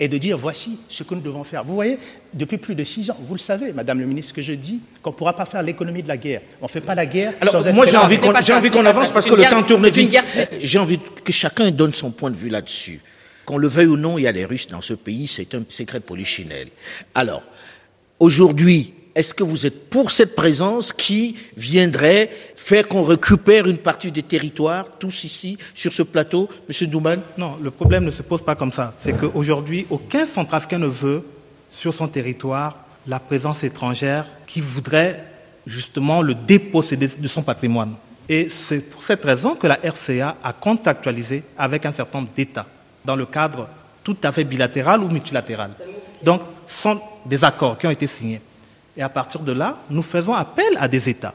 et 0.00 0.08
de 0.08 0.18
dire 0.18 0.36
voici 0.36 0.78
ce 0.88 1.02
que 1.04 1.14
nous 1.14 1.20
devons 1.20 1.44
faire. 1.44 1.62
Vous 1.64 1.74
voyez, 1.74 1.98
depuis 2.32 2.56
plus 2.58 2.74
de 2.74 2.82
six 2.84 3.10
ans, 3.10 3.16
vous 3.20 3.34
le 3.34 3.40
savez, 3.40 3.72
Madame 3.72 4.00
le 4.00 4.06
ministre, 4.06 4.30
ce 4.30 4.34
que 4.34 4.42
je 4.42 4.52
dis, 4.52 4.80
qu'on 5.02 5.10
ne 5.10 5.14
pourra 5.14 5.34
pas 5.36 5.46
faire 5.46 5.62
l'économie 5.62 6.02
de 6.02 6.08
la 6.08 6.16
guerre. 6.16 6.40
On 6.60 6.64
ne 6.64 6.70
fait 6.70 6.80
pas 6.80 6.94
la 6.94 7.06
guerre 7.06 7.32
Alors, 7.40 7.62
sans 7.62 7.72
moi, 7.72 7.86
j'ai 7.86 7.96
envie 7.96 8.70
qu'on 8.70 8.84
avance 8.84 9.10
parce 9.10 9.26
que 9.26 9.34
le 9.34 9.44
temps 9.44 9.62
tourne 9.62 9.86
vite. 9.88 10.10
guerre- 10.10 10.24
J'ai 10.62 10.78
envie 10.78 10.98
que 11.24 11.32
chacun 11.32 11.70
donne 11.70 11.94
son 11.94 12.10
point 12.10 12.30
de 12.30 12.36
vue 12.36 12.48
là-dessus. 12.48 13.00
Qu'on 13.44 13.58
le 13.58 13.68
veuille 13.68 13.86
ou 13.86 13.96
non, 13.96 14.18
il 14.18 14.22
y 14.22 14.26
a 14.26 14.32
des 14.32 14.44
Russes 14.46 14.66
dans 14.68 14.80
ce 14.80 14.94
pays, 14.94 15.28
c'est 15.28 15.54
un 15.54 15.62
secret 15.68 16.00
polichinelle. 16.00 16.68
Alors, 17.14 17.42
aujourd'hui, 18.18 18.94
est-ce 19.14 19.32
que 19.32 19.44
vous 19.44 19.64
êtes 19.66 19.90
pour 19.90 20.10
cette 20.10 20.34
présence 20.34 20.92
qui 20.92 21.36
viendrait 21.56 22.30
faire 22.56 22.88
qu'on 22.88 23.04
récupère 23.04 23.66
une 23.66 23.78
partie 23.78 24.10
des 24.10 24.22
territoires, 24.22 24.86
tous 24.98 25.24
ici, 25.24 25.56
sur 25.74 25.92
ce 25.92 26.02
plateau, 26.02 26.48
Monsieur 26.66 26.86
Douman 26.86 27.20
Non, 27.38 27.56
le 27.62 27.70
problème 27.70 28.04
ne 28.04 28.10
se 28.10 28.22
pose 28.22 28.42
pas 28.42 28.56
comme 28.56 28.72
ça. 28.72 28.94
C'est 29.00 29.16
qu'aujourd'hui, 29.16 29.86
aucun 29.90 30.26
centrafricain 30.26 30.78
ne 30.78 30.86
veut, 30.86 31.22
sur 31.70 31.94
son 31.94 32.08
territoire, 32.08 32.76
la 33.06 33.20
présence 33.20 33.62
étrangère 33.62 34.26
qui 34.46 34.60
voudrait 34.60 35.22
justement 35.66 36.22
le 36.22 36.34
déposséder 36.34 37.08
de 37.08 37.28
son 37.28 37.42
patrimoine. 37.42 37.94
Et 38.28 38.48
c'est 38.48 38.80
pour 38.80 39.02
cette 39.02 39.24
raison 39.24 39.54
que 39.54 39.66
la 39.66 39.78
RCA 39.82 40.36
a 40.42 40.52
contractualisé 40.52 41.42
avec 41.58 41.84
un 41.86 41.92
certain 41.92 42.20
nombre 42.20 42.30
d'États, 42.34 42.66
dans 43.04 43.16
le 43.16 43.26
cadre 43.26 43.68
tout 44.02 44.16
à 44.22 44.32
fait 44.32 44.44
bilatéral 44.44 45.02
ou 45.02 45.08
multilatéral. 45.08 45.70
Donc, 46.22 46.42
ce 46.66 46.82
sont 46.82 47.00
des 47.26 47.42
accords 47.44 47.78
qui 47.78 47.86
ont 47.86 47.90
été 47.90 48.06
signés. 48.06 48.40
Et 48.96 49.02
à 49.02 49.08
partir 49.08 49.40
de 49.40 49.52
là, 49.52 49.76
nous 49.90 50.02
faisons 50.02 50.34
appel 50.34 50.76
à 50.78 50.86
des 50.88 51.08
États. 51.08 51.34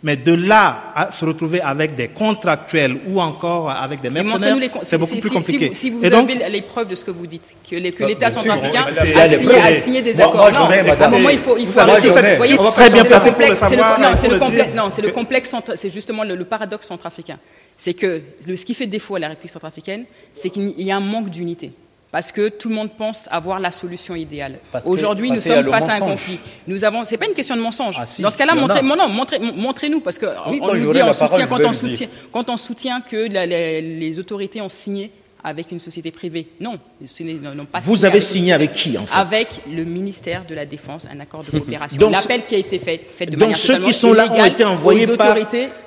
Mais 0.00 0.16
de 0.16 0.32
là 0.32 0.92
à 0.94 1.10
se 1.10 1.24
retrouver 1.24 1.60
avec 1.60 1.96
des 1.96 2.06
contractuels 2.06 2.98
ou 3.08 3.20
encore 3.20 3.68
avec 3.68 4.00
des 4.00 4.10
mercenaires, 4.10 4.56
c'est 4.84 4.90
si- 4.90 4.96
beaucoup 4.96 5.14
si- 5.16 5.20
plus 5.20 5.30
compliqué. 5.30 5.72
Si 5.72 5.90
vous, 5.90 5.96
si 5.96 6.02
vous 6.02 6.04
Et 6.04 6.10
donc, 6.10 6.30
avez 6.30 6.48
les 6.50 6.62
preuves 6.62 6.86
de 6.86 6.94
ce 6.94 7.04
que 7.04 7.10
vous 7.10 7.26
dites, 7.26 7.42
que 7.68 7.74
les- 7.74 7.90
que 7.90 8.04
Bah, 8.04 8.08
l'État 8.08 8.30
centrafricain 8.30 8.84
a, 8.96 9.26
signé, 9.28 9.44
preuves. 9.48 9.64
a 9.64 9.74
signé 9.74 10.02
des 10.02 10.14
Moi- 10.14 10.24
accords. 10.26 10.36
moi, 10.36 10.52
j'en 10.52 10.68
non, 10.68 10.92
à 10.92 11.04
un 11.04 11.10
moment, 11.10 11.28
il 11.30 11.38
faut, 11.38 11.56
il 11.58 11.66
faut 11.66 11.80
arrêter. 11.80 12.08
j'en 12.10 12.16
ai. 12.18 12.30
Vous 12.30 12.36
voyez, 12.36 12.58
On 12.60 12.62
va 12.62 12.68
c'est 12.70 12.74
très 12.76 12.90
bien 12.92 13.02
le 13.02 13.08
pour 13.08 13.22
c'est 13.22 13.30
le- 13.48 13.56
savoir, 13.56 14.00
non, 14.00 14.08
il 14.12 14.16
c'est 14.16 14.22
faut 14.26 14.28
le 14.28 14.34
le 14.34 14.38
complexe- 14.40 14.74
non, 14.76 14.90
c'est 14.92 15.02
le 15.02 15.10
complexe, 15.10 15.50
centra- 15.50 15.76
c'est 15.76 15.90
justement 15.90 16.22
le, 16.22 16.36
le 16.36 16.44
paradoxe 16.44 16.86
centrafricain. 16.86 17.38
C'est 17.76 17.94
que 17.94 18.22
le- 18.46 18.56
ce 18.56 18.64
qui 18.64 18.74
fait 18.74 18.86
défaut 18.86 19.16
à 19.16 19.18
la 19.18 19.28
République 19.30 19.50
centrafricaine, 19.52 20.04
c'est 20.32 20.50
qu'il 20.50 20.80
y 20.80 20.92
a 20.92 20.96
un 20.96 21.00
manque 21.00 21.28
d'unité. 21.30 21.72
Parce 22.10 22.32
que 22.32 22.48
tout 22.48 22.70
le 22.70 22.74
monde 22.74 22.90
pense 22.96 23.28
avoir 23.30 23.60
la 23.60 23.70
solution 23.70 24.14
idéale. 24.14 24.60
Que- 24.72 24.88
Aujourd'hui, 24.88 25.30
nous 25.30 25.40
sommes 25.42 25.64
face 25.66 25.88
à 25.90 25.94
un 25.96 26.00
conflit. 26.00 26.40
Nous 26.66 26.82
avons, 26.82 27.04
c'est 27.04 27.18
pas 27.18 27.26
une 27.26 27.34
question 27.34 27.54
de 27.54 27.60
mensonge. 27.60 27.96
Ah, 28.00 28.06
si, 28.06 28.22
Dans 28.22 28.30
ce 28.30 28.38
cas-là, 28.38 28.54
montrez, 28.54 28.78
a. 28.78 28.96
non, 28.96 29.08
montrez, 29.08 29.38
montrez-nous, 29.38 30.00
parce 30.00 30.16
Oui, 30.48 30.58
on 30.62 30.66
quand 30.68 30.74
nous 30.74 30.80
dit 30.80 30.98
la 31.00 31.10
en 31.10 31.12
parole, 31.14 31.28
soutien, 31.28 31.44
je 31.44 31.50
quand 31.50 31.68
on 31.68 31.72
soutient, 31.74 32.08
quand 32.32 32.48
on 32.50 32.56
soutient 32.56 33.00
que 33.02 33.30
la- 33.30 33.44
les, 33.44 33.82
les 33.82 34.18
autorités 34.18 34.62
ont 34.62 34.70
signé 34.70 35.10
avec 35.44 35.70
une 35.70 35.80
société 35.80 36.10
privée. 36.10 36.48
Non, 36.60 36.78
ce 37.06 37.22
n'est- 37.22 37.34
non, 37.34 37.54
non, 37.54 37.64
pas 37.64 37.78
Vous 37.80 38.04
avez 38.04 38.14
avec- 38.14 38.22
signé 38.22 38.52
avec 38.52 38.72
qui, 38.72 38.98
en 38.98 39.06
fait 39.06 39.14
Avec 39.16 39.48
le 39.72 39.84
ministère 39.84 40.44
de 40.48 40.54
la 40.54 40.66
Défense, 40.66 41.06
un 41.12 41.20
accord 41.20 41.44
de 41.44 41.50
coopération. 41.58 41.98
Donc, 41.98 42.12
L'appel 42.12 42.42
qui 42.44 42.54
a 42.56 42.58
été 42.58 42.78
fait, 42.78 43.00
fait 43.08 43.26
de 43.26 43.32
Donc 43.32 43.40
manière 43.40 43.56
ceux 43.56 43.78
qui 43.78 43.92
sont 43.92 44.12
là 44.12 44.26
ont 44.32 44.44
été 44.44 44.64
envoyés 44.64 45.06
par 45.16 45.36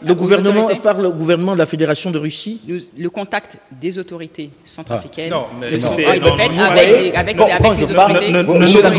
le 0.01 0.15
gouvernement, 0.15 0.67
par 0.81 0.99
le 1.01 1.09
gouvernement 1.11 1.53
de 1.53 1.57
la 1.59 1.65
Fédération 1.65 2.11
de 2.11 2.17
Russie 2.17 2.61
Nous- 2.67 2.79
le 2.97 3.09
contact 3.09 3.57
des 3.71 3.99
autorités 3.99 4.51
centrafricaines 4.65 5.33
Ah. 5.33 5.35
Non, 5.35 5.45
non, 5.59 5.67
fait 5.67 5.77
non, 5.77 5.87
avec, 5.91 6.23
avec, 7.13 7.37
les- 7.37 7.51
avec 7.51 7.77
les 7.77 7.91
autorités. 7.91 8.31
Monsieur 8.59 8.81
Non, 8.83 8.93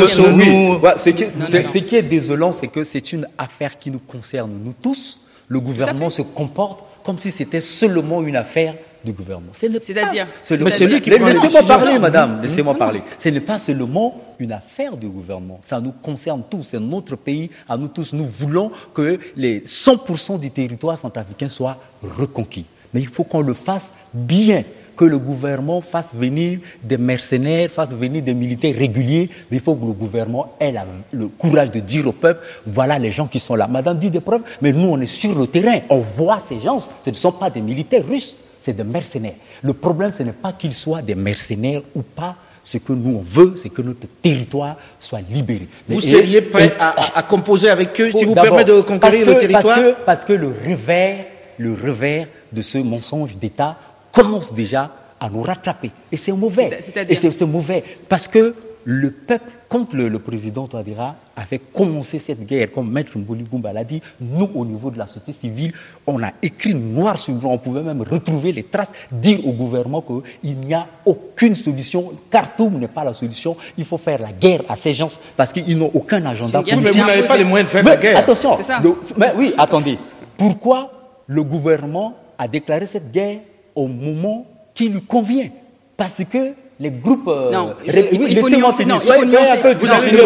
non. 1.49 1.69
ce 1.73 1.79
qui 1.79 1.97
est 1.97 2.03
désolant, 2.03 2.53
c'est 2.53 2.69
que 2.69 2.85
c'est 2.85 3.13
une 3.13 3.27
affaire 3.39 3.79
qui 3.79 3.91
nous 3.91 4.01
concerne 4.01 4.51
nous 4.65 4.75
tous. 4.83 5.19
Le 5.49 5.61
gouvernement 5.61 6.11
se 6.11 6.23
comporte 6.23 6.85
comme 7.05 7.19
si 7.19 7.31
c'était 7.31 7.61
seulement 7.61 8.23
une 8.23 8.37
affaire 8.37 8.75
du 9.05 9.13
gouvernement. 9.13 9.53
C'est-à-dire 9.55 10.27
Mais 10.61 10.71
c'est 10.71 10.87
lui 10.87 11.01
qui 11.01 11.11
Laissez-moi 11.11 11.63
parler, 11.67 11.99
madame. 11.99 12.37
Non, 12.37 12.43
Laissez-moi 12.43 12.73
non. 12.73 12.79
parler. 12.79 13.03
Ce 13.19 13.29
n'est 13.29 13.41
pas 13.41 13.59
seulement 13.59 14.21
une 14.39 14.53
affaire 14.53 14.97
du 14.97 15.09
gouvernement. 15.09 15.61
Ça 15.63 15.81
nous 15.81 15.93
concerne 15.93 16.43
tous. 16.49 16.69
C'est 16.71 16.81
notre 16.81 17.17
pays, 17.17 17.51
à 17.69 17.77
nous 17.77 17.89
tous. 17.89 18.13
Nous 18.13 18.27
voulons 18.27 18.71
que 18.95 19.19
les 19.37 19.61
100% 19.61 20.39
du 20.39 20.51
territoire 20.51 20.99
centrafricain 20.99 21.49
soit 21.49 21.79
reconquis. 22.03 22.65
Mais 22.95 23.01
il 23.01 23.09
faut 23.09 23.25
qu'on 23.25 23.41
le 23.41 23.55
fasse 23.55 23.91
bien 24.13 24.63
que 24.97 25.05
le 25.05 25.19
gouvernement 25.19 25.81
fasse 25.81 26.09
venir 26.15 26.59
des 26.83 26.99
mercenaires, 26.99 27.71
fasse 27.71 27.91
venir 27.91 28.23
des 28.23 28.35
militaires 28.35 28.75
réguliers, 28.77 29.31
mais 29.51 29.57
il 29.59 29.63
faut 29.63 29.75
que 29.75 29.87
le 29.87 29.93
gouvernement 29.93 30.55
ait 30.61 30.73
la- 30.73 30.87
le 31.13 31.29
courage 31.29 31.71
de 31.71 31.81
dire 31.81 32.07
au 32.07 32.13
peuple, 32.13 32.41
voilà 32.67 32.99
les 32.99 33.11
gens 33.11 33.27
qui 33.27 33.41
sont 33.41 33.55
là. 33.55 33.67
Madame 33.67 33.99
dit 33.99 34.11
des 34.11 34.21
preuves, 34.21 34.43
mais 34.61 34.73
nous 34.73 34.89
on 34.89 35.01
est 35.01 35.07
sur 35.07 35.39
le 35.39 35.47
terrain, 35.47 35.79
on 35.89 35.99
voit 35.99 36.43
ces 36.49 36.61
gens, 36.61 36.81
ce 37.03 37.11
ne 37.11 37.15
sont 37.15 37.33
pas 37.33 37.51
des 37.51 37.61
militaires 37.61 38.07
russes, 38.07 38.37
c'est 38.61 38.77
des 38.77 38.85
mercenaires. 38.85 39.35
Le 39.63 39.73
problème, 39.73 40.13
ce 40.17 40.23
n'est 40.23 40.33
pas 40.33 40.53
qu'ils 40.53 40.73
soient 40.73 41.03
des 41.03 41.15
mercenaires 41.15 41.83
ou 41.95 42.03
pas, 42.03 42.37
ce 42.65 42.79
que 42.79 42.93
nous 42.93 43.17
on 43.19 43.23
veut, 43.23 43.55
c'est 43.57 43.71
que 43.71 43.83
notre 43.83 44.07
territoire 44.23 44.77
soit 45.01 45.21
libéré. 45.29 45.67
Vous 45.89 46.01
seriez 46.01 46.41
prêt 46.43 46.67
et- 46.69 46.73
à, 46.79 47.23
composer 47.23 47.69
avec 47.71 48.01
eux 48.01 48.11
si 48.15 48.25
vous 48.25 48.35
D'abord, 48.35 48.57
permet 48.59 48.65
de 48.65 48.81
conquérir 48.83 49.27
le 49.27 49.39
territoire 49.39 49.63
parce 49.65 49.81
que, 49.81 49.95
parce 50.07 50.25
que 50.25 50.33
le 50.33 50.49
revers, 50.65 51.25
le 51.59 51.73
revers 51.75 52.27
de 52.53 52.63
ce 52.63 52.79
mensonge 52.79 53.37
d'État 53.37 53.77
commence 54.13 54.53
déjà 54.53 54.91
à 55.19 55.29
nous 55.31 55.43
rattraper. 55.43 55.91
Et 56.11 56.17
c'est 56.17 56.33
mauvais. 56.33 56.71
Et 57.09 57.15
c'est 57.15 57.43
mauvais. 57.43 57.83
Parce 58.09 58.29
que 58.29 58.55
le 58.85 59.13
peuple, 59.13 59.49
quand 59.69 59.93
le, 59.95 60.09
le 60.09 60.19
président 60.19 60.67
Touadéra 60.67 61.15
avait 61.37 61.61
commencé 61.61 62.19
cette 62.19 62.45
guerre, 62.45 62.73
comme 62.73 62.91
Maître 62.91 63.17
Mboli 63.17 63.45
Goumba 63.45 63.73
l'a 63.73 63.85
dit, 63.85 64.03
nous, 64.21 64.51
au 64.57 64.65
niveau 64.65 64.91
de 64.91 64.99
la 64.99 65.07
société 65.07 65.33
civile, 65.41 65.73
on 66.05 66.21
a 66.21 66.33
écrit 66.43 66.75
noir 66.75 67.17
sur 67.17 67.33
blanc, 67.35 67.51
on 67.53 67.59
pouvait 67.59 67.81
même 67.83 68.03
retrouver 68.03 68.51
les 68.51 68.65
traces, 68.65 68.91
dire 69.13 69.47
au 69.47 69.53
gouvernement 69.53 70.03
qu'il 70.03 70.57
n'y 70.57 70.75
a 70.75 70.89
aucune 71.07 71.55
solution, 71.55 72.13
Khartoum 72.29 72.81
n'est 72.81 72.89
pas 72.89 73.05
la 73.05 73.13
solution, 73.15 73.57
il 73.79 73.85
faut 73.85 73.99
faire 73.99 74.21
la 74.21 74.33
guerre 74.33 74.63
à 74.69 74.75
ces 74.75 74.93
gens, 74.95 75.09
parce 75.37 75.53
qu'ils 75.53 75.79
n'ont 75.79 75.93
aucun 75.95 76.27
agenda 76.27 76.61
guerre 76.65 76.77
Mais 76.79 76.83
politique. 76.83 77.03
vous 77.03 77.09
n'avez 77.09 77.25
pas 77.27 77.37
les 77.37 77.45
moyens 77.45 77.69
de 77.71 77.73
faire 77.73 77.85
Mais 77.85 77.91
la 77.91 77.97
guerre. 77.99 78.17
Attention, 78.19 78.57
C'est 78.57 78.65
ça. 78.65 78.81
le- 78.83 78.97
mais 79.17 79.33
oui, 79.37 79.55
attendez. 79.57 79.97
Pourquoi 80.37 80.91
le 81.29 81.45
gouvernement 81.45 82.15
a 82.37 82.49
déclaré 82.49 82.87
cette 82.87 83.13
guerre 83.13 83.39
au 83.75 83.87
moment 83.87 84.47
qui 84.75 84.89
lui 84.89 85.03
convient 85.03 85.49
Parce 85.97 86.23
que 86.31 86.53
les 86.81 86.91
groupes. 86.91 87.29
euh, 87.29 87.51
Non, 87.53 87.75
je- 87.87 87.93
il 88.13 88.19
faut- 88.19 88.27
il 88.27 88.37
faut 88.39 88.49
nuancer, 88.59 88.85
non, 88.85 88.99
Soyez- 88.99 89.21
un 89.53 89.57
peu 89.57 89.75
discipliné, 89.75 90.19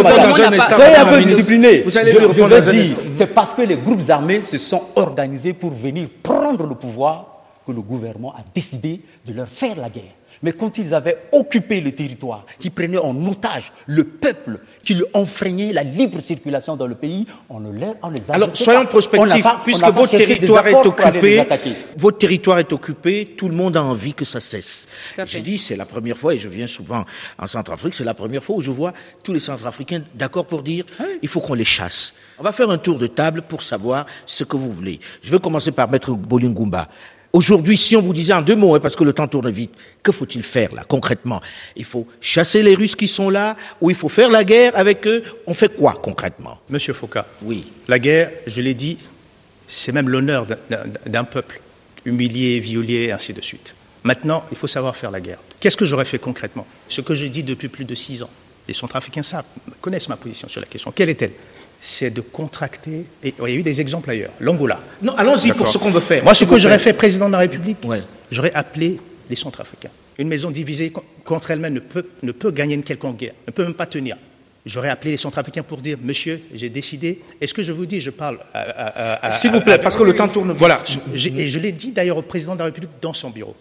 Soyez 0.77 0.97
un 0.97 1.05
peu 1.05 1.19
discipliné. 1.25 1.83
Je, 2.07 2.21
je 2.37 2.43
veux 2.43 2.73
dire, 2.73 2.97
c'est 3.15 3.35
parce 3.35 3.53
que 3.55 3.63
les 3.63 3.77
groupes 3.77 4.09
armés 4.09 4.41
se 4.43 4.57
sont 4.59 4.83
organisés 4.95 5.53
pour 5.53 5.71
venir 5.73 6.09
prendre 6.23 6.67
le 6.67 6.75
pouvoir 6.75 7.27
que 7.67 7.73
le 7.73 7.81
gouvernement 7.83 8.33
a 8.33 8.45
décidé 8.55 9.01
de 9.27 9.33
leur 9.35 9.49
faire 9.49 9.77
la 9.77 9.91
guerre. 9.91 10.15
Mais 10.43 10.53
quand 10.53 10.79
ils 10.79 10.95
avaient 10.95 11.19
occupé 11.33 11.81
le 11.81 11.93
territoire, 11.93 12.47
qui 12.59 12.71
prenaient 12.71 12.99
en 12.99 13.17
otage 13.27 13.73
le 13.87 14.05
peuple, 14.05 14.61
qui 14.85 14.95
lui 14.95 15.05
enfreignaient 15.15 15.73
la 15.73 15.83
libre 15.83 16.21
circulation 16.21 16.77
dans 16.77 16.87
le 16.87 16.95
pays, 16.95 17.27
on 17.49 17.61
ne 17.61 17.73
les, 17.73 17.87
on 18.03 18.11
les 18.11 18.23
Alors, 18.29 18.57
soyons 18.57 18.87
prospectifs, 18.87 19.47
puisque 19.65 19.85
votre 19.87 20.17
territoire 20.17 20.67
est 20.67 20.75
occupé, 20.75 21.45
votre 21.97 22.19
territoire 22.19 22.59
est 22.59 22.73
occupé, 22.73 23.35
tout 23.37 23.49
le 23.49 23.55
monde 23.55 23.77
a 23.77 23.83
envie 23.83 24.15
que 24.15 24.25
ça 24.25 24.41
cesse. 24.41 24.89
J'ai 25.27 25.41
dit, 25.41 25.59
c'est 25.59 25.77
la 25.77 25.87
première 25.87 26.17
fois, 26.17 26.35
et 26.35 26.39
je 26.39 26.49
viens 26.49 26.67
souvent 26.67 27.05
en 27.39 27.47
Centrafrique, 27.47 27.95
c'est 27.95 28.05
la 28.05 28.15
première 28.15 28.43
fois 28.45 28.57
où 28.57 28.61
je 28.61 28.71
vois 28.71 28.93
tous 29.23 29.33
les 29.33 29.41
Centrafricains 29.41 30.03
d'accord 30.15 30.47
pour 30.47 30.63
dire, 30.63 30.85
il 31.23 31.29
faut 31.29 31.41
qu'on 31.41 31.55
les 31.55 31.65
chasse. 31.65 32.15
On 32.39 32.43
va 32.43 32.53
faire 32.53 32.71
un 32.71 32.79
tour 32.79 32.99
de 32.99 33.07
table 33.07 33.43
pour 33.43 33.63
savoir 33.63 34.07
ce 34.27 34.45
que 34.45 34.57
vous 34.57 34.71
voulez. 34.71 35.01
Je 35.23 35.31
vais 35.31 35.39
commencer 35.39 35.73
par 35.73 35.91
Maître 35.91 36.13
Bolingumba. 36.13 36.89
Aujourd'hui, 37.37 37.77
si 37.77 37.95
on 37.97 38.01
vous 38.01 38.15
disait 38.15 38.33
en 38.33 38.41
deux 38.41 38.57
mots, 38.57 38.75
hein, 38.75 38.81
parce 38.81 38.97
que 38.97 39.05
le 39.05 39.13
temps 39.13 39.29
tourne 39.29 39.51
vite, 39.51 39.73
que 40.03 40.11
faut-il 40.11 40.43
faire 40.43 40.75
là, 40.75 40.85
concrètement? 40.89 41.43
Il 41.77 41.85
faut 41.85 42.09
chasser 42.19 42.63
les 42.63 42.75
Russes 42.75 42.97
qui 42.97 43.07
sont 43.09 43.29
là, 43.29 43.57
ou 43.83 43.91
il 43.91 43.95
faut 43.97 44.09
faire 44.09 44.31
la 44.31 44.43
guerre 44.43 44.73
avec 44.75 45.07
eux? 45.07 45.23
On 45.47 45.53
fait 45.53 45.77
quoi 45.77 46.01
concrètement? 46.03 46.57
Monsieur 46.71 46.95
Foucault, 46.95 47.21
Oui. 47.43 47.61
la 47.89 47.99
guerre, 47.99 48.31
je 48.47 48.63
l'ai 48.63 48.73
dit, 48.73 48.97
c'est 49.69 49.93
même 49.93 50.09
l'honneur 50.09 50.47
d'un- 51.05 51.25
peuple, 51.25 51.61
humilié, 52.07 52.59
violé, 52.59 52.95
et 53.09 53.13
ainsi 53.13 53.35
de 53.35 53.43
suite. 53.43 53.75
Maintenant, 54.03 54.43
il 54.51 54.57
faut 54.57 54.67
savoir 54.67 54.97
faire 54.97 55.11
la 55.11 55.21
guerre. 55.21 55.39
Qu'est-ce 55.61 55.77
que 55.77 55.85
j'aurais 55.85 56.07
fait 56.07 56.19
concrètement? 56.19 56.67
Ce 56.89 57.03
que 57.03 57.15
je 57.15 57.27
dis 57.27 57.43
depuis 57.43 57.69
plus 57.69 57.85
de 57.85 57.95
six 57.95 58.23
ans. 58.23 58.31
Les 58.67 58.73
Centrafricains 58.73 59.23
savent, 59.23 59.45
connaissent 59.83 60.09
ma 60.09 60.17
position 60.17 60.49
sur 60.49 60.63
la 60.63 60.67
question. 60.67 60.91
Quelle 60.91 61.11
est-elle? 61.11 61.33
C'est 61.89 62.11
de 62.11 62.21
contracter, 62.21 63.05
et 63.23 63.33
il 63.41 63.49
y 63.49 63.53
a 63.53 63.55
eu 63.55 63.63
des 63.63 63.81
exemples 63.81 64.11
ailleurs, 64.11 64.33
l'Angola. 64.41 64.81
Non, 65.03 65.15
allons-y 65.15 65.53
pour 65.53 65.69
ce 65.69 65.79
qu'on 65.79 65.93
veut 65.93 66.01
faire. 66.01 66.25
Moi, 66.25 66.35
ce 66.35 66.45
que 66.45 66.59
j'aurais 66.59 66.81
fait 66.81 66.93
président 66.93 67.29
de 67.29 67.33
la 67.33 67.39
République, 67.39 67.77
Ouais. 67.85 68.03
j'aurais 68.33 68.53
appelé 68.55 68.99
les 69.31 69.37
Centrafricains. 69.37 69.91
Une 70.19 70.27
maison 70.27 70.51
divisée 70.51 70.91
co- 70.91 71.05
contre 71.25 71.53
elle-même 71.53 71.75
ne 71.75 71.79
peut, 71.79 72.05
ne 72.25 72.33
peut 72.33 72.51
gagner 72.51 72.75
une 72.75 72.83
quelconque 72.83 73.19
guerre, 73.19 73.35
ne 73.47 73.53
peut 73.53 73.63
même 73.63 73.75
pas 73.75 73.87
tenir. 73.87 74.17
J'aurais 74.67 74.89
appelé 74.89 75.13
les 75.13 75.17
Centrafricains 75.17 75.63
pour 75.63 75.79
dire, 75.79 75.97
monsieur, 76.03 76.41
j'ai 76.53 76.71
décidé, 76.71 77.21
est-ce 77.41 77.55
que 77.55 77.63
je 77.63 77.71
vous 77.71 77.87
dis, 77.87 78.01
je 78.01 78.11
parle 78.11 78.39
à... 78.53 78.59
à- 78.63 79.13
à- 79.23 79.27
à- 79.27 79.31
S'il 79.31 79.53
vous 79.53 79.61
plaît, 79.61 79.75
à- 79.75 79.79
parce 79.79 79.95
que 79.97 80.03
le 80.03 80.17
temps 80.17 80.27
tourne. 80.27 80.51
Voilà, 80.51 80.83
et 81.15 81.49
je 81.49 81.59
l'ai 81.61 81.71
dit 81.71 81.93
d'ailleurs 81.93 82.17
au 82.17 82.23
président 82.23 82.55
de 82.55 82.59
la 82.59 82.65
République 82.65 82.91
dans 83.01 83.13
son 83.13 83.31
bureau. 83.31 83.55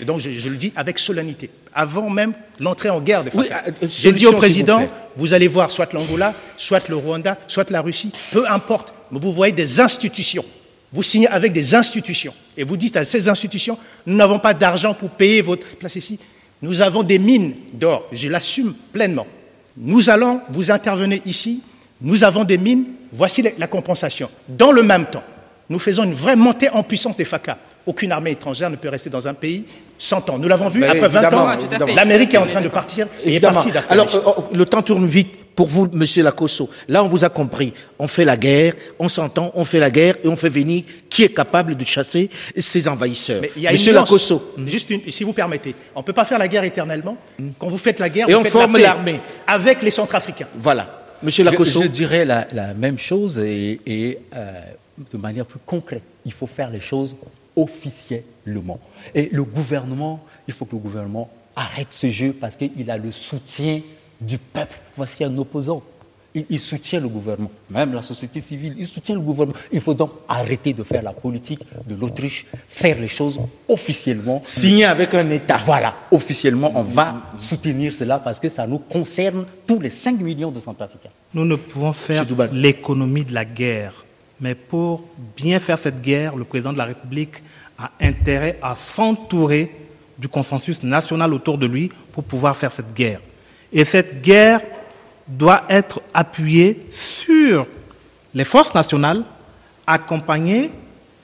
Et 0.00 0.04
donc 0.04 0.20
je, 0.20 0.30
je 0.30 0.48
le 0.48 0.56
dis 0.56 0.72
avec 0.76 0.98
solennité, 0.98 1.50
avant 1.74 2.08
même 2.10 2.32
l'entrée 2.60 2.90
en 2.90 3.00
guerre. 3.00 3.24
De 3.24 3.30
Oui, 3.34 3.46
euh, 3.50 3.70
euh, 3.82 3.86
J'ai 3.88 4.12
dit 4.12 4.26
au 4.26 4.32
président, 4.38 4.78
vous 5.16 5.34
allez 5.34 5.48
voir 5.48 5.70
soit 5.70 5.92
l'Angola, 5.92 6.34
soit 6.56 6.88
le 6.88 6.96
Rwanda, 6.96 7.36
soit 7.46 7.70
la 7.70 7.80
Russie, 7.80 8.12
peu 8.32 8.44
importe, 8.48 8.92
mais 9.10 9.18
vous 9.20 9.32
voyez 9.32 9.52
des 9.52 9.80
institutions. 9.80 10.44
Vous 10.92 11.02
signez 11.02 11.28
avec 11.28 11.52
des 11.52 11.74
institutions 11.74 12.32
et 12.56 12.64
vous 12.64 12.76
dites 12.76 12.96
à 12.96 13.04
ces 13.04 13.28
institutions, 13.28 13.76
nous 14.06 14.16
n'avons 14.16 14.38
pas 14.38 14.54
d'argent 14.54 14.94
pour 14.94 15.10
payer 15.10 15.42
votre 15.42 15.66
place 15.76 15.96
ici. 15.96 16.18
Nous 16.62 16.80
avons 16.80 17.02
des 17.02 17.18
mines 17.18 17.54
d'or, 17.74 18.06
je 18.10 18.28
l'assume 18.28 18.74
pleinement. 18.92 19.26
Nous 19.76 20.10
allons, 20.10 20.40
vous 20.50 20.70
intervenez 20.70 21.22
ici, 21.26 21.62
nous 22.00 22.24
avons 22.24 22.44
des 22.44 22.58
mines, 22.58 22.84
voici 23.12 23.42
la- 23.42 23.50
la 23.58 23.66
compensation. 23.66 24.28
Dans 24.48 24.72
le 24.72 24.82
même 24.82 25.06
temps, 25.06 25.22
nous 25.68 25.78
faisons 25.78 26.04
une 26.04 26.14
vraie 26.14 26.36
montée 26.36 26.68
en 26.70 26.82
puissance 26.82 27.16
des 27.16 27.24
FACA. 27.26 27.58
Aucune 27.88 28.12
armée 28.12 28.32
étrangère 28.32 28.68
ne 28.70 28.76
peut 28.76 28.88
rester 28.90 29.08
dans 29.10 29.26
un 29.26 29.34
pays 29.34 29.64
100 29.96 30.28
ans. 30.30 30.38
Nous 30.38 30.46
l'avons 30.46 30.68
vu, 30.68 30.84
après 30.84 31.08
20 31.08 31.22
évidemment, 31.22 31.44
ans, 31.44 31.86
l'Amérique 31.96 32.34
est 32.34 32.38
en 32.38 32.46
train 32.46 32.60
de 32.60 32.68
partir 32.68 33.06
et 33.24 33.28
est 33.28 33.30
Évidemment. 33.30 33.54
partie 33.62 33.70
Alors, 33.88 34.14
euh, 34.14 34.18
euh, 34.26 34.56
le 34.56 34.64
temps 34.66 34.82
tourne 34.82 35.06
vite. 35.06 35.30
Pour 35.58 35.66
vous, 35.66 35.88
Monsieur 35.92 36.22
Lacosso, 36.22 36.70
là, 36.86 37.02
on 37.02 37.08
vous 37.08 37.24
a 37.24 37.30
compris. 37.30 37.72
On 37.98 38.06
fait 38.06 38.24
la 38.24 38.36
guerre, 38.36 38.74
on 39.00 39.08
s'entend, 39.08 39.50
on 39.56 39.64
fait 39.64 39.80
la 39.80 39.90
guerre 39.90 40.14
et 40.22 40.28
on 40.28 40.36
fait 40.36 40.48
venir 40.50 40.84
qui 41.10 41.24
est 41.24 41.30
capable 41.34 41.74
de 41.74 41.84
chasser 41.84 42.30
ces 42.56 42.86
envahisseurs. 42.86 43.40
Mais 43.42 43.50
il 43.56 43.62
y 43.62 43.66
a 43.66 43.72
Monsieur. 43.72 43.92
Lacosso. 43.92 44.54
Juste 44.68 44.88
une, 44.90 45.00
si 45.10 45.24
vous 45.24 45.32
permettez, 45.32 45.74
on 45.96 45.98
ne 46.00 46.04
peut 46.04 46.12
pas 46.12 46.24
faire 46.26 46.38
la 46.38 46.46
guerre 46.46 46.62
éternellement. 46.62 47.16
Quand 47.58 47.66
vous 47.68 47.76
faites 47.78 47.98
la 47.98 48.08
guerre, 48.08 48.28
Et 48.28 48.34
vous 48.34 48.38
on 48.38 48.42
faites 48.44 48.52
forme 48.52 48.76
l'armée. 48.76 49.18
avec 49.48 49.82
les 49.82 49.90
Centrafricains. 49.90 50.46
Voilà. 50.58 51.02
Monsieur 51.24 51.42
Je, 51.44 51.50
Lacosso. 51.50 51.82
je 51.82 51.88
dirais 51.88 52.24
la, 52.24 52.46
la 52.52 52.72
même 52.74 52.98
chose 52.98 53.40
et, 53.40 53.80
et, 53.84 54.18
euh, 54.36 54.60
de 55.12 55.18
manière 55.18 55.44
plus 55.44 55.58
concrète. 55.66 56.04
Il 56.24 56.32
faut 56.32 56.46
faire 56.46 56.70
les 56.70 56.80
choses 56.80 57.16
officiellement. 57.58 58.78
Et 59.14 59.28
le 59.32 59.42
gouvernement, 59.42 60.24
il 60.46 60.54
faut 60.54 60.64
que 60.64 60.76
le 60.76 60.80
gouvernement 60.80 61.28
arrête 61.56 61.88
ce 61.90 62.08
jeu 62.08 62.32
parce 62.32 62.56
qu'il 62.56 62.90
a 62.90 62.96
le 62.96 63.10
soutien 63.10 63.80
du 64.20 64.38
peuple. 64.38 64.80
Voici 64.96 65.24
un 65.24 65.36
opposant. 65.36 65.82
Il, 66.34 66.44
il 66.50 66.60
soutient 66.60 67.00
le 67.00 67.08
gouvernement, 67.08 67.50
même 67.70 67.94
la 67.94 68.02
société 68.02 68.42
civile, 68.42 68.74
il 68.78 68.86
soutient 68.86 69.14
le 69.14 69.22
gouvernement. 69.22 69.58
Il 69.72 69.80
faut 69.80 69.94
donc 69.94 70.10
arrêter 70.28 70.74
de 70.74 70.82
faire 70.82 71.02
la 71.02 71.12
politique 71.12 71.60
de 71.86 71.94
l'autruche, 71.94 72.44
faire 72.68 73.00
les 73.00 73.08
choses 73.08 73.40
officiellement. 73.66 74.42
Signé 74.44 74.84
avec 74.84 75.14
un 75.14 75.28
État. 75.30 75.58
Voilà, 75.64 75.94
officiellement, 76.12 76.70
on 76.74 76.84
va 76.84 77.22
soutenir 77.38 77.94
cela 77.94 78.18
parce 78.18 78.38
que 78.40 78.50
ça 78.50 78.66
nous 78.66 78.78
concerne 78.78 79.46
tous 79.66 79.80
les 79.80 79.90
5 79.90 80.20
millions 80.20 80.50
de 80.50 80.60
Centrafricains. 80.60 81.10
Nous 81.32 81.46
ne 81.46 81.56
pouvons 81.56 81.94
faire 81.94 82.26
l'économie 82.52 83.24
de 83.24 83.32
la 83.32 83.46
guerre. 83.46 84.04
Mais 84.40 84.54
pour 84.54 85.04
bien 85.36 85.58
faire 85.60 85.78
cette 85.78 86.00
guerre, 86.00 86.36
le 86.36 86.44
président 86.44 86.72
de 86.72 86.78
la 86.78 86.84
République 86.84 87.42
a 87.78 87.90
intérêt 88.00 88.58
à 88.62 88.74
s'entourer 88.76 89.70
du 90.18 90.28
consensus 90.28 90.82
national 90.82 91.32
autour 91.32 91.58
de 91.58 91.66
lui 91.66 91.90
pour 92.12 92.24
pouvoir 92.24 92.56
faire 92.56 92.72
cette 92.72 92.92
guerre. 92.94 93.20
Et 93.72 93.84
cette 93.84 94.22
guerre 94.22 94.60
doit 95.26 95.62
être 95.68 96.00
appuyée 96.14 96.86
sur 96.90 97.66
les 98.34 98.44
forces 98.44 98.74
nationales, 98.74 99.24
accompagnées 99.86 100.70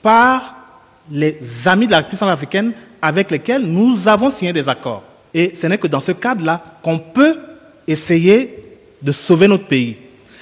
par 0.01 0.55
les 1.09 1.37
amis 1.65 1.87
de 1.87 1.91
la 1.91 1.97
République 1.97 2.19
centrafricaine 2.19 2.73
avec 3.01 3.31
lesquels 3.31 3.61
nous 3.61 4.07
avons 4.07 4.31
signé 4.31 4.53
des 4.53 4.67
accords. 4.67 5.03
Et 5.33 5.53
ce 5.55 5.67
n'est 5.67 5.77
que 5.77 5.87
dans 5.87 6.01
ce 6.01 6.11
cadre-là 6.11 6.63
qu'on 6.81 6.99
peut 6.99 7.37
essayer 7.87 8.63
de 9.01 9.11
sauver 9.11 9.47
notre 9.47 9.67
pays. 9.67 9.97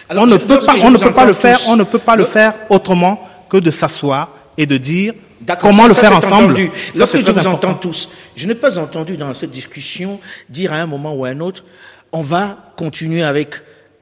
Alors, 0.10 0.24
on 0.24 0.28
ne 0.28 0.38
peut 0.38 0.60
pas, 0.60 0.76
on 0.84 0.92
ne 0.92 0.98
peut 0.98 1.14
pas 1.14 1.26
le 1.26 1.34
faire, 1.34 1.60
on 1.70 1.76
ne 1.76 1.84
peut 1.84 2.00
pas 2.00 2.16
le 2.16 2.24
le- 2.24 2.28
faire 2.28 2.54
autrement 2.70 3.28
que 3.50 3.58
de 3.58 3.72
s'asseoir 3.72 4.30
et 4.58 4.66
de 4.66 4.78
dire 4.78 5.14
D'accord, 5.42 5.70
comment 5.72 5.84
ça- 5.84 5.88
le 5.90 5.94
ça, 5.96 6.02
faire 6.02 6.18
ensemble. 6.18 6.44
entendu. 6.54 6.72
Ça, 6.76 6.92
Lorsque 6.96 7.18
je 7.18 7.22
vous 7.24 7.30
important. 7.32 7.52
entends 7.70 7.74
tous, 7.76 8.10
je 8.36 8.48
n'ai 8.48 8.56
pas 8.56 8.78
entendu 8.78 9.18
dans 9.18 9.34
cette 9.34 9.52
discussion 9.52 10.20
dire 10.50 10.74
à 10.74 10.78
un 10.78 10.86
moment 10.88 11.14
ou 11.14 11.26
à 11.26 11.30
un 11.30 11.40
autre, 11.40 11.64
on 12.12 12.22
va 12.22 12.58
continuer 12.78 13.24
avec 13.24 13.56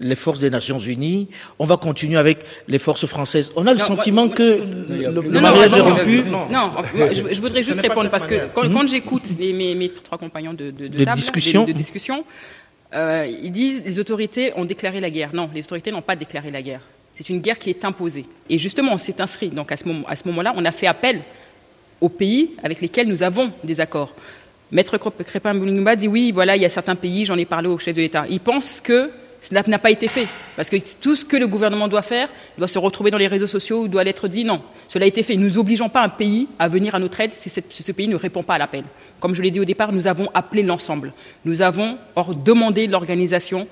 les 0.03 0.15
forces 0.15 0.39
des 0.39 0.49
Nations 0.49 0.79
Unies, 0.79 1.27
on 1.59 1.65
va 1.65 1.77
continuer 1.77 2.17
avec 2.17 2.39
les 2.67 2.79
forces 2.79 3.05
françaises. 3.05 3.51
On 3.55 3.67
a 3.67 3.73
le 3.73 3.77
Non, 3.79 3.85
sentiment 3.85 4.25
moi- 4.25 4.35
que 4.35 4.59
le, 4.89 4.97
le 4.97 5.21
Non, 5.21 5.21
non, 5.29 5.41
mariage 5.41 5.73
est 5.75 5.79
rompu. 5.81 6.23
Non, 6.29 6.71
je, 7.13 7.33
je 7.35 7.41
voudrais 7.41 7.61
juste 7.63 7.81
répondre 7.81 8.09
parce 8.09 8.25
que 8.25 8.35
quand, 8.53 8.63
quand 8.73 8.87
j'écoute 8.87 9.23
mes, 9.39 9.75
mes 9.75 9.89
trois 9.89 10.17
compagnons 10.17 10.53
de, 10.53 10.71
de, 10.71 10.87
de 10.87 10.97
De 10.97 11.05
table, 11.05 11.17
discussion. 11.17 11.63
de, 11.65 11.71
de 11.71 11.77
discussion, 11.77 12.23
euh, 12.93 13.25
ils 13.41 13.51
disent 13.51 13.83
les 13.85 13.99
autorités 13.99 14.51
ont 14.55 14.65
déclaré 14.65 14.99
la 14.99 15.09
guerre. 15.09 15.29
Non, 15.33 15.49
les 15.53 15.63
autorités 15.63 15.91
n'ont 15.91 16.01
pas 16.01 16.15
déclaré 16.15 16.51
la 16.51 16.61
guerre. 16.61 16.81
C'est 17.13 17.29
une 17.29 17.39
guerre 17.39 17.59
qui 17.59 17.69
est 17.69 17.83
imposée. 17.85 18.25
Et 18.49 18.57
justement, 18.57 18.93
on 18.93 18.97
s'est 18.97 19.21
inscrit. 19.21 19.49
Donc 19.49 19.71
à 19.71 19.77
ce 19.77 20.27
moment-là, 20.27 20.53
on 20.55 20.63
a 20.65 20.71
fait 20.71 20.87
appel 20.87 21.21
aux 21.99 22.09
pays 22.09 22.51
avec 22.63 22.81
lesquels 22.81 23.07
nous 23.07 23.21
avons 23.23 23.51
des 23.63 23.79
accords. 23.79 24.13
Maître 24.71 24.97
Crep- 24.97 25.23
Crépin 25.23 25.53
Boulingba 25.53 25.95
dit 25.95 26.07
oui, 26.07 26.31
voilà, 26.31 26.55
il 26.55 26.61
y 26.61 26.65
a 26.65 26.69
certains 26.69 26.95
pays, 26.95 27.25
j'en 27.25 27.37
ai 27.37 27.45
parlé 27.45 27.67
au 27.67 27.77
chef 27.77 27.95
de 27.95 28.01
l'État. 28.01 28.25
Il 28.29 28.39
pense 28.39 28.79
que 28.79 29.11
cela 29.41 29.63
n'a 29.67 29.79
pas 29.79 29.89
été 29.89 30.07
fait. 30.07 30.27
Parce 30.55 30.69
que 30.69 30.77
tout 31.01 31.15
ce 31.15 31.25
que 31.25 31.35
le 31.35 31.47
gouvernement 31.47 31.87
doit 31.87 32.03
faire 32.03 32.29
doit 32.57 32.67
se 32.67 32.77
retrouver 32.77 33.09
dans 33.09 33.17
les 33.17 33.27
réseaux 33.27 33.47
sociaux 33.47 33.81
ou 33.81 33.87
doit 33.87 34.03
l'être 34.03 34.27
dit. 34.27 34.45
Non, 34.45 34.61
cela 34.87 35.05
a 35.05 35.07
été 35.07 35.23
fait. 35.23 35.35
Nous 35.35 35.49
n'obligeons 35.49 35.89
pas 35.89 36.03
un 36.03 36.09
pays 36.09 36.47
à 36.59 36.67
venir 36.67 36.93
à 36.93 36.99
notre 36.99 37.19
aide 37.19 37.31
si, 37.33 37.49
ce 37.49 37.91
pays 37.91 38.07
ne 38.07 38.15
répond 38.15 38.43
pas 38.43 38.55
à 38.55 38.57
l'appel. 38.59 38.83
Comme 39.19 39.33
je 39.33 39.41
l'ai 39.41 39.49
dit 39.49 39.59
au 39.59 39.65
départ, 39.65 39.91
nous 39.91 40.07
avons 40.07 40.29
appelé 40.33 40.61
l'ensemble. 40.61 41.11
Nous 41.43 41.63
avons 41.63 41.97
or 42.15 42.35
demandé 42.35 42.85
l'organisation 42.85 43.67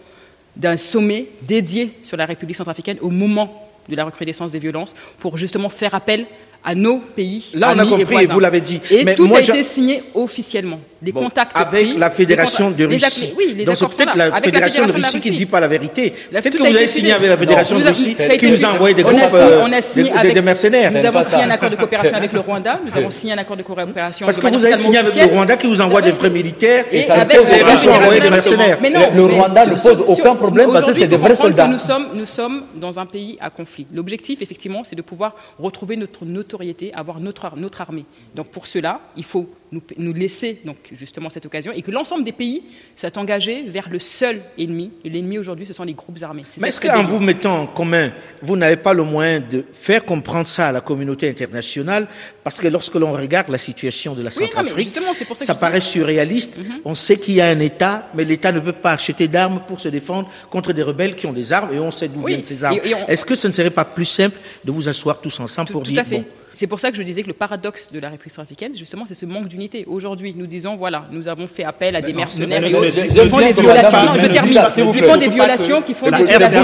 d'un 0.56 0.76
sommet 0.76 1.28
dédié 1.44 1.92
sur 2.04 2.18
la 2.18 2.26
République 2.26 2.58
centrafricaine 2.58 2.98
au 3.02 3.10
moment 3.10 3.70
de 3.88 3.96
la 3.96 4.06
recrudescence 4.06 4.52
des 4.52 4.60
violences 4.60 4.96
pour 5.20 5.38
justement 5.38 5.70
faire 5.70 5.94
appel 5.94 6.26
à 6.64 6.76
nos 6.76 6.98
pays. 6.98 7.50
Là, 7.54 7.74
on 7.74 7.80
a 7.80 7.82
amis 7.82 7.92
compris, 7.92 8.02
et 8.02 8.06
voisins. 8.06 8.34
vous 8.34 8.40
l'avez 8.40 8.62
dit. 8.62 8.82
Et 8.90 9.04
Mais 9.04 9.16
tout 9.16 9.28
moi, 9.28 9.38
a 9.38 9.42
été 9.42 9.64
signé 9.64 10.04
officiellement. 10.14 10.80
Des 11.02 11.14
Bon, 11.14 11.22
contacts 11.24 11.52
avec 11.56 11.88
pris, 11.92 11.98
la 11.98 12.10
Fédération 12.10 12.72
de 12.72 12.86
les 12.86 12.96
Russie. 12.98 13.34
Oui, 13.38 13.54
les 13.56 13.64
Donc 13.64 13.78
c'est 13.78 13.88
peut-être 13.88 14.18
la 14.18 14.42
Fédération 14.42 14.86
de 14.86 14.92
Russie 14.92 15.22
qui 15.22 15.32
ne 15.32 15.38
dit 15.38 15.46
pas 15.46 15.62
la 15.62 15.70
vérité. 15.70 16.14
Peut-être 16.30 16.50
que 16.52 16.58
vous 16.58 16.66
avez 16.76 16.88
signé 16.88 17.14
avec 17.14 17.30
la 17.30 17.38
Fédération 17.38 17.78
Nous 17.78 17.84
de 17.84 17.88
Russie 17.90 18.18
a 18.20 18.38
qui 18.38 18.52
fait. 18.52 18.64
a 18.66 18.74
envoyé 18.74 18.96
des 18.96 19.06
On 19.06 19.10
a 19.10 19.12
groupes 19.14 19.34
euh, 19.34 19.62
on 19.64 19.72
a 19.72 19.82
signé 19.82 20.04
des- 20.06 20.10
des- 20.12 20.18
avec- 20.18 20.34
des 20.34 20.42
mercenaires. 20.42 20.92
Nous 20.92 21.06
avons 21.06 21.24
signé 21.24 21.44
un 21.44 21.50
accord 21.52 21.70
de 21.70 21.76
coopération 21.78 22.18
avec 22.18 22.34
le 22.34 22.40
Rwanda. 22.42 22.80
Nous 22.86 22.98
avons 22.98 23.12
signé 23.12 23.32
un 23.34 23.38
accord 23.38 23.56
de 23.56 23.64
coopération. 23.64 24.26
Parce 24.26 24.38
que 24.38 24.48
vous 24.48 24.66
avez 24.66 24.76
signé 24.78 24.98
avec 24.98 25.16
le. 25.16 25.26
Rwanda 25.26 25.56
qui 25.56 25.68
vous 25.68 25.80
envoie 25.80 26.02
des 26.02 26.12
vrais 26.12 26.30
militaires 26.30 26.86
Et 26.92 27.06
les 27.08 27.64
Russes 27.64 27.88
ont 27.88 27.94
envoyé 27.94 28.20
des 28.20 28.30
mercenaires. 28.30 28.78
Mais 28.82 28.90
non, 28.90 29.10
Le 29.16 29.24
Rwanda 29.24 29.66
ne 29.68 29.76
pose 29.76 30.04
aucun 30.06 30.36
problème 30.36 30.70
parce 30.74 30.86
que 30.88 30.94
c'est 31.00 31.08
des 31.08 31.18
vrais 31.18 31.36
soldats. 31.36 31.68
Nous 31.68 31.80
sommes, 31.80 32.08
nous 32.14 32.26
sommes 32.26 32.64
dans 32.76 33.00
un 33.00 33.06
pays 33.06 33.38
à 33.40 33.50
conflit. 33.50 33.88
L'objectif, 33.94 34.42
effectivement, 34.42 34.84
c'est 34.84 34.96
de 34.98 35.02
pouvoir 35.02 35.36
retrouver 35.60 35.96
notre 35.96 36.26
notoriété, 36.26 36.92
avoir 36.94 37.20
notre 37.22 37.46
armée. 37.82 38.04
Donc 38.36 38.48
pour 38.48 38.68
cela, 38.68 39.00
il 39.16 39.24
faut 39.24 39.50
nous, 39.72 39.82
nous 39.98 40.14
laisser 40.14 40.60
donc, 40.66 40.78
justement 40.98 41.30
cette 41.30 41.46
occasion 41.46 41.72
et 41.72 41.82
que 41.82 41.92
l'ensemble 41.92 42.24
des 42.24 42.32
pays 42.32 42.64
soient 42.96 43.16
engagés 43.18 43.64
vers 43.68 43.88
le 43.90 44.00
seul 44.00 44.42
ennemi. 44.58 44.92
Et 45.06 45.10
l'ennemi 45.10 45.38
aujourd'hui, 45.38 45.66
ce 45.66 45.74
sont 45.74 45.84
les 45.84 45.94
groupes 45.94 46.22
armés. 46.24 46.44
C'est 46.50 46.60
Mais 46.62 46.70
est-ce 46.70 46.82
qu'en 46.82 47.04
vous 47.04 47.20
mettant 47.20 47.62
en 47.64 47.68
commun, 47.68 48.12
vous 48.42 48.56
n'avez 48.58 48.78
pas 48.78 48.94
le 48.94 49.04
moyen 49.04 49.40
de 49.40 49.64
faire 49.72 50.06
comprendre 50.06 50.48
ça 50.48 50.70
à 50.70 50.72
la 50.72 50.82
communauté 50.82 51.30
internationale? 51.30 52.08
Parce 52.44 52.60
que 52.60 52.68
lorsque 52.68 52.96
l'on 52.96 53.12
regarde 53.12 53.50
la 53.50 53.58
situation 53.60 54.16
de 54.16 54.24
la 54.24 54.30
Oui, 54.36 54.44
non, 54.44 54.48
Centrafrique, 54.48 55.00
pour 55.28 55.38
ça 55.38 55.54
paraît 55.56 55.82
surréaliste. 55.82 56.60
On 56.86 56.96
sait 56.96 57.18
qu'il 57.18 57.36
y 57.36 57.42
a 57.42 57.48
un 57.48 57.60
État, 57.60 58.10
mais 58.16 58.24
l'État 58.24 58.52
ne 58.52 58.60
peut 58.60 58.72
pas 58.74 58.94
acheter 58.94 59.28
d'armes 59.28 59.62
pour 59.68 59.80
se 59.80 59.90
défendre 59.90 60.30
contre 60.50 60.74
des 60.74 60.82
rebelles 60.84 61.16
qui 61.16 61.28
ont 61.28 61.34
des 61.34 61.54
armes 61.54 61.74
et 61.74 61.80
on 61.80 61.92
sait 61.92 62.08
d'où 62.08 62.22
Oui, 62.24 62.32
viennent 62.32 62.44
ces 62.44 62.64
armes. 62.64 62.80
on- 62.84 63.08
Est-ce 63.08 63.26
que 63.26 63.36
ce 63.36 63.48
ne 63.48 63.54
serait 63.54 63.70
pas 63.70 63.86
plus 63.86 64.06
simple 64.06 64.38
de 64.66 64.72
vous 64.72 64.90
asseoir 64.90 65.22
tous 65.22 65.40
ensemble 65.40 65.68
Tout, 65.68 65.74
pour 65.74 65.84
tout 65.84 65.92
dire 65.92 66.04
bon, 66.10 66.24
C'est 66.60 66.68
pour 66.68 66.82
ça 66.82 66.92
que 66.92 66.98
je 66.98 67.04
disais 67.04 67.22
que 67.24 67.28
le 67.30 67.34
paradoxe 67.34 67.90
de 67.90 68.00
la 68.02 68.10
République 68.10 68.34
centrafricaine, 68.34 68.76
justement, 68.76 69.06
c'est 69.06 69.16
ce 69.16 69.26
manque 69.26 69.48
d'unité. 69.48 69.86
Aujourd'hui, 69.88 70.36
nous 70.38 70.46
disons, 70.46 70.76
voilà, 70.76 71.06
nous 71.10 71.30
avons 71.30 71.48
fait 71.48 71.64
appel 71.64 71.96
à 71.96 72.02
des 72.02 72.12
mercenaires 72.12 72.62
et 72.66 72.74
autres 72.76 72.92
qui 73.08 73.30
font 73.30 73.38
des 73.38 73.54
violations. 73.62 73.98
je 74.18 74.26
ne- 74.28 74.34
termine. 74.34 74.54
Qui 74.92 75.00
font 75.00 75.16
des 75.16 75.28
violations, 75.30 75.82
qui 75.82 75.94
font 75.94 76.06
des 76.08 76.24
violations. 76.26 76.60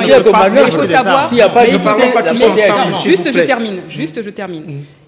il 0.68 0.72
faut 0.74 0.82
savoir. 0.92 1.30
Juste, 3.06 3.32
je 3.32 3.40
termine. 3.48 3.82
Juste, 3.88 4.22
je 4.22 4.30
termine. 4.32 4.64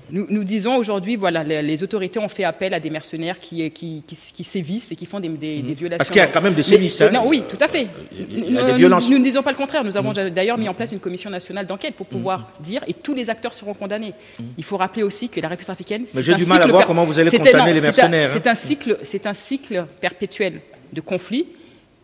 Nous, 0.10 0.26
nous 0.30 0.44
disons 0.44 0.76
aujourd'hui, 0.78 1.16
voilà, 1.18 1.44
les, 1.44 1.62
les 1.62 1.84
autorités 1.84 2.18
ont 2.20 2.30
fait 2.30 2.44
appel 2.46 2.74
à 2.74 2.80
des 2.80 2.90
mercenaires 2.90 3.40
qui, 3.40 3.70
qui, 3.72 4.04
qui, 4.08 4.16
qui 4.34 4.44
sévissent 4.44 4.92
et 4.92 4.96
qui 4.96 5.06
font 5.06 5.20
des, 5.20 5.28
des, 5.28 5.62
des 5.62 5.74
violations. 5.74 5.98
Parce 5.98 6.10
qu'il 6.10 6.20
y 6.20 6.24
a 6.24 6.28
quand 6.28 6.42
même 6.42 6.54
des 6.54 6.64
sévices, 6.64 7.02
hein. 7.02 7.10
Non, 7.12 7.24
oui, 7.28 7.44
tout 7.50 7.58
à 7.60 7.68
fait. 7.68 7.88
Il 8.30 8.54
y 8.54 8.58
a 8.58 8.64
des 8.64 8.72
Nous- 8.72 8.78
violences. 8.78 9.10
Nous 9.10 9.18
ne 9.20 9.24
disons 9.24 9.44
pas 9.44 9.52
le 9.52 9.58
contraire. 9.58 9.84
Nous 9.84 9.98
avons 9.98 10.14
d'ailleurs 10.14 10.58
mis 10.58 10.70
en 10.70 10.74
place 10.74 10.92
une 10.92 11.00
commission 11.00 11.30
nationale 11.30 11.66
d'enquête 11.66 11.96
pour 11.96 12.06
pouvoir 12.08 12.50
dire, 12.62 12.84
et 12.88 12.94
tous 12.94 13.14
les 13.14 13.30
acteurs 13.30 13.54
seront 13.54 13.74
condamnés. 13.74 14.14
Il 14.58 14.64
faut 14.64 14.78
rappeler 14.78 15.04
aussi 15.04 15.28
que 15.30 15.40
la 15.42 15.50
République 15.50 15.70
africaine. 15.70 16.02
Mais 16.04 16.08
c'est 16.14 16.24
j'ai 16.24 16.34
un 16.34 16.38
du 16.38 16.46
mal 16.46 16.60
à 16.60 16.62
cycle 16.62 16.72
voir 16.72 16.88
comment 16.88 17.04
vous 17.04 17.20
allez 17.20 17.30
condamner 17.30 17.74
les 17.74 17.82
mercenaires, 17.82 18.30
hein. 18.30 18.34
C'est 18.34 18.48
un 18.48 18.56
cycle, 18.56 19.00
c'est 19.04 19.26
un 19.26 19.34
cycle 19.34 19.86
perpétuel 20.00 20.62
de 20.94 21.02
conflits. 21.02 21.48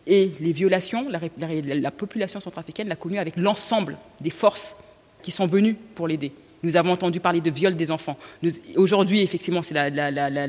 Et 0.06 0.30
les 0.40 0.52
violations, 0.52 1.06
la, 1.08 1.18
la 1.74 1.90
population 1.90 2.38
centrafricaine 2.38 2.88
l'a 2.88 2.96
connue 2.96 3.18
avec 3.18 3.36
l'ensemble 3.38 3.96
des 4.20 4.28
forces 4.28 4.76
qui 5.22 5.30
sont 5.30 5.46
venues 5.46 5.76
pour 5.94 6.06
l'aider. 6.06 6.30
Nous 6.64 6.76
avons 6.76 6.92
entendu 6.92 7.20
parler 7.20 7.40
de 7.40 7.50
viol 7.50 7.76
des 7.76 7.90
enfants. 7.90 8.16
Aujourd'hui, 8.76 9.20
effectivement, 9.22 9.62
c'est 9.62 9.74
la, 9.74 9.90
la, 9.90 10.10
la, 10.10 10.30
la, 10.30 10.46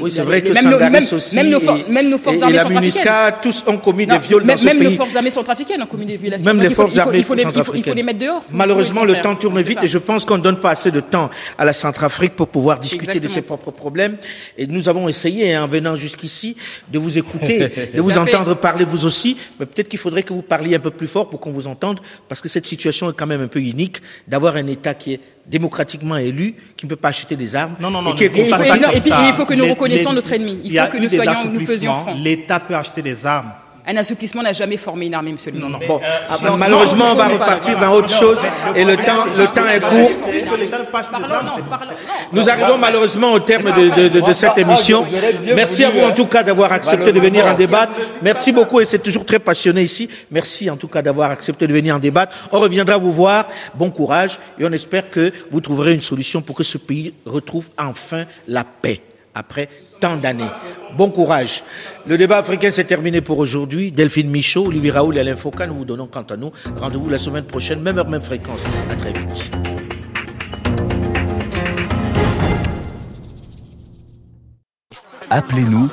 Oui, 0.00 0.12
c'est 0.12 0.22
vrai 0.22 0.42
que 0.42 0.52
même 0.52 0.68
nos- 0.70 0.78
même- 0.78 1.02
aussi 1.12 1.36
même 1.36 1.50
nos, 1.50 2.18
forces 2.18 2.42
armées 2.42 2.58
centrafricaines. 2.58 2.80
MINUSCA, 2.80 3.32
tous 3.42 3.64
ont 3.66 3.78
commis 3.78 4.06
des 4.06 4.18
viols 4.18 4.44
même, 4.44 4.56
dans 4.56 4.60
ce 4.60 4.64
même 4.66 4.78
nos 4.82 4.88
pays. 4.90 4.96
forces 4.96 5.16
armées 5.16 5.30
centrafricaines 5.30 5.82
ont 5.82 5.86
commis 5.86 6.06
des 6.06 6.16
violations. 6.16 6.44
Même 6.44 6.60
les 6.60 6.70
forces 6.70 6.96
armées 6.98 7.12
les- 7.14 7.18
il 7.20 7.24
faut- 7.24 7.94
les 7.94 8.02
mettre 8.02 8.18
dehors. 8.18 8.44
Malheureusement, 8.50 9.04
le 9.04 9.20
temps 9.20 9.34
tourne 9.36 9.60
vite 9.60 9.78
et 9.82 9.88
je 9.88 9.98
pense 9.98 10.24
qu'on 10.24 10.36
ne 10.38 10.42
donne 10.42 10.60
pas 10.60 10.70
assez 10.70 10.90
de 10.90 11.00
temps 11.00 11.30
à 11.56 11.64
la 11.64 11.72
Centrafrique 11.72 12.34
pour 12.36 12.48
pouvoir 12.48 12.78
discuter 12.78 13.18
de 13.20 13.28
ses 13.28 13.42
propres 13.42 13.70
problèmes. 13.70 14.16
Et 14.56 14.66
nous 14.66 14.88
avons 14.88 15.08
essayé, 15.08 15.54
hein, 15.54 15.64
en 15.64 15.68
venant 15.68 15.96
jusqu'ici, 15.96 16.56
de 16.92 16.98
vous 16.98 17.16
écouter, 17.18 17.58
de 17.94 18.00
vous 18.00 18.18
entendre 18.18 18.54
parler 18.54 18.84
vous 18.84 19.04
aussi. 19.06 19.36
Mais 19.58 19.66
peut-être 19.66 19.88
qu'il 19.88 19.98
faudrait 19.98 20.22
que 20.22 20.32
vous 20.32 20.42
parliez 20.42 20.76
un 20.76 20.80
peu 20.80 20.90
plus 20.90 21.06
fort 21.06 21.28
pour 21.30 21.40
qu'on 21.40 21.50
vous 21.52 21.66
entende, 21.66 22.00
parce 22.28 22.40
que 22.40 22.48
cette 22.48 22.66
situation 22.66 23.10
est 23.10 23.14
quand 23.16 23.26
même 23.26 23.40
un 23.40 23.46
peu 23.48 23.60
unique 23.60 24.00
d'avoir 24.26 24.56
un 24.56 24.66
État 24.66 24.94
qui 24.94 25.14
est 25.14 25.20
démocratiquement 25.48 26.16
élu, 26.16 26.54
qui 26.76 26.86
ne 26.86 26.90
peut 26.90 26.96
pas 26.96 27.08
acheter 27.08 27.36
des 27.36 27.56
armes. 27.56 27.74
Non, 27.80 27.90
non, 27.90 28.02
non. 28.02 28.14
et 28.14 28.24
et 28.26 28.28
non, 28.80 28.88
comme 28.88 28.96
et 28.96 29.00
puis, 29.00 29.10
il 29.28 29.32
faut 29.32 29.46
que 29.46 29.54
nous 29.54 29.66
reconnaissions 29.68 30.10
les- 30.10 30.16
notre 30.16 30.32
ennemi. 30.32 30.60
Il 30.64 30.78
faut 30.78 30.86
que 30.92 30.96
nous 30.98 31.08
soyons- 31.08 31.50
nous 31.52 31.60
faisions 31.66 31.94
front. 31.94 32.14
L'État 32.22 32.60
peut 32.60 32.76
acheter 32.76 33.02
des 33.02 33.24
armes. 33.26 33.52
Un 33.90 33.96
assouplissement 33.96 34.42
n'a 34.42 34.52
jamais 34.52 34.76
formé 34.76 35.06
une 35.06 35.14
armée, 35.14 35.32
monsieur 35.32 35.50
le 35.50 35.58
ministre. 35.60 35.86
Bon, 35.88 35.96
euh, 36.04 36.26
ah, 36.28 36.36
malheureusement, 36.58 37.06
on 37.12 37.14
va 37.14 37.28
repartir 37.28 37.78
dans 37.78 37.92
autre 37.94 38.10
chose 38.10 38.36
et 38.76 38.84
le 38.84 38.96
temps, 38.96 39.24
le 39.36 39.46
temps 39.46 39.66
est 39.66 39.80
court. 39.80 40.10
Nous 42.32 42.50
arrivons 42.50 42.76
malheureusement 42.78 43.32
au 43.32 43.38
terme 43.40 43.70
de, 43.72 43.88
de- 43.88 44.08
de- 44.08 44.20
de 44.20 44.32
cette 44.34 44.58
émission. 44.58 45.06
Merci 45.54 45.84
à 45.84 45.90
vous 45.90 46.00
en 46.00 46.12
tout 46.12 46.26
cas 46.26 46.42
d'avoir 46.42 46.72
accepté 46.72 47.12
de 47.12 47.18
venir 47.20 47.46
en 47.46 47.54
débattre. 47.54 47.92
Merci 48.22 48.52
beaucoup 48.52 48.80
et 48.80 48.84
c'est 48.84 48.98
toujours 48.98 49.24
très 49.24 49.38
passionné 49.38 49.82
ici. 49.82 50.08
Merci 50.30 50.68
en 50.68 50.76
tout 50.76 50.88
cas 50.88 51.00
d'avoir 51.00 51.30
accepté 51.30 51.66
de 51.66 51.72
venir 51.72 51.94
en 51.96 51.98
débattre. 51.98 52.36
On 52.52 52.58
reviendra 52.60 52.98
vous 52.98 53.12
voir. 53.12 53.46
Bon 53.74 53.90
courage 53.90 54.38
et 54.58 54.66
on 54.66 54.72
espère 54.72 55.10
que 55.10 55.32
vous 55.50 55.60
trouverez 55.62 55.94
une 55.94 56.00
solution 56.02 56.42
pour 56.42 56.54
que 56.56 56.64
ce 56.64 56.76
pays 56.78 57.14
retrouve 57.24 57.66
enfin 57.78 58.24
la 58.46 58.64
paix 58.64 59.00
après 59.34 59.68
tant 60.00 60.16
d'années. 60.16 60.44
Bon 60.96 61.10
courage. 61.10 61.62
Le 62.06 62.16
débat 62.16 62.38
africain 62.38 62.70
s'est 62.70 62.84
terminé 62.84 63.20
pour 63.20 63.38
aujourd'hui. 63.38 63.92
Delphine 63.92 64.30
Michaud, 64.30 64.66
Olivier 64.66 64.90
Raoul 64.90 65.16
et 65.16 65.20
Alain 65.20 65.36
Foucault, 65.36 65.66
nous 65.66 65.74
vous 65.74 65.84
donnons 65.84 66.06
quant 66.06 66.22
à 66.22 66.36
nous 66.36 66.52
rendez-vous 66.80 67.08
la 67.08 67.18
semaine 67.18 67.44
prochaine, 67.44 67.80
même 67.80 67.98
heure, 67.98 68.08
même 68.08 68.22
fréquence. 68.22 68.62
À 68.90 68.94
très 68.94 69.12
vite. 69.12 69.50
Appelez-nous, 75.30 75.90